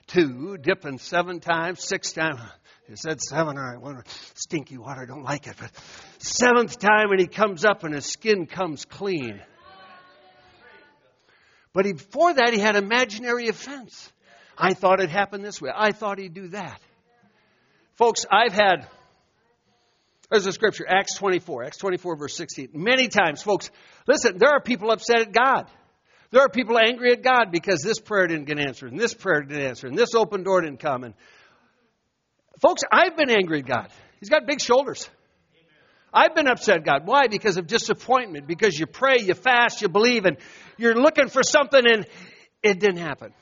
two, 0.07 0.57
dipping 0.57 0.99
seven 0.99 1.39
times, 1.39 1.83
six 1.83 2.13
times. 2.13 2.39
He 2.87 2.95
said 2.95 3.19
seven, 3.19 3.57
all 3.57 3.63
right, 3.63 3.81
one 3.81 4.03
stinky 4.35 4.77
water, 4.77 5.01
I 5.01 5.05
don't 5.05 5.23
like 5.23 5.47
it. 5.47 5.55
But 5.59 5.71
seventh 6.19 6.77
time 6.79 7.11
and 7.11 7.19
he 7.19 7.27
comes 7.27 7.65
up 7.65 7.83
and 7.83 7.95
his 7.95 8.05
skin 8.05 8.45
comes 8.45 8.85
clean. 8.85 9.41
But 11.73 11.85
he, 11.85 11.93
before 11.93 12.33
that, 12.33 12.53
he 12.53 12.59
had 12.59 12.75
imaginary 12.75 13.47
offense. 13.47 14.11
I 14.57 14.73
thought 14.73 15.01
it 15.01 15.09
happened 15.09 15.43
this 15.43 15.59
way. 15.59 15.71
I 15.75 15.91
thought 15.91 16.19
he'd 16.19 16.33
do 16.33 16.49
that. 16.49 16.79
Folks, 17.95 18.25
I've 18.31 18.53
had, 18.53 18.87
there's 20.29 20.45
a 20.45 20.51
scripture, 20.51 20.85
Acts 20.87 21.15
24, 21.17 21.65
Acts 21.65 21.77
24, 21.77 22.17
verse 22.17 22.35
16. 22.35 22.69
Many 22.73 23.07
times, 23.07 23.41
folks, 23.43 23.69
listen, 24.07 24.37
there 24.37 24.49
are 24.49 24.61
people 24.61 24.91
upset 24.91 25.19
at 25.21 25.31
God. 25.31 25.69
There 26.31 26.41
are 26.41 26.49
people 26.49 26.77
angry 26.77 27.11
at 27.11 27.21
God 27.21 27.51
because 27.51 27.81
this 27.81 27.99
prayer 27.99 28.27
didn't 28.27 28.45
get 28.45 28.59
answered, 28.59 28.91
and 28.91 28.99
this 28.99 29.13
prayer 29.13 29.41
didn't 29.41 29.63
answer, 29.63 29.87
and 29.87 29.97
this 29.97 30.15
open 30.15 30.43
door 30.43 30.61
didn't 30.61 30.79
come. 30.79 31.03
And 31.03 31.13
folks, 32.61 32.81
I've 32.91 33.15
been 33.15 33.29
angry 33.29 33.59
at 33.59 33.65
God. 33.65 33.89
He's 34.19 34.29
got 34.29 34.47
big 34.47 34.59
shoulders. 34.59 35.09
I've 36.13 36.33
been 36.33 36.47
upset 36.47 36.77
at 36.77 36.85
God. 36.85 37.01
Why? 37.05 37.27
Because 37.27 37.57
of 37.57 37.67
disappointment. 37.67 38.47
Because 38.47 38.79
you 38.79 38.85
pray, 38.85 39.17
you 39.19 39.33
fast, 39.33 39.81
you 39.81 39.89
believe, 39.89 40.25
and 40.25 40.37
you're 40.77 40.95
looking 40.95 41.27
for 41.27 41.43
something, 41.43 41.81
and 41.85 42.07
it 42.63 42.79
didn't 42.79 42.99
happen. 42.99 43.33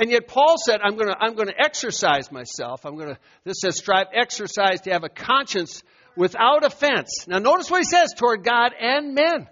And 0.00 0.10
yet 0.10 0.26
Paul 0.26 0.56
said, 0.56 0.80
I'm 0.82 0.96
going 0.96 1.08
to, 1.08 1.16
I'm 1.20 1.34
going 1.34 1.48
to 1.48 1.60
exercise 1.60 2.32
myself. 2.32 2.86
I'm 2.86 2.96
going 2.96 3.10
to, 3.10 3.18
this 3.44 3.58
says, 3.60 3.76
strive, 3.76 4.06
exercise 4.14 4.80
to 4.82 4.92
have 4.92 5.04
a 5.04 5.10
conscience 5.10 5.82
without 6.16 6.64
offense. 6.64 7.26
Now 7.28 7.36
notice 7.36 7.70
what 7.70 7.82
he 7.82 7.84
says 7.84 8.14
toward 8.16 8.42
God 8.42 8.72
and 8.80 9.14
men. 9.14 9.46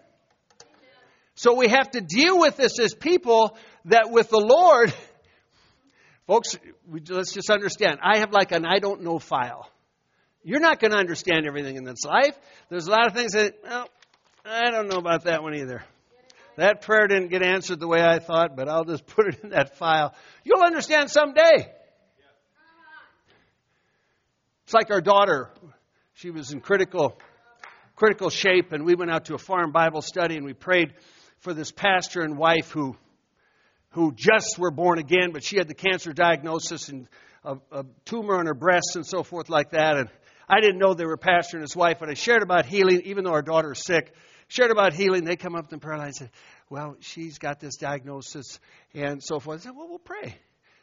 So 1.35 1.55
we 1.55 1.69
have 1.69 1.91
to 1.91 2.01
deal 2.01 2.39
with 2.41 2.57
this 2.57 2.81
as 2.81 2.95
people 2.95 3.59
that 3.85 4.11
with 4.11 4.31
the 4.31 4.41
Lord, 4.41 4.95
folks, 6.27 6.59
we, 6.89 7.03
let's 7.11 7.35
just 7.35 7.51
understand. 7.51 7.99
I 8.03 8.21
have 8.21 8.33
like 8.33 8.51
an 8.51 8.65
I 8.65 8.79
don't 8.79 9.03
know 9.03 9.19
file. 9.19 9.71
You're 10.43 10.61
not 10.61 10.81
going 10.81 10.93
to 10.93 10.97
understand 10.97 11.45
everything 11.45 11.77
in 11.77 11.85
this 11.85 12.07
life. 12.07 12.35
There's 12.71 12.87
a 12.87 12.91
lot 12.91 13.07
of 13.07 13.13
things 13.13 13.33
that, 13.33 13.57
well, 13.63 13.87
I 14.47 14.71
don't 14.71 14.89
know 14.89 14.97
about 14.97 15.25
that 15.25 15.43
one 15.43 15.55
either. 15.57 15.83
That 16.59 16.83
prayer 16.83 17.07
didn't 17.07 17.29
get 17.29 17.41
answered 17.41 17.79
the 17.79 17.87
way 17.87 18.01
I 18.03 18.19
thought, 18.19 18.57
but 18.57 18.69
I'll 18.69 18.85
just 18.85 19.07
put 19.15 19.29
it 19.29 19.45
in 19.45 19.51
that 19.51 19.79
file. 19.79 20.13
You'll 20.43 20.65
understand 20.65 21.09
someday. 21.09 21.73
It's 24.65 24.75
like 24.75 24.91
our 24.91 25.01
daughter. 25.01 25.51
She 26.15 26.31
was 26.31 26.53
in 26.53 26.61
critical, 26.61 27.17
critical 27.95 28.29
shape, 28.29 28.73
and 28.73 28.85
we 28.85 28.97
went 28.97 29.09
out 29.09 29.27
to 29.27 29.37
a 29.37 29.39
farm 29.39 29.71
Bible 29.71 30.03
study 30.03 30.37
and 30.37 30.45
we 30.45 30.53
prayed 30.53 30.95
for 31.39 31.55
this 31.55 31.71
pastor 31.71 32.23
and 32.23 32.37
wife 32.37 32.73
who, 32.73 32.97
who 33.91 34.13
just 34.13 34.59
were 34.59 34.73
born 34.73 34.99
again, 34.99 35.31
but 35.33 35.45
she 35.45 35.59
had 35.59 35.69
the 35.69 35.75
cancer 35.75 36.13
diagnosis 36.13 36.89
and 36.89 37.07
a, 37.45 37.57
a 37.71 37.85
tumor 38.05 38.37
on 38.37 38.47
her 38.47 38.55
breast 38.55 38.97
and 38.97 39.07
so 39.07 39.23
forth 39.23 39.49
like 39.49 39.71
that. 39.71 39.97
And 39.97 40.09
I 40.49 40.61
didn't 40.61 40.79
know 40.79 40.93
they 40.93 41.07
were 41.07 41.17
pastor 41.17 41.59
and 41.59 41.63
his 41.63 41.77
wife, 41.77 41.99
but 42.01 42.11
I 42.11 42.15
shared 42.15 42.43
about 42.43 42.67
healing, 42.67 43.03
even 43.05 43.23
though 43.23 43.33
our 43.33 43.43
daughter 43.43 43.71
is 43.71 43.85
sick. 43.85 44.13
Shared 44.49 44.71
about 44.71 44.95
healing. 44.95 45.25
They 45.25 45.37
come 45.37 45.55
up 45.55 45.69
to 45.69 45.77
the 45.77 45.81
prayer 45.81 45.99
line 45.99 46.07
and 46.09 46.17
said, 46.17 46.31
Well, 46.71 46.97
she's 47.01 47.39
got 47.39 47.61
this 47.61 47.77
diagnosis 47.77 48.59
and 48.95 49.23
so 49.23 49.41
forth. 49.41 49.61
I 49.61 49.65
said, 49.65 49.73
Well, 49.77 49.89
we'll 49.89 49.99
pray. 49.99 50.37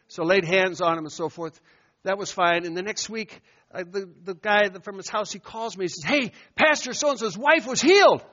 So 0.08 0.24
laid 0.24 0.46
hands 0.46 0.82
on 0.82 0.98
him 0.98 1.06
and 1.06 1.12
so 1.12 1.30
forth. 1.30 1.60
That 2.04 2.20
was 2.20 2.32
fine. 2.32 2.66
And 2.66 2.78
the 2.78 2.84
next 2.84 3.10
week, 3.10 3.42
uh, 3.74 3.84
the, 3.90 4.08
the 4.24 4.36
guy 4.36 4.70
from 4.84 4.98
his 4.98 5.10
house, 5.10 5.32
he 5.32 5.40
calls 5.40 5.76
me. 5.76 5.86
He 5.86 5.90
says, 5.90 6.04
Hey, 6.04 6.32
Pastor 6.56 6.94
so 6.94 7.10
and 7.10 7.20
so's 7.20 7.38
wife 7.38 7.66
was 7.68 7.82
healed. 7.82 8.24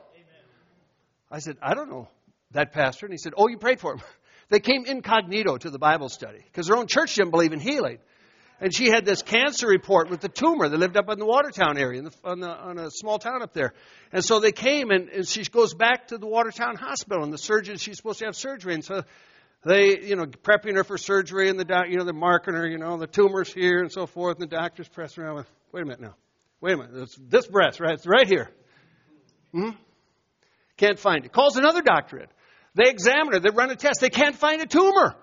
I 1.30 1.39
said, 1.39 1.57
I 1.62 1.72
don't 1.72 1.89
know 1.89 2.09
that 2.51 2.72
pastor. 2.72 3.07
And 3.07 3.12
he 3.12 3.18
said, 3.18 3.33
Oh, 3.37 3.49
you 3.49 3.59
prayed 3.59 3.80
for 3.80 3.95
him. 3.95 4.01
They 4.51 4.61
came 4.61 4.85
incognito 4.85 5.57
to 5.57 5.70
the 5.70 5.78
Bible 5.78 6.11
study 6.11 6.41
because 6.45 6.66
their 6.66 6.76
own 6.76 6.87
church 6.87 7.14
didn't 7.14 7.30
believe 7.30 7.55
in 7.55 7.59
healing. 7.59 7.97
And 8.63 8.73
she 8.73 8.91
had 8.91 9.05
this 9.05 9.23
cancer 9.23 9.67
report 9.67 10.09
with 10.09 10.21
the 10.21 10.29
tumor. 10.29 10.69
They 10.69 10.77
lived 10.77 10.97
up 10.97 11.11
in 11.11 11.19
the 11.19 11.27
Watertown 11.27 11.77
area, 11.77 11.99
in 11.99 12.05
the, 12.05 12.13
on, 12.23 12.39
the, 12.39 12.49
on 12.49 12.79
a 12.79 12.93
small 12.93 13.19
town 13.19 13.43
up 13.43 13.53
there. 13.53 13.75
And 14.13 14.25
so 14.25 14.39
they 14.39 14.53
came, 14.53 14.93
and, 14.93 15.09
and 15.09 15.27
she 15.27 15.43
goes 15.43 15.75
back 15.75 16.07
to 16.09 16.17
the 16.17 16.29
Watertown 16.29 16.77
hospital, 16.77 17.25
and 17.25 17.33
the 17.33 17.39
surgeon, 17.39 17.77
she's 17.77 17.97
supposed 17.97 18.21
to 18.21 18.27
have 18.27 18.37
surgery. 18.37 18.75
And 18.75 18.85
so 18.85 19.03
they, 19.65 20.01
you 20.03 20.15
know, 20.15 20.27
prepping 20.27 20.77
her 20.77 20.85
for 20.85 20.97
surgery, 20.97 21.49
and 21.49 21.59
the 21.59 21.65
doc, 21.65 21.87
you 21.89 21.97
know, 21.97 22.05
they're 22.05 22.15
marking 22.15 22.55
her, 22.55 22.65
you 22.65 22.79
know, 22.79 22.97
the 22.99 23.09
tumor's 23.09 23.53
here 23.53 23.81
and 23.81 23.91
so 23.91 24.07
forth, 24.07 24.39
and 24.39 24.49
the 24.49 24.57
doctor's 24.57 24.89
pressing 24.89 25.25
around 25.25 25.39
with, 25.39 25.51
wait 25.73 25.83
a 25.83 25.85
minute 25.85 26.01
now. 26.01 26.15
Wait 26.61 26.75
a 26.75 26.77
minute. 26.77 26.93
It's 27.03 27.19
this 27.19 27.49
breast, 27.49 27.81
right? 27.81 27.95
It's 27.95 28.07
right 28.07 28.29
here. 28.29 28.49
Hmm? 29.51 29.71
Can't 30.77 31.01
find 31.01 31.25
it. 31.25 31.33
Calls 31.33 31.57
another 31.57 31.83
doctor 31.83 32.19
in. 32.19 32.27
They 32.77 32.89
examine 32.89 33.33
her. 33.33 33.41
They 33.41 33.51
run 33.51 33.71
a 33.71 33.77
test. 33.77 34.01
They 34.01 34.09
can't 34.09 34.37
find 34.37 34.63
a 34.63 34.67
tumor. 34.67 35.17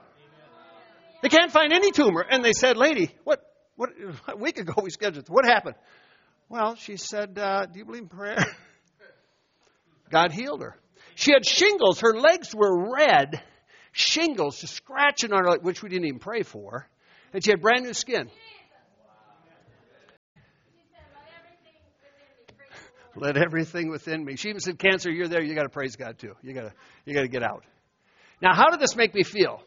They 1.22 1.30
can't 1.30 1.52
find 1.52 1.74
any 1.74 1.92
tumor. 1.92 2.26
And 2.28 2.44
they 2.44 2.54
said, 2.54 2.78
lady, 2.78 3.12
what, 3.24 3.42
what, 3.76 3.90
a 4.28 4.38
week 4.38 4.58
ago 4.58 4.74
we 4.82 4.90
scheduled, 4.90 5.28
what 5.30 5.46
happened? 5.46 5.76
Well, 6.48 6.76
she 6.76 6.98
said, 6.98 7.38
uh, 7.38 7.66
do 7.66 7.80
you 7.80 7.86
believe 7.86 8.04
in 8.04 8.10
prayer? 8.10 8.44
God 10.10 10.32
healed 10.32 10.62
her. 10.62 10.76
She 11.16 11.34
had 11.34 11.46
shingles. 11.46 12.00
Her 12.00 12.18
legs 12.18 12.56
were 12.56 12.94
red. 12.96 13.42
Shingles 13.92 14.60
just 14.60 14.74
scratching 14.74 15.34
on 15.34 15.44
her, 15.44 15.52
leg, 15.52 15.64
which 15.64 15.84
we 15.84 15.90
didn't 15.90 16.06
even 16.06 16.20
pray 16.20 16.44
for. 16.44 16.88
And 17.34 17.44
she 17.44 17.52
had 17.52 17.62
brand 17.62 17.84
new 17.84 17.94
skin. 17.94 18.30
Let 23.16 23.38
everything 23.38 23.90
within 23.90 24.24
me. 24.24 24.36
She 24.38 24.50
even 24.50 24.62
said, 24.62 24.80
"Cancer, 24.80 25.12
you're 25.12 25.28
there. 25.28 25.44
You 25.44 25.54
got 25.56 25.64
to 25.64 25.70
praise 25.70 25.96
God 25.96 26.18
too. 26.18 26.36
You 26.42 26.54
got 26.54 26.62
to, 26.62 26.74
you 27.06 27.14
got 27.14 27.22
to 27.22 27.28
get 27.28 27.44
out." 27.44 27.64
Now, 28.42 28.56
how 28.56 28.70
did 28.70 28.80
this 28.80 28.96
make 28.96 29.14
me 29.14 29.24
feel? 29.24 29.62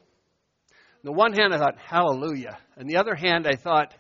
On 1.05 1.07
the 1.07 1.13
one 1.13 1.33
hand, 1.33 1.53
I 1.53 1.59
thought, 1.59 1.79
"Hallelujah," 1.79 2.59
and 2.77 2.89
the 2.89 2.97
other 2.97 3.15
hand, 3.15 3.47
I 3.47 3.57
thought, 3.57 3.95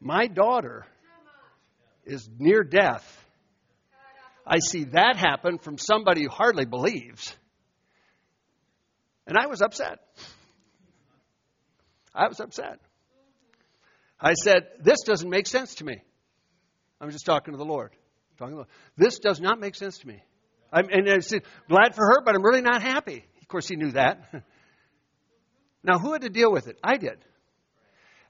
"My 0.00 0.26
daughter 0.26 0.86
is 2.04 2.28
near 2.38 2.64
death. 2.64 3.18
I 4.46 4.58
see 4.58 4.84
that 4.84 5.16
happen 5.16 5.58
from 5.58 5.76
somebody 5.76 6.22
who 6.22 6.30
hardly 6.30 6.64
believes." 6.64 7.36
And 9.26 9.36
I 9.36 9.46
was 9.46 9.60
upset. 9.60 10.00
I 12.14 12.28
was 12.28 12.40
upset. 12.40 12.80
I 14.20 14.34
said, 14.34 14.68
This 14.80 15.02
doesn't 15.04 15.28
make 15.28 15.46
sense 15.46 15.76
to 15.76 15.84
me. 15.84 15.96
I'm 17.00 17.10
just 17.10 17.26
talking 17.26 17.52
to 17.52 17.58
the 17.58 17.64
Lord. 17.64 17.90
Talking 18.38 18.52
to 18.52 18.54
the 18.54 18.56
Lord. 18.56 18.68
This 18.96 19.18
does 19.18 19.40
not 19.40 19.58
make 19.58 19.74
sense 19.74 19.98
to 19.98 20.06
me. 20.06 20.22
I'm, 20.72 20.88
and 20.90 21.08
I 21.10 21.18
said, 21.18 21.42
glad 21.68 21.94
for 21.94 22.04
her, 22.06 22.22
but 22.24 22.34
I'm 22.34 22.42
really 22.42 22.62
not 22.62 22.82
happy. 22.82 23.24
Of 23.40 23.48
course, 23.48 23.68
he 23.68 23.76
knew 23.76 23.92
that. 23.92 24.32
now, 25.84 25.98
who 25.98 26.12
had 26.12 26.22
to 26.22 26.30
deal 26.30 26.52
with 26.52 26.68
it? 26.68 26.78
I 26.82 26.96
did. 26.96 27.18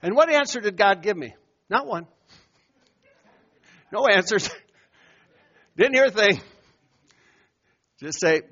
And 0.03 0.16
what 0.16 0.30
answer 0.30 0.61
did 0.61 0.76
God 0.76 1.03
give 1.03 1.16
me? 1.16 1.34
Not 1.68 1.86
one. 1.86 2.07
No 3.92 4.07
answers. 4.07 4.48
Didn't 5.76 5.94
hear 5.94 6.07
a 6.07 6.11
thing. 6.11 6.40
Just 8.00 8.20
say, 8.20 8.42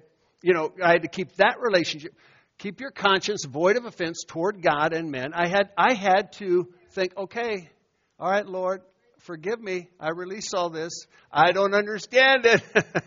you 0.42 0.54
know, 0.54 0.72
I 0.82 0.92
had 0.92 1.02
to 1.02 1.08
keep 1.08 1.34
that 1.36 1.56
relationship. 1.60 2.14
Keep 2.58 2.80
your 2.80 2.90
conscience 2.90 3.44
void 3.46 3.76
of 3.76 3.86
offense 3.86 4.22
toward 4.26 4.62
God 4.62 4.92
and 4.92 5.10
men. 5.10 5.32
I 5.34 5.48
had, 5.48 5.70
I 5.78 5.94
had 5.94 6.32
to 6.34 6.68
think, 6.90 7.16
okay, 7.16 7.70
all 8.18 8.30
right, 8.30 8.46
Lord, 8.46 8.82
forgive 9.20 9.60
me. 9.60 9.88
I 9.98 10.10
release 10.10 10.52
all 10.54 10.68
this. 10.68 11.06
I 11.32 11.52
don't 11.52 11.74
understand 11.74 12.44
it. 12.44 12.62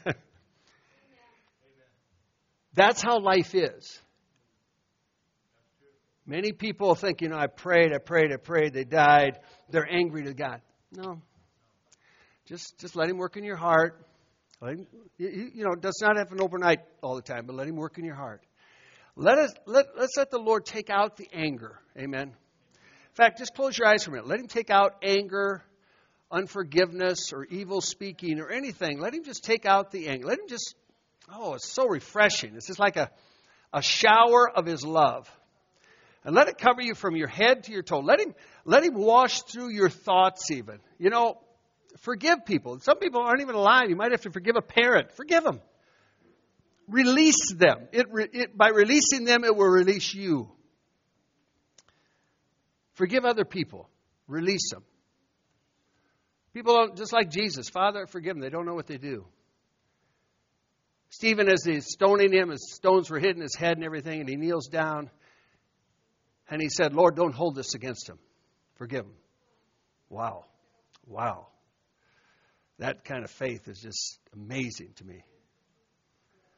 That's 2.73 3.01
how 3.01 3.19
life 3.19 3.53
is. 3.53 3.99
Many 6.25 6.53
people 6.53 6.95
think, 6.95 7.21
you 7.21 7.27
know, 7.27 7.37
I 7.37 7.47
prayed, 7.47 7.91
I 7.93 7.97
prayed, 7.97 8.31
I 8.31 8.37
prayed, 8.37 8.73
they 8.73 8.85
died. 8.85 9.39
They're 9.69 9.89
angry 9.89 10.23
to 10.23 10.33
God. 10.33 10.61
No. 10.91 11.21
Just 12.45 12.77
just 12.79 12.95
let 12.95 13.09
him 13.09 13.17
work 13.17 13.35
in 13.35 13.43
your 13.43 13.55
heart. 13.55 14.05
Him, 14.61 14.87
you, 15.17 15.51
you 15.53 15.63
know, 15.65 15.71
it 15.73 15.81
does 15.81 15.99
not 16.01 16.17
happen 16.17 16.39
overnight 16.39 16.79
all 17.01 17.15
the 17.15 17.21
time, 17.21 17.45
but 17.45 17.55
let 17.55 17.67
him 17.67 17.75
work 17.75 17.97
in 17.97 18.05
your 18.05 18.15
heart. 18.15 18.41
Let 19.15 19.37
us 19.37 19.53
let, 19.65 19.87
let's 19.97 20.15
let 20.17 20.31
the 20.31 20.39
Lord 20.39 20.65
take 20.65 20.89
out 20.89 21.17
the 21.17 21.27
anger. 21.33 21.79
Amen. 21.97 22.29
In 22.29 23.15
fact, 23.15 23.37
just 23.37 23.53
close 23.53 23.77
your 23.77 23.87
eyes 23.87 24.05
for 24.05 24.11
a 24.11 24.13
minute. 24.13 24.27
Let 24.27 24.39
him 24.39 24.47
take 24.47 24.69
out 24.69 24.95
anger, 25.03 25.63
unforgiveness, 26.31 27.31
or 27.33 27.45
evil 27.45 27.81
speaking, 27.81 28.39
or 28.39 28.49
anything. 28.49 28.99
Let 28.99 29.13
him 29.13 29.23
just 29.23 29.43
take 29.43 29.65
out 29.65 29.91
the 29.91 30.07
anger. 30.07 30.27
Let 30.27 30.39
him 30.39 30.47
just 30.47 30.75
oh, 31.31 31.55
it's 31.55 31.69
so 31.69 31.87
refreshing. 31.87 32.55
It's 32.55 32.67
just 32.67 32.79
like 32.79 32.97
a, 32.97 33.11
a 33.71 33.81
shower 33.81 34.49
of 34.49 34.65
his 34.65 34.83
love. 34.83 35.29
And 36.25 36.35
let 36.35 36.47
it 36.47 36.57
cover 36.57 36.81
you 36.81 36.95
from 36.95 37.15
your 37.15 37.27
head 37.27 37.63
to 37.65 37.71
your 37.73 37.83
toe. 37.83 37.99
Let 37.99 38.19
him 38.19 38.33
let 38.65 38.83
him 38.83 38.93
wash 38.95 39.41
through 39.41 39.69
your 39.69 39.89
thoughts 39.89 40.51
even. 40.51 40.79
You 40.97 41.09
know, 41.09 41.39
forgive 41.99 42.45
people. 42.45 42.79
Some 42.79 42.97
people 42.97 43.21
aren't 43.21 43.41
even 43.41 43.55
alive. 43.55 43.89
You 43.89 43.95
might 43.95 44.11
have 44.11 44.21
to 44.21 44.31
forgive 44.31 44.55
a 44.55 44.61
parent. 44.61 45.11
Forgive 45.13 45.43
them. 45.43 45.59
Release 46.87 47.53
them. 47.53 47.87
It, 47.91 48.07
it, 48.33 48.57
by 48.57 48.69
releasing 48.69 49.23
them, 49.25 49.43
it 49.43 49.55
will 49.55 49.67
release 49.67 50.13
you. 50.13 50.49
Forgive 52.93 53.25
other 53.25 53.45
people. 53.45 53.89
Release 54.27 54.69
them. 54.71 54.83
People, 56.53 56.75
don't, 56.75 56.97
just 56.97 57.13
like 57.13 57.31
Jesus, 57.31 57.69
Father, 57.69 58.05
forgive 58.05 58.35
them. 58.35 58.41
They 58.41 58.49
don't 58.49 58.65
know 58.65 58.75
what 58.75 58.87
they 58.87 58.97
do. 58.97 59.25
Stephen, 61.09 61.49
as 61.49 61.63
he's 61.63 61.85
stoning 61.87 62.31
him, 62.31 62.49
his 62.49 62.73
stones 62.73 63.09
were 63.09 63.19
hitting 63.19 63.41
his 63.41 63.55
head 63.55 63.77
and 63.77 63.85
everything, 63.85 64.19
and 64.19 64.29
he 64.29 64.35
kneels 64.35 64.67
down 64.67 65.09
and 66.49 66.61
he 66.61 66.69
said, 66.69 66.93
Lord, 66.93 67.15
don't 67.15 67.33
hold 67.33 67.55
this 67.55 67.73
against 67.73 68.09
him. 68.09 68.19
Forgive 68.75 69.05
him. 69.05 69.15
Wow. 70.09 70.45
Wow. 71.07 71.47
That 72.79 73.03
kind 73.05 73.23
of 73.23 73.31
faith 73.31 73.67
is 73.67 73.79
just 73.79 74.19
amazing 74.33 74.93
to 74.95 75.05
me. 75.05 75.23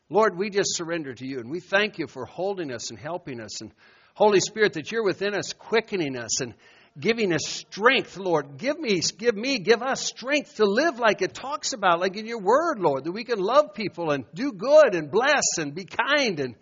Lord, 0.10 0.38
we 0.38 0.50
just 0.50 0.76
surrender 0.76 1.14
to 1.14 1.26
you 1.26 1.40
and 1.40 1.50
we 1.50 1.60
thank 1.60 1.98
you 1.98 2.08
for 2.08 2.26
holding 2.26 2.72
us 2.72 2.90
and 2.90 3.00
helping 3.00 3.40
us. 3.40 3.62
And 3.62 3.72
Holy 4.14 4.40
Spirit, 4.40 4.74
that 4.74 4.92
you're 4.92 5.04
within 5.04 5.36
us, 5.36 5.54
quickening 5.54 6.18
us 6.18 6.42
and 6.42 6.54
giving 7.00 7.34
us 7.34 7.46
strength, 7.46 8.18
Lord. 8.18 8.58
Give 8.58 8.80
me, 8.80 9.02
give 9.18 9.36
me, 9.36 9.60
give 9.60 9.82
us 9.82 10.02
strength 10.02 10.56
to 10.56 10.66
live 10.66 11.00
like 11.00 11.22
it 11.22 11.34
talks 11.34 11.74
about, 11.74 12.00
like 12.00 12.16
in 12.16 12.26
your 12.26 12.40
word, 12.40 12.80
Lord, 12.80 13.04
that 13.04 13.12
we 13.12 13.24
can 13.24 13.40
love 13.40 13.74
people 13.74 14.12
and 14.12 14.26
do 14.34 14.52
good 14.52 14.96
and 14.96 15.12
bless 15.12 15.58
and 15.58 15.74
be 15.74 15.86
kind. 15.86 16.40
And 16.40 16.56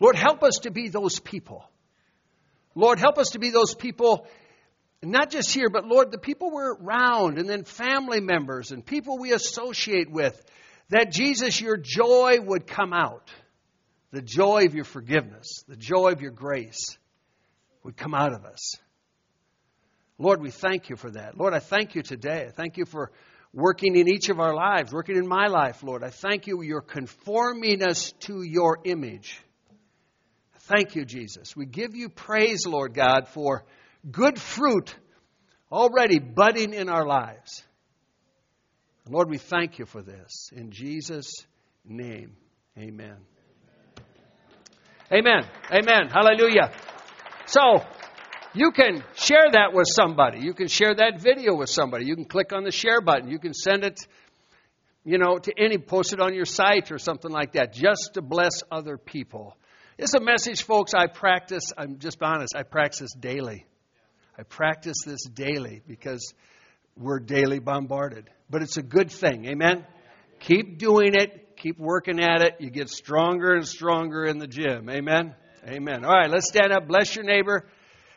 Lord, 0.00 0.16
help 0.16 0.42
us 0.42 0.60
to 0.62 0.70
be 0.70 0.88
those 0.88 1.20
people. 1.20 1.64
Lord, 2.74 2.98
help 2.98 3.18
us 3.18 3.30
to 3.30 3.38
be 3.38 3.50
those 3.50 3.74
people 3.74 4.26
not 5.02 5.30
just 5.30 5.52
here, 5.52 5.68
but 5.68 5.86
Lord, 5.86 6.10
the 6.10 6.18
people 6.18 6.50
we're 6.50 6.74
around, 6.74 7.38
and 7.38 7.48
then 7.48 7.64
family 7.64 8.20
members 8.20 8.70
and 8.70 8.84
people 8.84 9.18
we 9.18 9.32
associate 9.32 10.10
with, 10.10 10.40
that 10.90 11.12
Jesus, 11.12 11.60
your 11.60 11.76
joy 11.76 12.38
would 12.40 12.66
come 12.66 12.92
out. 12.92 13.30
The 14.12 14.22
joy 14.22 14.64
of 14.66 14.74
your 14.74 14.84
forgiveness, 14.84 15.64
the 15.66 15.76
joy 15.76 16.12
of 16.12 16.22
your 16.22 16.30
grace 16.30 16.96
would 17.82 17.96
come 17.96 18.14
out 18.14 18.32
of 18.32 18.44
us. 18.44 18.76
Lord, 20.18 20.40
we 20.40 20.50
thank 20.50 20.88
you 20.88 20.96
for 20.96 21.10
that. 21.10 21.36
Lord, 21.36 21.52
I 21.52 21.58
thank 21.58 21.96
you 21.96 22.02
today. 22.02 22.46
I 22.46 22.50
thank 22.52 22.76
you 22.76 22.86
for 22.86 23.10
working 23.52 23.96
in 23.96 24.08
each 24.08 24.28
of 24.28 24.38
our 24.38 24.54
lives, 24.54 24.92
working 24.92 25.16
in 25.16 25.26
my 25.26 25.48
life, 25.48 25.82
Lord. 25.82 26.04
I 26.04 26.10
thank 26.10 26.46
you. 26.46 26.62
You're 26.62 26.80
conforming 26.80 27.82
us 27.82 28.12
to 28.20 28.42
your 28.42 28.78
image. 28.84 29.40
Thank 30.66 30.94
you, 30.94 31.04
Jesus. 31.04 31.54
We 31.54 31.66
give 31.66 31.94
you 31.94 32.08
praise, 32.08 32.66
Lord 32.66 32.94
God, 32.94 33.28
for 33.28 33.64
good 34.10 34.40
fruit 34.40 34.94
already 35.70 36.18
budding 36.18 36.72
in 36.72 36.88
our 36.88 37.06
lives. 37.06 37.62
Lord, 39.08 39.28
we 39.28 39.36
thank 39.36 39.78
you 39.78 39.84
for 39.84 40.00
this. 40.00 40.50
In 40.56 40.70
Jesus' 40.70 41.30
name, 41.84 42.36
amen. 42.78 43.16
Amen. 45.12 45.46
Amen. 45.70 46.08
Hallelujah. 46.08 46.72
So, 47.44 47.84
you 48.54 48.70
can 48.70 49.04
share 49.16 49.50
that 49.52 49.74
with 49.74 49.86
somebody. 49.90 50.40
You 50.40 50.54
can 50.54 50.68
share 50.68 50.94
that 50.94 51.20
video 51.20 51.54
with 51.56 51.68
somebody. 51.68 52.06
You 52.06 52.14
can 52.14 52.24
click 52.24 52.54
on 52.54 52.64
the 52.64 52.70
share 52.70 53.02
button. 53.02 53.28
You 53.28 53.38
can 53.38 53.52
send 53.52 53.84
it, 53.84 54.00
you 55.04 55.18
know, 55.18 55.36
to 55.36 55.52
any, 55.58 55.76
post 55.76 56.14
it 56.14 56.20
on 56.20 56.32
your 56.32 56.46
site 56.46 56.90
or 56.90 56.98
something 56.98 57.30
like 57.30 57.52
that, 57.52 57.74
just 57.74 58.12
to 58.14 58.22
bless 58.22 58.62
other 58.70 58.96
people. 58.96 59.58
It's 59.96 60.14
a 60.14 60.20
message, 60.20 60.64
folks, 60.64 60.92
I 60.92 61.06
practice, 61.06 61.72
I'm 61.78 61.98
just 61.98 62.20
honest, 62.20 62.56
I 62.56 62.64
practice 62.64 63.12
daily. 63.14 63.64
I 64.36 64.42
practice 64.42 64.96
this 65.06 65.22
daily 65.22 65.82
because 65.86 66.34
we're 66.96 67.20
daily 67.20 67.60
bombarded. 67.60 68.28
But 68.50 68.62
it's 68.62 68.76
a 68.76 68.82
good 68.82 69.12
thing. 69.12 69.46
Amen? 69.46 69.86
Keep 70.40 70.78
doing 70.78 71.14
it. 71.14 71.56
Keep 71.56 71.78
working 71.78 72.20
at 72.20 72.42
it. 72.42 72.56
You 72.58 72.70
get 72.70 72.90
stronger 72.90 73.54
and 73.54 73.66
stronger 73.66 74.24
in 74.24 74.38
the 74.38 74.48
gym. 74.48 74.90
Amen? 74.90 75.36
Amen. 75.64 76.04
All 76.04 76.12
right, 76.12 76.28
let's 76.28 76.48
stand 76.48 76.72
up. 76.72 76.88
Bless 76.88 77.14
your 77.14 77.24
neighbor. 77.24 77.64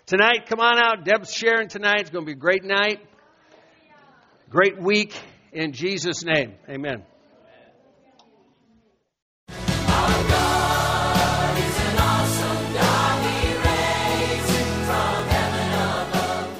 Tonight, 0.07 0.47
come 0.47 0.59
on 0.59 0.79
out. 0.79 1.05
Deb's 1.05 1.31
sharing 1.31 1.69
tonight. 1.69 2.01
It's 2.01 2.09
going 2.09 2.25
to 2.25 2.29
be 2.29 2.35
a 2.37 2.39
great 2.39 2.63
night, 2.63 3.01
great 4.49 4.81
week. 4.81 5.13
In 5.53 5.73
Jesus' 5.73 6.23
name. 6.23 6.55
Amen. 6.67 7.03